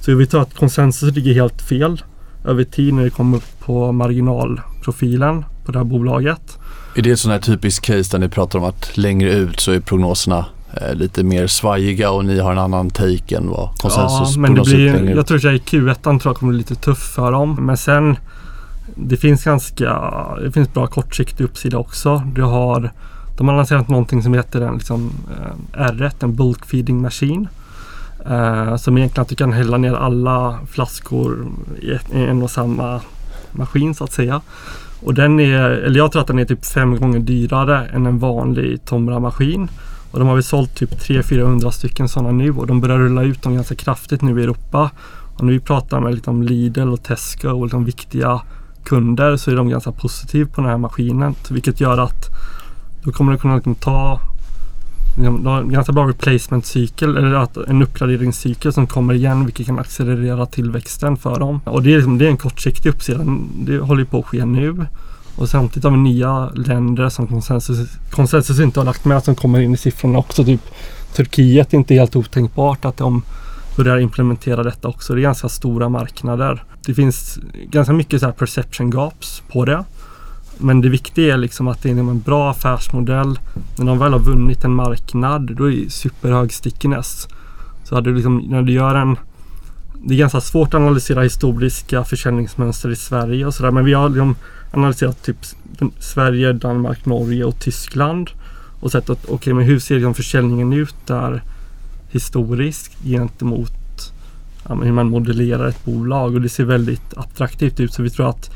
Så 0.01 0.15
vi 0.15 0.27
tror 0.27 0.43
att 0.43 0.55
konsensus 0.55 1.15
ligger 1.15 1.35
helt 1.35 1.63
fel 1.63 2.03
över 2.45 2.65
tid 2.65 2.95
när 2.95 3.05
det 3.05 3.11
kommer 3.11 3.41
på 3.59 3.93
marginalprofilen 3.93 5.45
på 5.65 5.73
det 5.73 5.79
här 5.79 5.85
bolaget. 5.85 6.59
Är 6.95 7.03
det 7.03 7.11
ett 7.11 7.19
sån 7.19 7.31
här 7.31 7.39
typiskt 7.39 7.87
case 7.87 8.11
där 8.13 8.19
ni 8.19 8.29
pratar 8.29 8.59
om 8.59 8.65
att 8.65 8.97
längre 8.97 9.33
ut 9.33 9.61
så 9.61 9.73
är 9.73 9.81
prognoserna 9.81 10.47
eh, 10.75 10.95
lite 10.95 11.23
mer 11.25 11.47
svajiga 11.47 12.11
och 12.11 12.25
ni 12.25 12.41
har 12.41 12.53
en 12.53 12.59
annan 12.59 12.91
take 12.91 13.37
än 13.37 13.49
vad 13.49 13.79
konsensus 13.79 14.35
Ja, 14.35 14.41
men 14.41 14.55
det 14.55 14.63
blir, 14.63 15.11
jag 15.17 15.27
tror 15.27 15.39
att 15.39 15.45
i 15.45 15.77
Q1 15.77 15.95
tror 16.03 16.21
jag 16.25 16.37
kommer 16.37 16.53
bli 16.53 16.59
lite 16.59 16.75
tuff 16.75 16.99
för 16.99 17.33
dem. 17.33 17.67
Men 17.67 17.77
sen 17.77 18.17
det 18.94 19.16
finns 19.16 19.44
ganska, 19.44 20.14
det 20.42 20.53
finns 20.53 20.72
bra 20.72 20.87
kortsiktig 20.87 21.44
uppsida 21.44 21.79
också. 21.79 22.22
Du 22.35 22.42
har, 22.42 22.90
de 23.38 23.48
har 23.48 23.57
lanserat 23.57 23.88
någonting 23.88 24.22
som 24.22 24.35
heter 24.35 24.61
en 24.61 24.74
liksom, 24.74 25.12
eh, 25.31 25.81
R1, 25.81 26.24
en 26.24 26.35
bulk 26.35 26.66
feeding 26.66 27.03
machine. 27.03 27.48
Eh, 28.26 28.76
som 28.76 28.98
egentligen 28.98 29.22
att 29.22 29.29
du 29.29 29.37
kan 29.37 29.53
hälla 29.53 29.76
ner 29.76 29.94
alla 29.94 30.59
flaskor 30.66 31.46
i 31.81 31.98
en 32.12 32.42
och 32.42 32.50
samma 32.50 33.00
maskin 33.53 33.94
så 33.94 34.05
att 34.05 34.12
säga. 34.12 34.40
Och 35.03 35.14
den 35.14 35.40
är, 35.40 35.70
eller 35.70 35.98
jag 35.98 36.12
tror 36.12 36.22
att 36.22 36.29
den 36.29 36.38
är 36.38 36.44
typ 36.44 36.66
fem 36.66 36.96
gånger 36.96 37.18
dyrare 37.18 37.87
än 37.87 38.07
en 38.07 38.18
vanlig 38.18 38.85
Tomra-maskin. 38.85 39.68
Och 40.11 40.18
de 40.18 40.29
har 40.29 40.35
väl 40.35 40.44
sålt 40.44 40.74
typ 40.74 40.90
300-400 40.90 41.70
stycken 41.70 42.09
sådana 42.09 42.31
nu 42.33 42.50
och 42.53 42.66
de 42.66 42.81
börjar 42.81 42.98
rulla 42.98 43.22
ut 43.22 43.42
dem 43.42 43.55
ganska 43.55 43.74
kraftigt 43.74 44.22
nu 44.22 44.40
i 44.40 44.42
Europa. 44.42 44.90
Och 45.37 45.44
när 45.44 45.53
vi 45.53 45.61
pratar 45.61 46.00
med 46.00 46.14
liksom 46.14 46.42
Lidl 46.42 46.88
och 46.88 47.03
Tesco 47.03 47.48
och 47.48 47.64
liksom 47.64 47.85
viktiga 47.85 48.40
kunder 48.85 49.37
så 49.37 49.51
är 49.51 49.57
de 49.57 49.69
ganska 49.69 49.93
positiva 49.93 50.51
på 50.51 50.61
den 50.61 50.71
här 50.71 50.79
maskinen. 50.79 51.35
Vilket 51.51 51.81
gör 51.81 51.99
att 51.99 52.29
då 53.05 53.12
kommer 53.12 53.33
det 53.33 53.38
kunna 53.38 53.55
liksom 53.55 53.75
ta 53.75 54.21
liksom, 55.16 55.47
en 55.47 55.73
ganska 55.73 55.93
bra 55.93 56.09
replacement-cykel 56.09 57.16
eller 57.16 57.35
att 57.35 57.57
en 57.57 57.83
uppgraderingscykel 57.83 58.73
som 58.73 58.87
kommer 58.87 59.14
igen 59.14 59.45
vilket 59.45 59.66
kan 59.66 59.79
accelerera 59.79 60.47
tillväxten 60.47 61.16
för 61.16 61.38
dem. 61.38 61.61
Och 61.64 61.83
det 61.83 61.93
är, 61.93 61.97
liksom, 61.97 62.19
det 62.19 62.27
är 62.27 62.31
en 62.31 62.37
kortsiktig 62.37 62.90
uppsida. 62.90 63.25
Det 63.55 63.79
håller 63.79 64.05
på 64.05 64.19
att 64.19 64.27
ske 64.27 64.45
nu. 64.45 64.87
Och 65.37 65.49
samtidigt 65.49 65.85
har 65.85 65.90
vi 65.90 65.97
nya 65.97 66.51
länder 66.51 67.09
som 67.09 67.27
konsensus, 67.27 67.88
konsensus 68.11 68.61
inte 68.61 68.81
har 68.81 68.85
lagt 68.85 69.05
med 69.05 69.25
som 69.25 69.35
kommer 69.35 69.61
in 69.61 69.75
i 69.75 69.77
siffrorna 69.77 70.19
också. 70.19 70.45
Typ 70.45 70.61
Turkiet 71.16 71.73
är 71.73 71.79
inte 71.79 71.95
helt 71.95 72.16
otänkbart 72.16 72.85
att 72.85 73.01
om 73.01 73.23
börjar 73.85 73.99
implementera 73.99 74.62
detta 74.62 74.88
också. 74.88 75.14
Det 75.14 75.21
är 75.21 75.23
ganska 75.23 75.49
stora 75.49 75.88
marknader. 75.88 76.64
Det 76.87 76.95
finns 76.95 77.38
ganska 77.71 77.93
mycket 77.93 78.21
så 78.21 78.27
här 78.27 78.33
perception 78.33 78.90
gaps 78.90 79.43
på 79.53 79.64
det. 79.64 79.85
Men 80.59 80.81
det 80.81 80.88
viktiga 80.88 81.35
är 81.35 81.38
liksom 81.38 81.69
att 81.69 81.83
det 81.83 81.90
är 81.90 81.97
en 81.97 82.21
bra 82.21 82.51
affärsmodell. 82.51 83.38
När 83.79 83.87
de 83.87 83.99
väl 83.99 84.12
har 84.12 84.21
vunnit 84.21 84.64
en 84.64 84.75
marknad 84.75 85.57
då 85.57 85.71
är 85.71 85.77
det 85.77 85.90
superhög 85.90 86.53
stickiness. 86.53 87.29
Så 87.85 87.95
hade 87.95 88.11
du 88.11 88.14
liksom, 88.14 88.38
när 88.38 88.62
du 88.62 88.73
gör 88.73 88.95
en 88.95 89.16
det 90.05 90.14
är 90.14 90.19
ganska 90.19 90.40
svårt 90.40 90.69
att 90.69 90.75
analysera 90.75 91.23
historiska 91.23 92.05
försäljningsmönster 92.05 92.90
i 92.90 92.97
Sverige 92.97 93.47
och 93.47 93.55
sådär. 93.55 93.71
Men 93.71 93.85
vi 93.85 93.93
har 93.93 94.09
liksom 94.09 94.37
analyserat 94.73 95.23
typ 95.23 95.37
Sverige, 95.99 96.53
Danmark, 96.53 97.07
Norge 97.07 97.45
och 97.45 97.59
Tyskland. 97.59 98.31
Och 98.81 98.93
sett 98.93 99.11
att 99.11 99.25
okej, 99.25 99.35
okay, 99.35 99.55
men 99.55 99.64
hur 99.64 99.79
ser 99.79 99.95
liksom 99.95 100.14
försäljningen 100.14 100.73
ut 100.73 100.95
där 101.07 101.43
historiskt 102.11 103.05
gentemot 103.05 103.73
ja, 104.68 104.75
hur 104.75 104.92
man 104.92 105.11
modellerar 105.11 105.68
ett 105.68 105.85
bolag. 105.85 106.35
Och 106.35 106.40
det 106.40 106.49
ser 106.49 106.64
väldigt 106.64 107.14
attraktivt 107.16 107.81
ut. 107.81 107.94
Så 107.94 108.03
vi 108.03 108.11
tror 108.11 108.29
att 108.29 108.51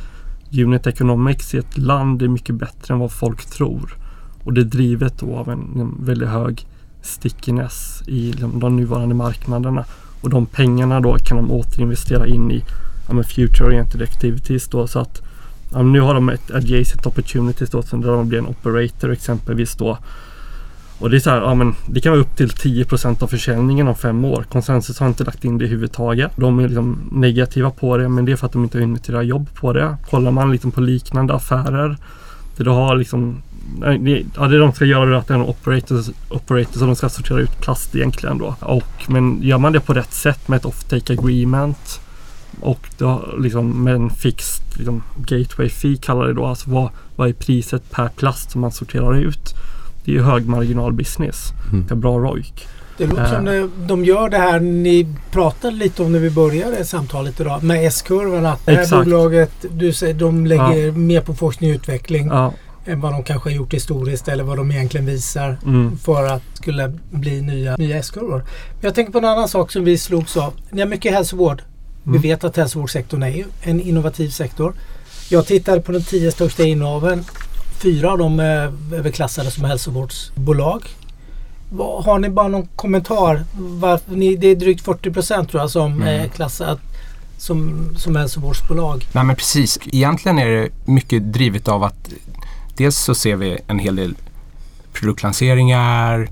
Unit 0.53 0.87
Economics 0.87 1.55
i 1.55 1.59
ett 1.59 1.79
land 1.79 2.23
är 2.23 2.29
mycket 2.29 2.55
bättre 2.55 2.95
än 2.95 3.01
vad 3.01 3.13
folk 3.13 3.45
tror. 3.45 3.97
Och 4.45 4.53
det 4.53 4.61
är 4.61 4.65
drivet 4.65 5.19
då 5.19 5.37
av 5.37 5.49
en, 5.49 5.81
en 5.81 6.05
väldigt 6.05 6.29
hög 6.29 6.67
stickiness 7.03 8.03
i 8.07 8.33
de, 8.41 8.61
de 8.61 8.77
nuvarande 8.77 9.15
marknaderna. 9.15 9.85
Och 10.21 10.31
de 10.31 10.47
pengarna 10.47 11.01
då 11.01 11.17
kan 11.19 11.37
de 11.37 11.51
återinvestera 11.51 12.27
in 12.27 12.51
i 12.51 12.65
ja, 13.09 13.23
future 13.23 13.67
oriented 13.67 14.03
activities 14.03 14.69
då 14.69 14.87
så 14.87 14.99
att 14.99 15.23
ja, 15.73 15.83
nu 15.83 16.01
har 16.01 16.15
de 16.15 16.29
ett 16.29 16.51
adjacent 16.51 17.07
opportunities 17.07 17.71
då, 17.71 17.81
där 17.81 18.17
de 18.17 18.29
blir 18.29 18.39
en 18.39 18.47
operator 18.47 19.13
exempelvis 19.13 19.75
då. 19.75 19.99
Och 20.99 21.11
det 21.11 21.17
är 21.17 21.21
så 21.21 21.31
här, 21.31 21.41
ja, 21.41 21.55
men 21.55 21.75
det 21.87 22.01
kan 22.01 22.13
vara 22.13 22.21
upp 22.21 22.37
till 22.37 22.49
10% 22.49 23.23
av 23.23 23.27
försäljningen 23.27 23.89
om 23.89 23.95
fem 23.95 24.25
år. 24.25 24.45
Konsensus 24.53 24.99
har 24.99 25.07
inte 25.07 25.25
lagt 25.25 25.45
in 25.45 25.59
det 25.59 25.65
i. 25.65 26.29
De 26.37 26.59
är 26.59 26.69
liksom 26.69 26.99
negativa 27.13 27.71
på 27.71 27.97
det 27.97 28.09
men 28.09 28.25
det 28.25 28.33
är 28.33 28.37
för 28.37 28.47
att 28.47 28.53
de 28.53 28.65
inte 28.65 28.79
har 28.79 28.83
hunnit 28.83 29.09
göra 29.09 29.23
jobb 29.23 29.49
på 29.55 29.73
det. 29.73 29.97
Kollar 30.11 30.31
man 30.31 30.53
liksom 30.53 30.71
på 30.71 30.81
liknande 30.81 31.35
affärer 31.35 31.97
där 32.57 32.65
du 32.65 32.71
har 32.71 32.97
liksom 32.97 33.43
Ja, 34.37 34.47
det 34.47 34.59
de 34.59 34.73
ska 34.73 34.85
göra 34.85 35.11
är 35.11 35.13
att 35.13 35.29
det 35.29 35.35
är 35.35 35.39
en 35.39 35.45
operator, 35.45 36.05
operator 36.29 36.79
som 36.79 36.87
de 36.87 36.97
ska 36.97 37.09
sortera 37.09 37.41
ut 37.41 37.61
plast 37.61 37.97
egentligen 37.97 38.39
då. 38.39 38.57
Och, 38.61 39.05
men 39.09 39.43
gör 39.43 39.59
man 39.59 39.73
det 39.73 39.81
på 39.81 39.95
rätt 39.95 40.13
sätt 40.13 40.49
med 40.49 40.57
ett 40.57 40.65
off-take 40.65 41.13
agreement 41.13 42.01
och 42.61 42.89
då, 42.99 43.35
liksom, 43.39 43.85
med 43.85 43.95
en 43.95 44.11
fixed 44.11 44.65
liksom, 44.77 45.03
gateway 45.17 45.69
fee 45.69 45.97
kallar 45.97 46.27
det 46.27 46.33
då. 46.33 46.47
Alltså 46.47 46.71
vad, 46.71 46.91
vad 47.17 47.29
är 47.29 47.33
priset 47.33 47.91
per 47.91 48.09
plast 48.09 48.51
som 48.51 48.61
man 48.61 48.73
sorterar 48.73 49.15
ut? 49.15 49.55
Det 50.05 50.11
är 50.11 50.15
ju 50.15 50.23
hög 50.23 50.49
marginal 50.49 50.93
business. 50.93 51.53
Mm. 51.73 51.87
Det 51.89 51.95
är 51.95 51.97
bra 51.97 52.19
ROIC. 52.19 52.53
Det 52.99 53.07
låter 53.07 53.27
som 53.27 53.49
uh, 53.49 53.71
de 53.87 54.05
gör 54.05 54.29
det 54.29 54.39
här 54.39 54.61
ni 54.61 55.07
pratade 55.31 55.77
lite 55.77 56.03
om 56.03 56.13
när 56.13 56.19
vi 56.19 56.31
började 56.31 56.85
samtalet 56.85 57.41
idag 57.41 57.63
med 57.63 57.87
S-kurvan. 57.87 58.47
Att 58.47 58.67
det 58.67 58.73
här 58.73 59.05
bolaget, 59.05 59.53
du 59.71 59.93
säger, 59.93 60.15
de 60.15 60.47
lägger 60.47 60.87
ja. 60.87 60.93
mer 60.93 61.21
på 61.21 61.35
forskning 61.35 61.71
och 61.71 61.75
utveckling. 61.75 62.27
Ja 62.27 62.53
än 62.87 63.01
vad 63.01 63.13
de 63.13 63.23
kanske 63.23 63.51
har 63.51 63.57
gjort 63.57 63.75
historiskt 63.75 64.29
eller 64.29 64.45
vad 64.45 64.57
de 64.57 64.71
egentligen 64.71 65.07
visar 65.07 65.59
mm. 65.67 65.99
för 65.99 66.25
att 66.25 66.43
det 66.53 66.57
skulle 66.57 66.99
bli 67.11 67.43
nya, 67.43 67.77
nya 67.77 67.97
S-kurvor. 67.97 68.45
Jag 68.81 68.95
tänker 68.95 69.13
på 69.13 69.19
en 69.19 69.25
annan 69.25 69.49
sak 69.49 69.73
som 69.73 69.85
vi 69.85 69.99
slogs 69.99 70.37
av. 70.37 70.55
Ni 70.71 70.81
har 70.81 70.89
mycket 70.89 71.13
hälsovård. 71.13 71.63
Mm. 72.07 72.21
Vi 72.21 72.29
vet 72.29 72.45
att 72.45 72.57
hälsovårdssektorn 72.57 73.23
är 73.23 73.45
en 73.63 73.81
innovativ 73.81 74.29
sektor. 74.29 74.75
Jag 75.29 75.47
tittade 75.47 75.81
på 75.81 75.93
de 75.93 76.03
tio 76.03 76.33
största 76.33 76.63
innehaven. 76.63 77.25
Fyra 77.85 78.13
av 78.13 78.19
dem 78.19 78.41
är 78.41 78.73
överklassade 78.93 79.51
som 79.51 79.65
hälsovårdsbolag. 79.65 80.85
Har 82.05 82.19
ni 82.19 82.29
bara 82.29 82.49
någon 82.49 82.69
kommentar? 82.77 83.45
Varför 83.57 84.37
det 84.37 84.47
är 84.51 84.57
drygt 84.57 84.85
40 84.85 85.11
procent 85.11 85.51
tror 85.51 85.63
jag 85.63 85.71
som 85.71 85.93
mm. 85.93 86.09
är 86.09 86.29
klassat 86.29 86.81
som, 87.39 87.89
som 87.97 88.17
hälsovårdsbolag. 88.17 89.07
Nej 89.13 89.25
men 89.25 89.37
precis. 89.37 89.79
Egentligen 89.87 90.39
är 90.39 90.49
det 90.49 90.69
mycket 90.85 91.33
drivet 91.33 91.69
av 91.69 91.83
att 91.83 92.13
dels 92.77 92.97
så 92.97 93.15
ser 93.15 93.37
vi 93.37 93.59
en 93.67 93.79
hel 93.79 93.97
del 93.97 94.15
produktlanseringar, 94.93 96.29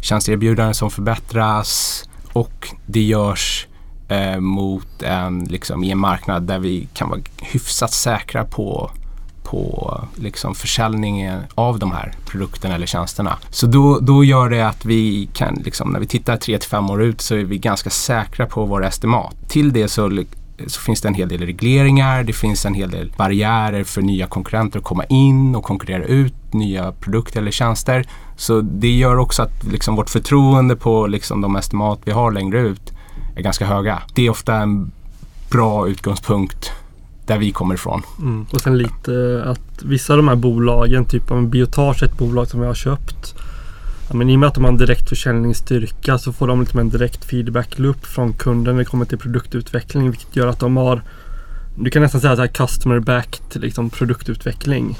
tjänsteerbjudanden 0.00 0.74
som 0.74 0.90
förbättras 0.90 2.02
och 2.32 2.68
det 2.86 3.02
görs 3.02 3.66
eh, 4.08 4.40
mot 4.40 5.02
en, 5.02 5.44
liksom, 5.44 5.84
i 5.84 5.90
en 5.90 5.98
marknad 5.98 6.42
där 6.42 6.58
vi 6.58 6.88
kan 6.94 7.08
vara 7.10 7.20
hyfsat 7.40 7.92
säkra 7.92 8.44
på 8.44 8.90
på 9.50 10.00
liksom 10.14 10.54
försäljningen 10.54 11.42
av 11.54 11.78
de 11.78 11.92
här 11.92 12.12
produkterna 12.26 12.74
eller 12.74 12.86
tjänsterna. 12.86 13.38
Så 13.50 13.66
då, 13.66 13.98
då 13.98 14.24
gör 14.24 14.50
det 14.50 14.68
att 14.68 14.84
vi 14.84 15.28
kan, 15.32 15.54
liksom, 15.64 15.90
när 15.90 16.00
vi 16.00 16.06
tittar 16.06 16.36
3 16.36 16.58
till 16.58 16.68
5 16.68 16.90
år 16.90 17.02
ut 17.02 17.20
så 17.20 17.34
är 17.34 17.44
vi 17.44 17.58
ganska 17.58 17.90
säkra 17.90 18.46
på 18.46 18.64
våra 18.64 18.86
estimat. 18.86 19.36
Till 19.48 19.72
det 19.72 19.88
så 19.88 20.24
så 20.66 20.80
finns 20.80 21.00
det 21.00 21.08
en 21.08 21.14
hel 21.14 21.28
del 21.28 21.40
regleringar, 21.40 22.24
det 22.24 22.32
finns 22.32 22.66
en 22.66 22.74
hel 22.74 22.90
del 22.90 23.12
barriärer 23.16 23.84
för 23.84 24.02
nya 24.02 24.26
konkurrenter 24.26 24.78
att 24.78 24.84
komma 24.84 25.04
in 25.04 25.54
och 25.56 25.64
konkurrera 25.64 26.04
ut 26.04 26.52
nya 26.52 26.92
produkter 26.92 27.40
eller 27.40 27.50
tjänster. 27.50 28.06
Så 28.36 28.60
det 28.60 28.90
gör 28.90 29.16
också 29.16 29.42
att 29.42 29.64
liksom 29.64 29.96
vårt 29.96 30.10
förtroende 30.10 30.76
på 30.76 31.06
liksom 31.06 31.40
de 31.40 31.56
estimat 31.56 32.00
vi 32.04 32.12
har 32.12 32.32
längre 32.32 32.60
ut 32.60 32.92
är 33.36 33.42
ganska 33.42 33.66
höga. 33.66 34.02
Det 34.14 34.26
är 34.26 34.30
ofta 34.30 34.56
en 34.56 34.92
bra 35.50 35.88
utgångspunkt 35.88 36.72
där 37.28 37.38
vi 37.38 37.52
kommer 37.52 37.74
ifrån. 37.74 38.02
Mm. 38.18 38.46
Och 38.52 38.60
sen 38.60 38.78
lite 38.78 39.42
att 39.46 39.82
vissa 39.82 40.12
av 40.12 40.16
de 40.16 40.28
här 40.28 40.36
bolagen, 40.36 41.04
typ 41.04 41.30
om 41.30 41.50
Biotage, 41.50 42.02
ett 42.02 42.18
bolag 42.18 42.48
som 42.48 42.60
vi 42.60 42.66
har 42.66 42.74
köpt. 42.74 43.34
Ja, 44.08 44.14
men 44.16 44.30
I 44.30 44.36
och 44.36 44.40
med 44.40 44.46
att 44.46 44.54
de 44.54 44.64
har 44.64 44.70
en 44.70 44.78
direkt 44.78 45.08
försäljningsstyrka 45.08 46.18
så 46.18 46.32
får 46.32 46.46
de 46.46 46.60
liksom 46.60 46.80
en 46.80 46.88
direkt 46.88 47.24
feedback 47.24 47.78
loop 47.78 48.06
från 48.06 48.32
kunden 48.32 48.74
när 48.74 48.82
det 48.82 48.90
kommer 48.90 49.04
till 49.04 49.18
produktutveckling. 49.18 50.10
Vilket 50.10 50.36
gör 50.36 50.46
att 50.46 50.60
de 50.60 50.76
har, 50.76 51.02
du 51.78 51.90
kan 51.90 52.02
nästan 52.02 52.20
säga 52.20 52.36
så 52.36 52.42
här 52.42 52.48
customer 52.48 53.00
backed 53.00 53.62
liksom 53.62 53.90
produktutveckling. 53.90 54.98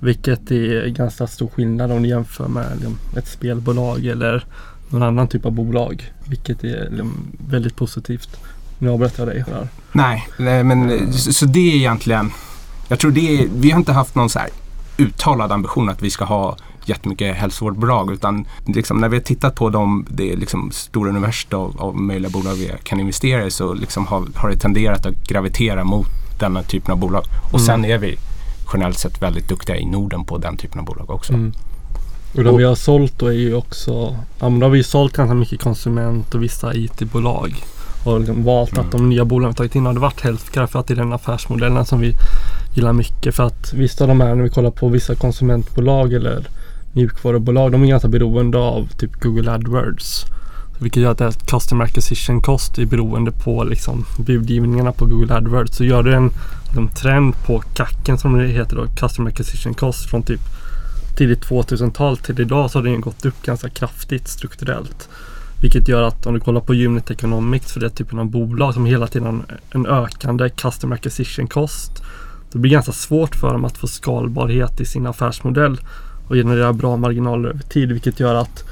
Vilket 0.00 0.50
är 0.50 0.86
ganska 0.86 1.26
stor 1.26 1.48
skillnad 1.48 1.92
om 1.92 2.02
du 2.02 2.08
jämför 2.08 2.48
med 2.48 2.66
liksom, 2.74 2.98
ett 3.16 3.26
spelbolag 3.26 4.06
eller 4.06 4.44
någon 4.88 5.02
annan 5.02 5.28
typ 5.28 5.46
av 5.46 5.52
bolag. 5.52 6.12
Vilket 6.28 6.64
är 6.64 6.88
liksom, 6.90 7.12
väldigt 7.50 7.76
positivt. 7.76 8.36
Nu 8.78 8.90
avbröt 8.90 9.18
jag 9.18 9.28
dig. 9.28 9.44
här. 9.48 9.68
Nej, 9.92 10.28
men 10.38 11.12
så 11.12 11.46
det 11.46 11.72
är 11.72 11.76
egentligen 11.76 12.32
Jag 12.88 12.98
tror 12.98 13.10
det 13.10 13.42
är, 13.42 13.48
vi 13.52 13.70
har 13.70 13.78
inte 13.78 13.92
haft 13.92 14.14
någon 14.14 14.30
så 14.30 14.38
här 14.38 14.48
uttalad 14.96 15.52
ambition 15.52 15.88
att 15.88 16.02
vi 16.02 16.10
ska 16.10 16.24
ha 16.24 16.56
jättemycket 16.88 17.36
hälsovårdsbolag 17.36 18.12
utan 18.12 18.46
liksom, 18.66 19.00
när 19.00 19.08
vi 19.08 19.16
har 19.16 19.22
tittat 19.22 19.54
på 19.54 19.70
de, 19.70 20.06
det 20.10 20.36
liksom 20.36 20.70
stora 20.70 21.10
universum 21.10 21.60
av, 21.60 21.80
av 21.80 21.96
möjliga 21.96 22.30
bolag 22.30 22.54
vi 22.54 22.72
kan 22.82 23.00
investera 23.00 23.46
i 23.46 23.50
så 23.50 23.74
liksom 23.74 24.06
har, 24.06 24.26
har 24.34 24.48
det 24.48 24.56
tenderat 24.56 25.06
att 25.06 25.28
gravitera 25.28 25.84
mot 25.84 26.08
denna 26.38 26.62
typen 26.62 26.92
av 26.92 26.98
bolag. 26.98 27.24
Och 27.52 27.60
mm. 27.60 27.66
sen 27.66 27.84
är 27.84 27.98
vi 27.98 28.16
generellt 28.72 28.98
sett 28.98 29.22
väldigt 29.22 29.48
duktiga 29.48 29.76
i 29.76 29.86
Norden 29.86 30.24
på 30.24 30.38
den 30.38 30.56
typen 30.56 30.80
av 30.80 30.86
bolag 30.86 31.10
också. 31.10 31.32
Mm. 31.32 31.52
Och 32.36 32.44
de 32.44 32.56
vi 32.56 32.64
har 32.64 32.74
sålt 32.74 33.18
då 33.18 33.26
är 33.26 33.32
ju 33.32 33.54
också, 33.54 34.16
ja 34.38 34.48
men 34.48 34.60
då 34.60 34.66
har 34.66 34.70
vi 34.70 34.84
sålt 34.84 35.12
ganska 35.12 35.34
mycket 35.34 35.60
konsument 35.60 36.34
och 36.34 36.42
vissa 36.42 36.74
IT-bolag. 36.74 37.64
Och 38.04 38.20
liksom 38.20 38.44
valt 38.44 38.72
mm. 38.72 38.86
att 38.86 38.92
de 38.92 39.08
nya 39.08 39.24
bolagen 39.24 39.50
vi 39.50 39.56
tagit 39.56 39.74
in 39.74 39.86
hade 39.86 40.00
varit 40.00 40.20
healthcare 40.20 40.66
för 40.66 40.78
att 40.78 40.86
det 40.86 40.94
är 40.94 40.96
den 40.96 41.12
affärsmodellen 41.12 41.86
som 41.86 42.00
vi 42.00 42.14
gillar 42.74 42.92
mycket. 42.92 43.34
För 43.34 43.42
att 43.46 43.72
vissa 43.72 44.04
av 44.04 44.08
de 44.08 44.20
här, 44.20 44.34
när 44.34 44.42
vi 44.42 44.50
kollar 44.50 44.70
på 44.70 44.88
vissa 44.88 45.14
konsumentbolag 45.14 46.12
eller 46.12 46.48
mjukvarubolag, 46.92 47.72
de 47.72 47.82
är 47.82 47.86
ganska 47.86 48.08
beroende 48.08 48.58
av 48.58 48.88
typ 48.98 49.20
Google 49.20 49.52
AdWords. 49.52 50.24
Vilket 50.80 51.02
gör 51.02 51.10
att 51.10 51.50
Customer 51.50 51.84
Acquisition 51.84 52.42
Cost 52.42 52.78
är 52.78 52.86
beroende 52.86 53.32
på 53.32 53.64
liksom, 53.64 54.04
budgivningarna 54.18 54.92
på 54.92 55.06
Google 55.06 55.34
AdWords. 55.34 55.76
Så 55.76 55.84
gör 55.84 56.02
du 56.02 56.14
en 56.14 56.30
liksom, 56.66 56.88
trend 56.88 57.34
på 57.46 57.62
kacken 57.74 58.18
som 58.18 58.38
det 58.38 58.46
heter 58.46 58.76
då, 58.76 58.86
Customer 58.86 59.30
Acquisition 59.30 59.74
Cost 59.74 60.10
från 60.10 60.22
typ 60.22 60.40
tidigt 61.16 61.44
2000-tal 61.44 62.16
till 62.16 62.40
idag 62.40 62.70
så 62.70 62.78
har 62.78 62.84
den 62.84 63.00
gått 63.00 63.24
upp 63.24 63.42
ganska 63.42 63.68
kraftigt 63.68 64.28
strukturellt. 64.28 65.08
Vilket 65.62 65.88
gör 65.88 66.02
att 66.02 66.26
om 66.26 66.34
du 66.34 66.40
kollar 66.40 66.60
på 66.60 66.72
Unit 66.72 67.10
Economics 67.10 67.72
för 67.72 67.80
den 67.80 67.90
typen 67.90 68.18
av 68.18 68.26
bolag 68.26 68.74
som 68.74 68.86
hela 68.86 69.06
tiden 69.06 69.26
har 69.26 69.58
en 69.70 69.86
ökande 69.86 70.48
Customer 70.48 70.96
Acquisition 70.96 71.46
Cost. 71.46 72.02
Det 72.52 72.58
blir 72.58 72.72
ganska 72.72 72.92
svårt 72.92 73.36
för 73.36 73.52
dem 73.52 73.64
att 73.64 73.78
få 73.78 73.86
skalbarhet 73.86 74.80
i 74.80 74.84
sin 74.84 75.06
affärsmodell 75.06 75.80
och 76.28 76.34
generera 76.34 76.72
bra 76.72 76.96
marginaler 76.96 77.48
över 77.48 77.62
tid 77.62 77.92
vilket 77.92 78.20
gör 78.20 78.34
att 78.34 78.64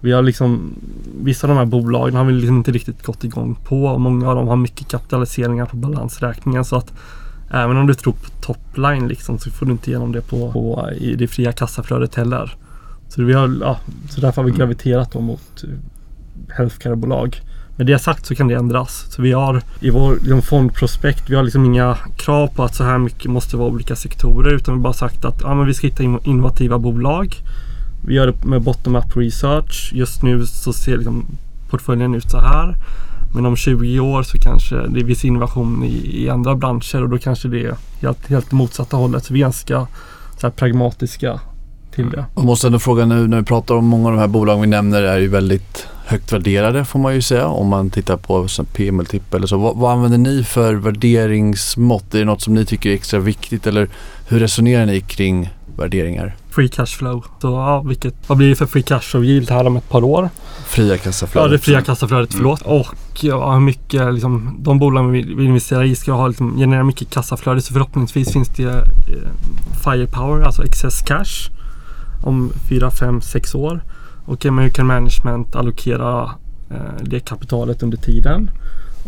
vi 0.00 0.12
har 0.12 0.22
liksom 0.22 0.74
Vissa 1.22 1.46
av 1.46 1.48
de 1.48 1.58
här 1.58 1.66
bolagen 1.66 2.14
har 2.14 2.24
vi 2.24 2.32
liksom 2.32 2.56
inte 2.56 2.72
riktigt 2.72 3.02
gått 3.02 3.24
igång 3.24 3.58
på 3.64 3.84
och 3.84 4.00
många 4.00 4.28
av 4.28 4.36
dem 4.36 4.48
har 4.48 4.56
mycket 4.56 4.88
kapitaliseringar 4.88 5.66
på 5.66 5.76
balansräkningen 5.76 6.64
så 6.64 6.76
att 6.76 6.92
Även 7.54 7.76
om 7.76 7.86
du 7.86 7.94
tror 7.94 8.12
på 8.12 8.30
topline 8.40 9.08
liksom 9.08 9.38
så 9.38 9.50
får 9.50 9.66
du 9.66 9.72
inte 9.72 9.90
igenom 9.90 10.12
det 10.12 10.20
på, 10.20 10.52
på 10.52 10.90
i 10.98 11.14
det 11.14 11.28
fria 11.28 11.52
kassaflödet 11.52 12.14
heller. 12.14 12.56
Så, 13.08 13.22
vi 13.22 13.32
har, 13.32 13.56
ja, 13.60 13.78
så 14.10 14.20
därför 14.20 14.36
har 14.36 14.44
vi 14.44 14.50
mm. 14.50 14.58
graviterat 14.58 15.14
mot 15.14 15.64
eh, 15.64 15.70
healthcare-bolag. 16.48 17.40
Med 17.76 17.86
det 17.86 17.98
sagt 17.98 18.26
så 18.26 18.34
kan 18.34 18.48
det 18.48 18.54
ändras. 18.54 19.06
Så 19.10 19.22
vi 19.22 19.32
har 19.32 19.62
i 19.80 19.90
vår 19.90 20.14
liksom 20.14 20.42
fondprospekt, 20.42 21.30
vi 21.30 21.34
har 21.34 21.42
liksom 21.42 21.64
inga 21.64 21.96
krav 22.16 22.46
på 22.46 22.62
att 22.62 22.74
så 22.74 22.84
här 22.84 22.98
mycket 22.98 23.30
måste 23.30 23.56
vara 23.56 23.68
olika 23.68 23.96
sektorer 23.96 24.54
utan 24.54 24.74
vi 24.74 24.78
har 24.78 24.82
bara 24.82 24.92
sagt 24.92 25.24
att 25.24 25.40
ja, 25.40 25.54
men 25.54 25.66
vi 25.66 25.74
ska 25.74 25.86
hitta 25.86 26.02
innovativa 26.02 26.78
bolag. 26.78 27.36
Vi 28.06 28.14
gör 28.14 28.26
det 28.26 28.44
med 28.44 28.62
bottom-up 28.62 29.16
research. 29.16 29.90
Just 29.94 30.22
nu 30.22 30.46
så 30.46 30.72
ser 30.72 30.96
liksom 30.96 31.26
portföljen 31.70 32.14
ut 32.14 32.30
så 32.30 32.38
här. 32.38 32.76
Men 33.34 33.46
om 33.46 33.56
20 33.56 34.00
år 34.00 34.22
så 34.22 34.38
kanske 34.38 34.76
det 34.76 35.00
är 35.00 35.04
viss 35.04 35.24
innovation 35.24 35.84
i, 35.84 36.24
i 36.24 36.28
andra 36.28 36.54
branscher 36.54 37.02
och 37.02 37.08
då 37.08 37.18
kanske 37.18 37.48
det 37.48 37.64
är 37.64 37.74
helt, 38.00 38.26
helt 38.26 38.52
motsatta 38.52 38.96
hållet. 38.96 39.24
Så 39.24 39.34
vi 39.34 39.40
är 39.40 39.44
ganska 39.44 39.86
så 40.40 40.50
pragmatiska 40.50 41.40
till 41.94 42.10
det. 42.10 42.24
Jag 42.34 42.44
måste 42.44 42.66
ändå 42.66 42.78
fråga 42.78 43.04
nu 43.06 43.28
när 43.28 43.36
vi 43.36 43.44
pratar 43.44 43.74
om 43.74 43.84
många 43.84 44.08
av 44.08 44.12
de 44.12 44.20
här 44.20 44.28
bolagen 44.28 44.60
vi 44.60 44.66
nämner 44.66 45.02
är 45.02 45.18
ju 45.18 45.28
väldigt 45.28 45.86
högt 46.06 46.32
värderade 46.32 46.84
får 46.84 46.98
man 46.98 47.14
ju 47.14 47.22
säga 47.22 47.46
om 47.46 47.68
man 47.68 47.90
tittar 47.90 48.16
på 48.16 48.48
P-multipel 48.72 49.36
eller 49.36 49.46
så. 49.46 49.56
Vad, 49.56 49.76
vad, 49.76 49.92
använder 49.92 50.18
ni 50.18 50.44
för 50.44 50.74
värderingsmått? 50.74 52.14
Är 52.14 52.18
det 52.18 52.24
något 52.24 52.42
som 52.42 52.54
ni 52.54 52.64
tycker 52.64 52.90
är 52.90 52.94
extra 52.94 53.20
viktigt 53.20 53.66
eller 53.66 53.88
hur 54.28 54.40
resonerar 54.40 54.86
ni 54.86 55.00
kring 55.00 55.50
värderingar? 55.76 56.36
Free 56.50 56.68
cash 56.68 56.86
flow. 56.86 57.24
Så, 57.40 57.46
ja, 57.48 57.80
vilket, 57.80 58.14
vad 58.26 58.38
blir 58.38 58.48
det 58.48 58.56
för 58.56 58.66
free 58.66 58.82
cash 58.82 59.00
flow 59.00 59.24
yield 59.24 59.50
här 59.50 59.66
om 59.66 59.76
ett 59.76 59.88
par 59.88 60.04
år? 60.04 60.30
Fria 60.66 60.98
kassaflödet. 60.98 61.50
Ja, 61.50 61.52
det 61.52 61.58
fria 61.58 61.82
kassaflödet, 61.82 62.34
mm. 62.34 62.38
förlåt. 62.38 62.62
Och 62.62 63.24
ja, 63.24 63.60
mycket, 63.60 64.14
liksom, 64.14 64.56
de 64.58 64.78
bolag 64.78 65.08
vi 65.08 65.22
vill 65.22 65.46
investera 65.46 65.84
i 65.84 65.94
ska 65.94 66.12
ha, 66.12 66.28
liksom, 66.28 66.56
generera 66.56 66.84
mycket 66.84 67.10
kassaflöde. 67.10 67.62
Så 67.62 67.72
förhoppningsvis 67.72 68.32
finns 68.32 68.48
det 68.48 68.64
eh, 68.64 68.82
firepower, 69.84 70.42
alltså 70.42 70.64
excess 70.64 71.02
cash 71.02 71.50
om 72.22 72.52
4, 72.68 72.90
5, 72.90 73.20
6 73.20 73.54
år. 73.54 73.82
Och 74.24 74.44
hur 74.44 74.68
kan 74.68 74.86
management 74.86 75.56
allokera 75.56 76.30
eh, 76.70 77.02
det 77.02 77.20
kapitalet 77.20 77.82
under 77.82 77.96
tiden. 77.96 78.50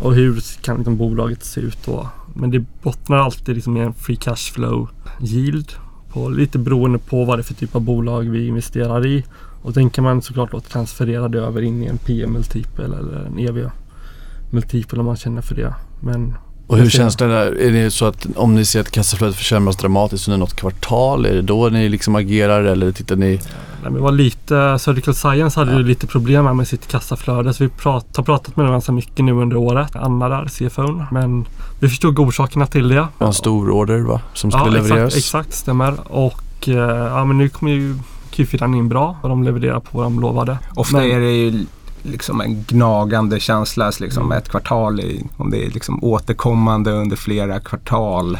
Och 0.01 0.15
hur 0.15 0.41
kan 0.61 0.77
liksom 0.77 0.97
bolaget 0.97 1.43
se 1.43 1.61
ut 1.61 1.85
då? 1.85 2.09
Men 2.33 2.51
det 2.51 2.65
bottnar 2.83 3.17
alltid 3.17 3.55
liksom 3.55 3.77
i 3.77 3.79
en 3.79 3.93
free 3.93 4.15
cash 4.15 4.53
flow 4.53 4.89
yield. 5.19 5.71
På, 6.09 6.29
lite 6.29 6.59
beroende 6.59 6.99
på 6.99 7.25
vad 7.25 7.37
det 7.37 7.41
är 7.41 7.43
för 7.43 7.53
typ 7.53 7.75
av 7.75 7.81
bolag 7.81 8.23
vi 8.23 8.47
investerar 8.47 9.05
i. 9.05 9.23
Och 9.61 9.73
den 9.73 9.89
kan 9.89 10.03
man 10.03 10.21
såklart 10.21 10.51
då 10.51 10.59
transferera 10.59 11.27
det 11.27 11.39
över 11.39 11.61
in 11.61 11.83
i 11.83 11.85
en 11.85 11.97
PM-multipel 11.97 12.93
eller 12.93 13.25
en 13.25 13.39
EV-multipel 13.39 14.99
om 14.99 15.05
man 15.05 15.15
känner 15.15 15.41
för 15.41 15.55
det. 15.55 15.73
Men 15.99 16.33
och 16.67 16.77
hur 16.77 16.89
känns 16.89 17.15
det 17.15 17.27
där? 17.27 17.61
Är 17.61 17.71
det 17.71 17.91
så 17.91 18.05
att 18.05 18.27
om 18.35 18.55
ni 18.55 18.65
ser 18.65 18.81
att 18.81 18.91
kassaflödet 18.91 19.35
försämras 19.35 19.77
dramatiskt 19.77 20.27
under 20.27 20.37
något 20.37 20.55
kvartal, 20.55 21.25
är 21.25 21.33
det 21.33 21.41
då 21.41 21.69
ni 21.69 21.89
liksom 21.89 22.15
agerar 22.15 22.63
eller 22.63 22.91
tittar 22.91 23.15
ni? 23.15 23.39
Nej, 23.83 23.93
det 23.93 23.99
var 23.99 24.11
lite, 24.11 24.79
Surgical 24.79 25.15
Science 25.15 25.59
hade 25.59 25.71
ja. 25.71 25.77
lite 25.77 26.07
problem 26.07 26.57
med 26.57 26.67
sitt 26.67 26.87
kassaflöde 26.87 27.53
så 27.53 27.63
vi 27.63 27.69
prat, 27.69 28.17
har 28.17 28.23
pratat 28.23 28.55
med 28.55 28.65
dem 28.65 28.71
ganska 28.71 28.91
mycket 28.91 29.25
nu 29.25 29.31
under 29.31 29.57
året. 29.57 29.95
Anna 29.95 30.29
där, 30.29 30.47
CFOn. 30.47 31.03
Men 31.11 31.45
vi 31.79 31.89
förstod 31.89 32.19
orsakerna 32.19 32.67
till 32.67 32.89
det. 32.89 33.07
En 33.19 33.33
stor 33.33 33.69
order 33.69 33.99
va? 33.99 34.21
Som 34.33 34.51
skulle 34.51 34.65
ja, 34.65 34.71
levereras? 34.71 35.17
Exakt, 35.17 35.47
exakt, 35.47 35.53
stämmer. 35.53 35.93
Och 36.11 36.69
eh, 36.69 36.75
ja, 36.75 37.25
men 37.25 37.37
nu 37.37 37.49
kommer 37.49 37.71
ju 37.71 37.95
Q4 38.31 38.77
in 38.77 38.89
bra 38.89 39.17
och 39.21 39.29
de 39.29 39.43
levererar 39.43 39.79
på 39.79 39.97
vad 39.97 40.05
de 40.05 40.19
lovade. 40.19 40.57
Ofta 40.73 40.97
men, 40.97 41.11
är 41.11 41.19
det 41.19 41.31
ju 41.31 41.65
liksom 42.05 42.41
en 42.41 42.63
gnagande 42.63 43.39
känsla, 43.39 43.91
liksom 43.99 44.23
mm. 44.23 44.37
ett 44.37 44.49
kvartal, 44.49 44.99
i, 44.99 45.23
om 45.37 45.51
det 45.51 45.65
är 45.65 45.69
liksom 45.69 46.03
återkommande 46.03 46.91
under 46.91 47.15
flera 47.15 47.59
kvartal. 47.59 48.37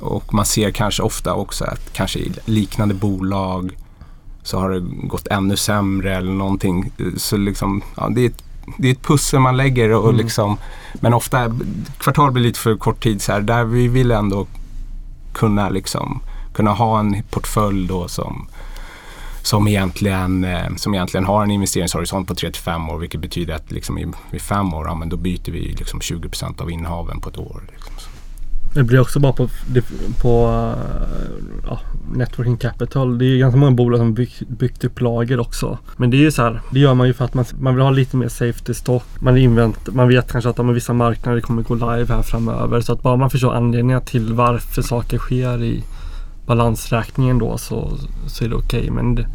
Och 0.00 0.34
man 0.34 0.44
ser 0.44 0.70
kanske 0.70 1.02
ofta 1.02 1.34
också 1.34 1.64
att 1.64 1.92
kanske 1.92 2.18
i 2.18 2.32
liknande 2.44 2.94
bolag 2.94 3.76
så 4.42 4.58
har 4.58 4.70
det 4.70 4.80
gått 5.02 5.26
ännu 5.26 5.56
sämre 5.56 6.16
eller 6.16 6.32
någonting. 6.32 6.92
Så 7.16 7.36
liksom, 7.36 7.82
ja, 7.96 8.08
det, 8.08 8.20
är 8.20 8.26
ett, 8.26 8.42
det 8.78 8.88
är 8.88 8.92
ett 8.92 9.02
pussel 9.02 9.40
man 9.40 9.56
lägger 9.56 9.92
och 9.92 10.08
mm. 10.08 10.16
liksom, 10.16 10.56
men 10.94 11.14
ofta 11.14 11.56
kvartal 11.98 12.32
blir 12.32 12.42
lite 12.42 12.58
för 12.58 12.76
kort 12.76 13.02
tid 13.02 13.22
så 13.22 13.32
här, 13.32 13.40
där 13.40 13.64
vi 13.64 13.88
vill 13.88 14.10
ändå 14.10 14.46
kunna 15.32 15.68
liksom 15.68 16.20
kunna 16.56 16.70
ha 16.70 17.00
en 17.00 17.22
portfölj 17.30 17.88
då 17.88 18.08
som 18.08 18.48
som 19.46 19.68
egentligen, 19.68 20.44
eh, 20.44 20.74
som 20.76 20.94
egentligen 20.94 21.24
har 21.24 21.42
en 21.42 21.50
investeringshorisont 21.50 22.28
på 22.28 22.34
3-5 22.34 22.90
år 22.90 22.98
vilket 22.98 23.20
betyder 23.20 23.54
att 23.54 23.70
liksom 23.70 23.98
i, 23.98 24.06
i 24.32 24.38
fem 24.38 24.74
år, 24.74 24.86
ja, 24.86 24.94
men 24.94 25.08
då 25.08 25.16
byter 25.16 25.52
vi 25.52 25.60
liksom 25.60 26.00
20% 26.00 26.62
av 26.62 26.70
innehaven 26.70 27.20
på 27.20 27.28
ett 27.28 27.38
år. 27.38 27.62
Liksom. 27.72 27.92
Det 28.74 28.82
blir 28.82 29.00
också 29.00 29.20
bara 29.20 29.32
på, 29.32 29.48
på 30.22 30.64
eh, 30.76 31.66
ja, 31.66 31.80
networking 32.12 32.56
capital. 32.56 33.18
Det 33.18 33.24
är 33.24 33.38
ganska 33.38 33.58
många 33.58 33.72
bolag 33.72 33.98
som 33.98 34.14
byggt, 34.14 34.48
byggt 34.48 34.84
upp 34.84 35.00
lager 35.00 35.40
också. 35.40 35.78
Men 35.96 36.10
det 36.10 36.16
är 36.16 36.20
ju 36.20 36.30
så 36.30 36.42
här, 36.42 36.60
det 36.70 36.80
gör 36.80 36.94
man 36.94 37.06
ju 37.06 37.12
för 37.12 37.24
att 37.24 37.34
man, 37.34 37.44
man 37.60 37.74
vill 37.74 37.84
ha 37.84 37.90
lite 37.90 38.16
mer 38.16 38.28
safety 38.28 38.74
stock. 38.74 39.04
Man, 39.20 39.36
invent, 39.36 39.94
man 39.94 40.08
vet 40.08 40.32
kanske 40.32 40.50
att 40.50 40.58
ja, 40.58 40.64
vissa 40.64 40.92
marknader 40.92 41.40
kommer 41.40 41.62
gå 41.62 41.74
live 41.74 42.14
här 42.14 42.22
framöver. 42.22 42.80
Så 42.80 42.92
att 42.92 43.02
bara 43.02 43.16
man 43.16 43.30
förstår 43.30 43.54
anledningar 43.54 44.00
till 44.00 44.32
varför 44.32 44.82
saker 44.82 45.18
sker 45.18 45.62
i 45.62 45.84
balansräkningen 46.46 47.38
då 47.38 47.58
så, 47.58 47.92
så 48.26 48.44
är 48.44 48.48
det 48.48 48.54
okej. 48.54 48.80
Okay. 48.80 48.90
Men 48.90 49.14
det, 49.14 49.26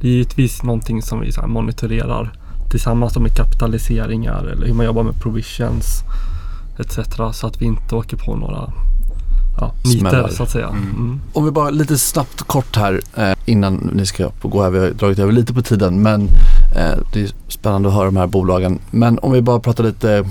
det 0.00 0.08
är 0.08 0.12
givetvis 0.12 0.62
någonting 0.62 1.02
som 1.02 1.20
vi 1.20 1.32
så 1.32 1.46
monitorerar 1.46 2.32
tillsammans 2.70 3.18
med 3.18 3.36
kapitaliseringar 3.36 4.44
eller 4.44 4.66
hur 4.66 4.74
man 4.74 4.86
jobbar 4.86 5.02
med 5.02 5.22
provisions 5.22 6.02
etc. 6.78 6.98
Så 7.32 7.46
att 7.46 7.62
vi 7.62 7.64
inte 7.64 7.94
åker 7.94 8.16
på 8.16 8.36
några 8.36 8.72
ja, 9.60 9.74
myter 9.84 10.28
så 10.28 10.42
att 10.42 10.50
säga. 10.50 10.68
Mm. 10.68 10.90
Mm. 10.90 11.20
Om 11.32 11.44
vi 11.44 11.50
bara 11.50 11.70
lite 11.70 11.98
snabbt 11.98 12.42
kort 12.42 12.76
här 12.76 13.00
eh, 13.16 13.32
innan 13.44 13.90
ni 13.92 14.06
ska 14.06 14.30
gå 14.42 14.62
här. 14.62 14.70
Vi 14.70 14.78
har 14.78 14.90
dragit 14.90 15.18
över 15.18 15.32
lite 15.32 15.54
på 15.54 15.62
tiden 15.62 16.02
men 16.02 16.22
eh, 16.76 16.98
det 17.12 17.22
är 17.22 17.30
spännande 17.48 17.88
att 17.88 17.94
höra 17.94 18.04
de 18.04 18.16
här 18.16 18.26
bolagen. 18.26 18.78
Men 18.90 19.18
om 19.18 19.32
vi 19.32 19.42
bara 19.42 19.60
pratar 19.60 19.84
lite 19.84 20.24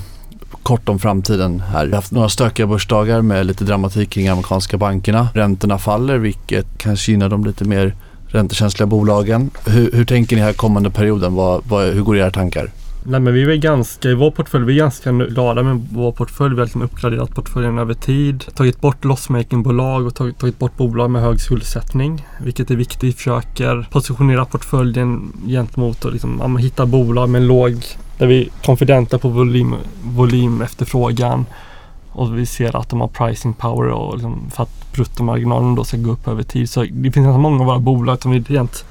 kort 0.64 0.89
om 0.89 0.99
framtiden 0.99 1.60
här. 1.60 1.86
Vi 1.86 1.91
har 1.91 1.95
haft 1.95 2.12
några 2.12 2.30
stökiga 2.30 2.68
börsdagar 2.68 3.22
med 3.22 3.45
lite 3.45 3.64
dramatik 3.64 4.10
kring 4.10 4.28
amerikanska 4.28 4.78
bankerna. 4.78 5.30
Räntorna 5.34 5.78
faller 5.78 6.18
vilket 6.18 6.66
kanske 6.78 7.12
gynnar 7.12 7.30
de 7.30 7.45
lite 7.45 7.66
mer 7.66 7.95
räntekänsliga 8.28 8.88
bolagen. 8.88 9.49
Hur, 9.66 9.91
hur 9.91 10.06
tänker 10.06 10.36
ni 10.36 10.41
här 10.41 10.54
kommande 10.54 10.89
perioden? 10.89 11.36
Vad, 11.36 11.62
vad, 11.68 11.93
hur 11.93 12.02
går 12.02 12.18
era 12.18 12.32
tankar? 12.32 12.72
Nej 13.04 13.20
men 13.20 13.34
vi 13.34 13.43
är 13.43 13.56
ganska, 13.56 14.10
i 14.10 14.14
vår 14.14 14.32
portfölj, 14.32 14.66
vi 14.66 14.74
är 14.74 14.78
ganska 14.78 15.12
glada 15.12 15.64
med 15.64 15.88
vår 15.91 16.12
portfölj. 16.12 16.56
Vi 16.56 16.60
har 16.60 16.66
liksom 16.66 16.82
uppgraderat 16.82 17.36
portföljen 17.36 17.78
över 17.78 17.93
tid. 17.93 18.45
Tagit 18.56 18.82
bort 18.82 19.06
lossmakingbolag 19.06 20.06
och 20.06 20.16
tagit, 20.16 20.39
tagit 20.39 20.60
bort 20.60 20.78
bolag 20.78 21.12
med 21.12 21.22
hög 21.22 21.41
skuldsättning. 21.41 22.26
Vilket 22.39 22.72
är 22.72 22.76
viktigt. 22.76 23.04
Vi 23.04 23.14
försöker 23.14 23.88
positionera 23.91 24.45
portföljen 24.45 25.34
gentemot 25.47 26.06
och 26.06 26.12
liksom, 26.12 26.58
hitta 26.58 26.86
bolag 26.86 27.30
med 27.30 27.41
låg 27.41 27.86
där 28.18 28.28
vi 28.28 28.41
är 28.41 28.49
konfidenta 28.66 29.18
på 29.18 29.30
volym, 29.30 29.76
volym 30.04 30.62
efterfrågan 30.62 31.45
och 32.12 32.38
vi 32.38 32.45
ser 32.45 32.76
att 32.76 32.89
de 32.89 33.02
har 33.02 33.08
pricing 33.08 33.54
power 33.54 33.88
och 33.88 34.14
liksom 34.14 34.49
för 34.52 34.64
att 34.64 34.93
bruttomarginalen 34.93 35.76
då 35.76 35.84
ska 35.84 35.97
gå 35.97 36.12
upp 36.12 36.28
över 36.28 36.43
tid. 36.43 36.70
Så 36.70 36.84
det 36.84 37.12
finns 37.12 37.26
ganska 37.26 37.38
många 37.38 37.60
av 37.60 37.66
våra 37.66 37.80
bolag 37.80 38.22
som 38.22 38.32
vi 38.32 38.39
rent 38.39 38.86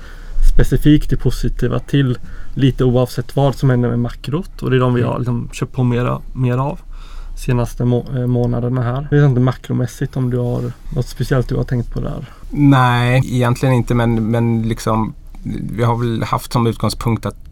specifikt 0.53 1.13
är 1.13 1.17
positiva 1.17 1.79
till 1.79 2.19
lite 2.55 2.85
oavsett 2.85 3.37
vad 3.37 3.55
som 3.55 3.71
händer 3.71 3.89
med 3.89 3.99
makrot 3.99 4.63
och 4.63 4.71
det 4.71 4.77
är 4.77 4.81
de 4.81 4.95
vi 4.95 5.03
har 5.03 5.19
liksom 5.19 5.49
köpt 5.53 5.73
på 5.73 5.85
mera, 5.85 6.21
mer 6.33 6.59
av 6.59 6.81
senaste 7.41 7.85
må 7.85 8.05
eh, 8.15 8.27
månaderna 8.27 8.83
här. 8.83 9.09
Jag 9.11 9.21
vet 9.21 9.29
inte 9.29 9.41
makromässigt 9.41 10.17
om 10.17 10.31
du 10.31 10.39
har 10.39 10.73
något 10.95 11.07
speciellt 11.07 11.49
du 11.49 11.57
har 11.57 11.65
tänkt 11.65 11.91
på 11.93 12.01
där? 12.01 12.25
Nej, 12.51 13.23
egentligen 13.25 13.75
inte 13.75 13.95
men, 13.95 14.31
men 14.31 14.63
liksom 14.63 15.15
vi 15.73 15.83
har 15.83 15.97
väl 15.97 16.23
haft 16.23 16.53
som 16.53 16.67
utgångspunkt 16.67 17.27
att 17.27 17.50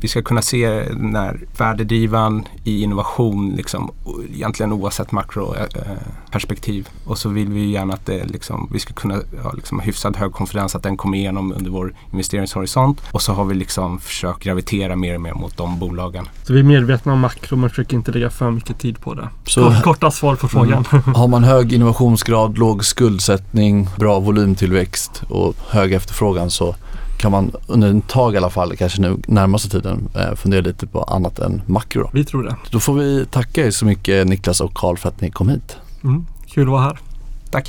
vi 0.00 0.08
ska 0.08 0.22
kunna 0.22 0.42
se 0.42 0.84
när 0.96 1.40
värdedrivan 1.58 2.44
i 2.64 2.82
innovation, 2.82 3.54
liksom, 3.56 3.90
egentligen 4.34 4.72
oavsett 4.72 5.12
makroperspektiv. 5.12 6.88
och 7.04 7.18
så 7.18 7.28
vill 7.28 7.48
vi 7.48 7.70
gärna 7.70 7.94
att 7.94 8.06
det, 8.06 8.24
liksom, 8.24 8.68
vi 8.72 8.78
ska 8.78 8.94
kunna 8.94 9.14
ha 9.42 9.52
liksom, 9.52 9.80
hyfsad 9.80 10.16
hög 10.16 10.32
konfidens 10.32 10.74
att 10.74 10.82
den 10.82 10.96
kommer 10.96 11.18
igenom 11.18 11.52
under 11.52 11.70
vår 11.70 11.94
investeringshorisont. 12.12 13.00
Och 13.12 13.22
så 13.22 13.32
har 13.32 13.44
vi 13.44 13.54
liksom 13.54 14.00
försökt 14.00 14.42
gravitera 14.42 14.96
mer 14.96 15.14
och 15.14 15.20
mer 15.20 15.34
mot 15.34 15.56
de 15.56 15.78
bolagen. 15.78 16.28
Så 16.42 16.52
vi 16.52 16.58
är 16.58 16.64
medvetna 16.64 17.12
om 17.12 17.20
makro 17.20 17.56
men 17.56 17.70
försöker 17.70 17.96
inte 17.96 18.12
lägga 18.12 18.30
för 18.30 18.50
mycket 18.50 18.78
tid 18.78 19.00
på 19.00 19.14
det. 19.14 19.28
Så, 19.46 19.74
Korta 19.84 20.10
svar 20.10 20.36
på 20.36 20.48
frågan. 20.48 20.84
Mm. 20.92 21.14
Har 21.14 21.28
man 21.28 21.44
hög 21.44 21.72
innovationsgrad, 21.72 22.58
låg 22.58 22.84
skuldsättning, 22.84 23.88
bra 23.96 24.20
volymtillväxt 24.20 25.22
och 25.28 25.54
hög 25.68 25.92
efterfrågan 25.92 26.50
så 26.50 26.74
kan 27.18 27.32
man 27.32 27.52
under 27.66 27.88
en 27.88 28.00
tag 28.00 28.34
i 28.34 28.36
alla 28.36 28.50
fall, 28.50 28.76
kanske 28.76 29.02
nu 29.02 29.16
närmaste 29.26 29.68
tiden, 29.68 30.08
eh, 30.14 30.34
fundera 30.34 30.60
lite 30.60 30.86
på 30.86 31.02
annat 31.02 31.38
än 31.38 31.62
makro. 31.66 32.02
Då. 32.02 32.10
Vi 32.12 32.24
tror 32.24 32.42
det. 32.42 32.56
Då 32.70 32.80
får 32.80 32.94
vi 32.94 33.26
tacka 33.26 33.66
er 33.66 33.70
så 33.70 33.86
mycket 33.86 34.26
Niklas 34.26 34.60
och 34.60 34.74
Karl 34.74 34.96
för 34.96 35.08
att 35.08 35.20
ni 35.20 35.30
kom 35.30 35.48
hit. 35.48 35.76
Mm, 36.04 36.26
kul 36.46 36.62
att 36.62 36.72
vara 36.72 36.82
här. 36.82 36.98
Tack. 37.50 37.66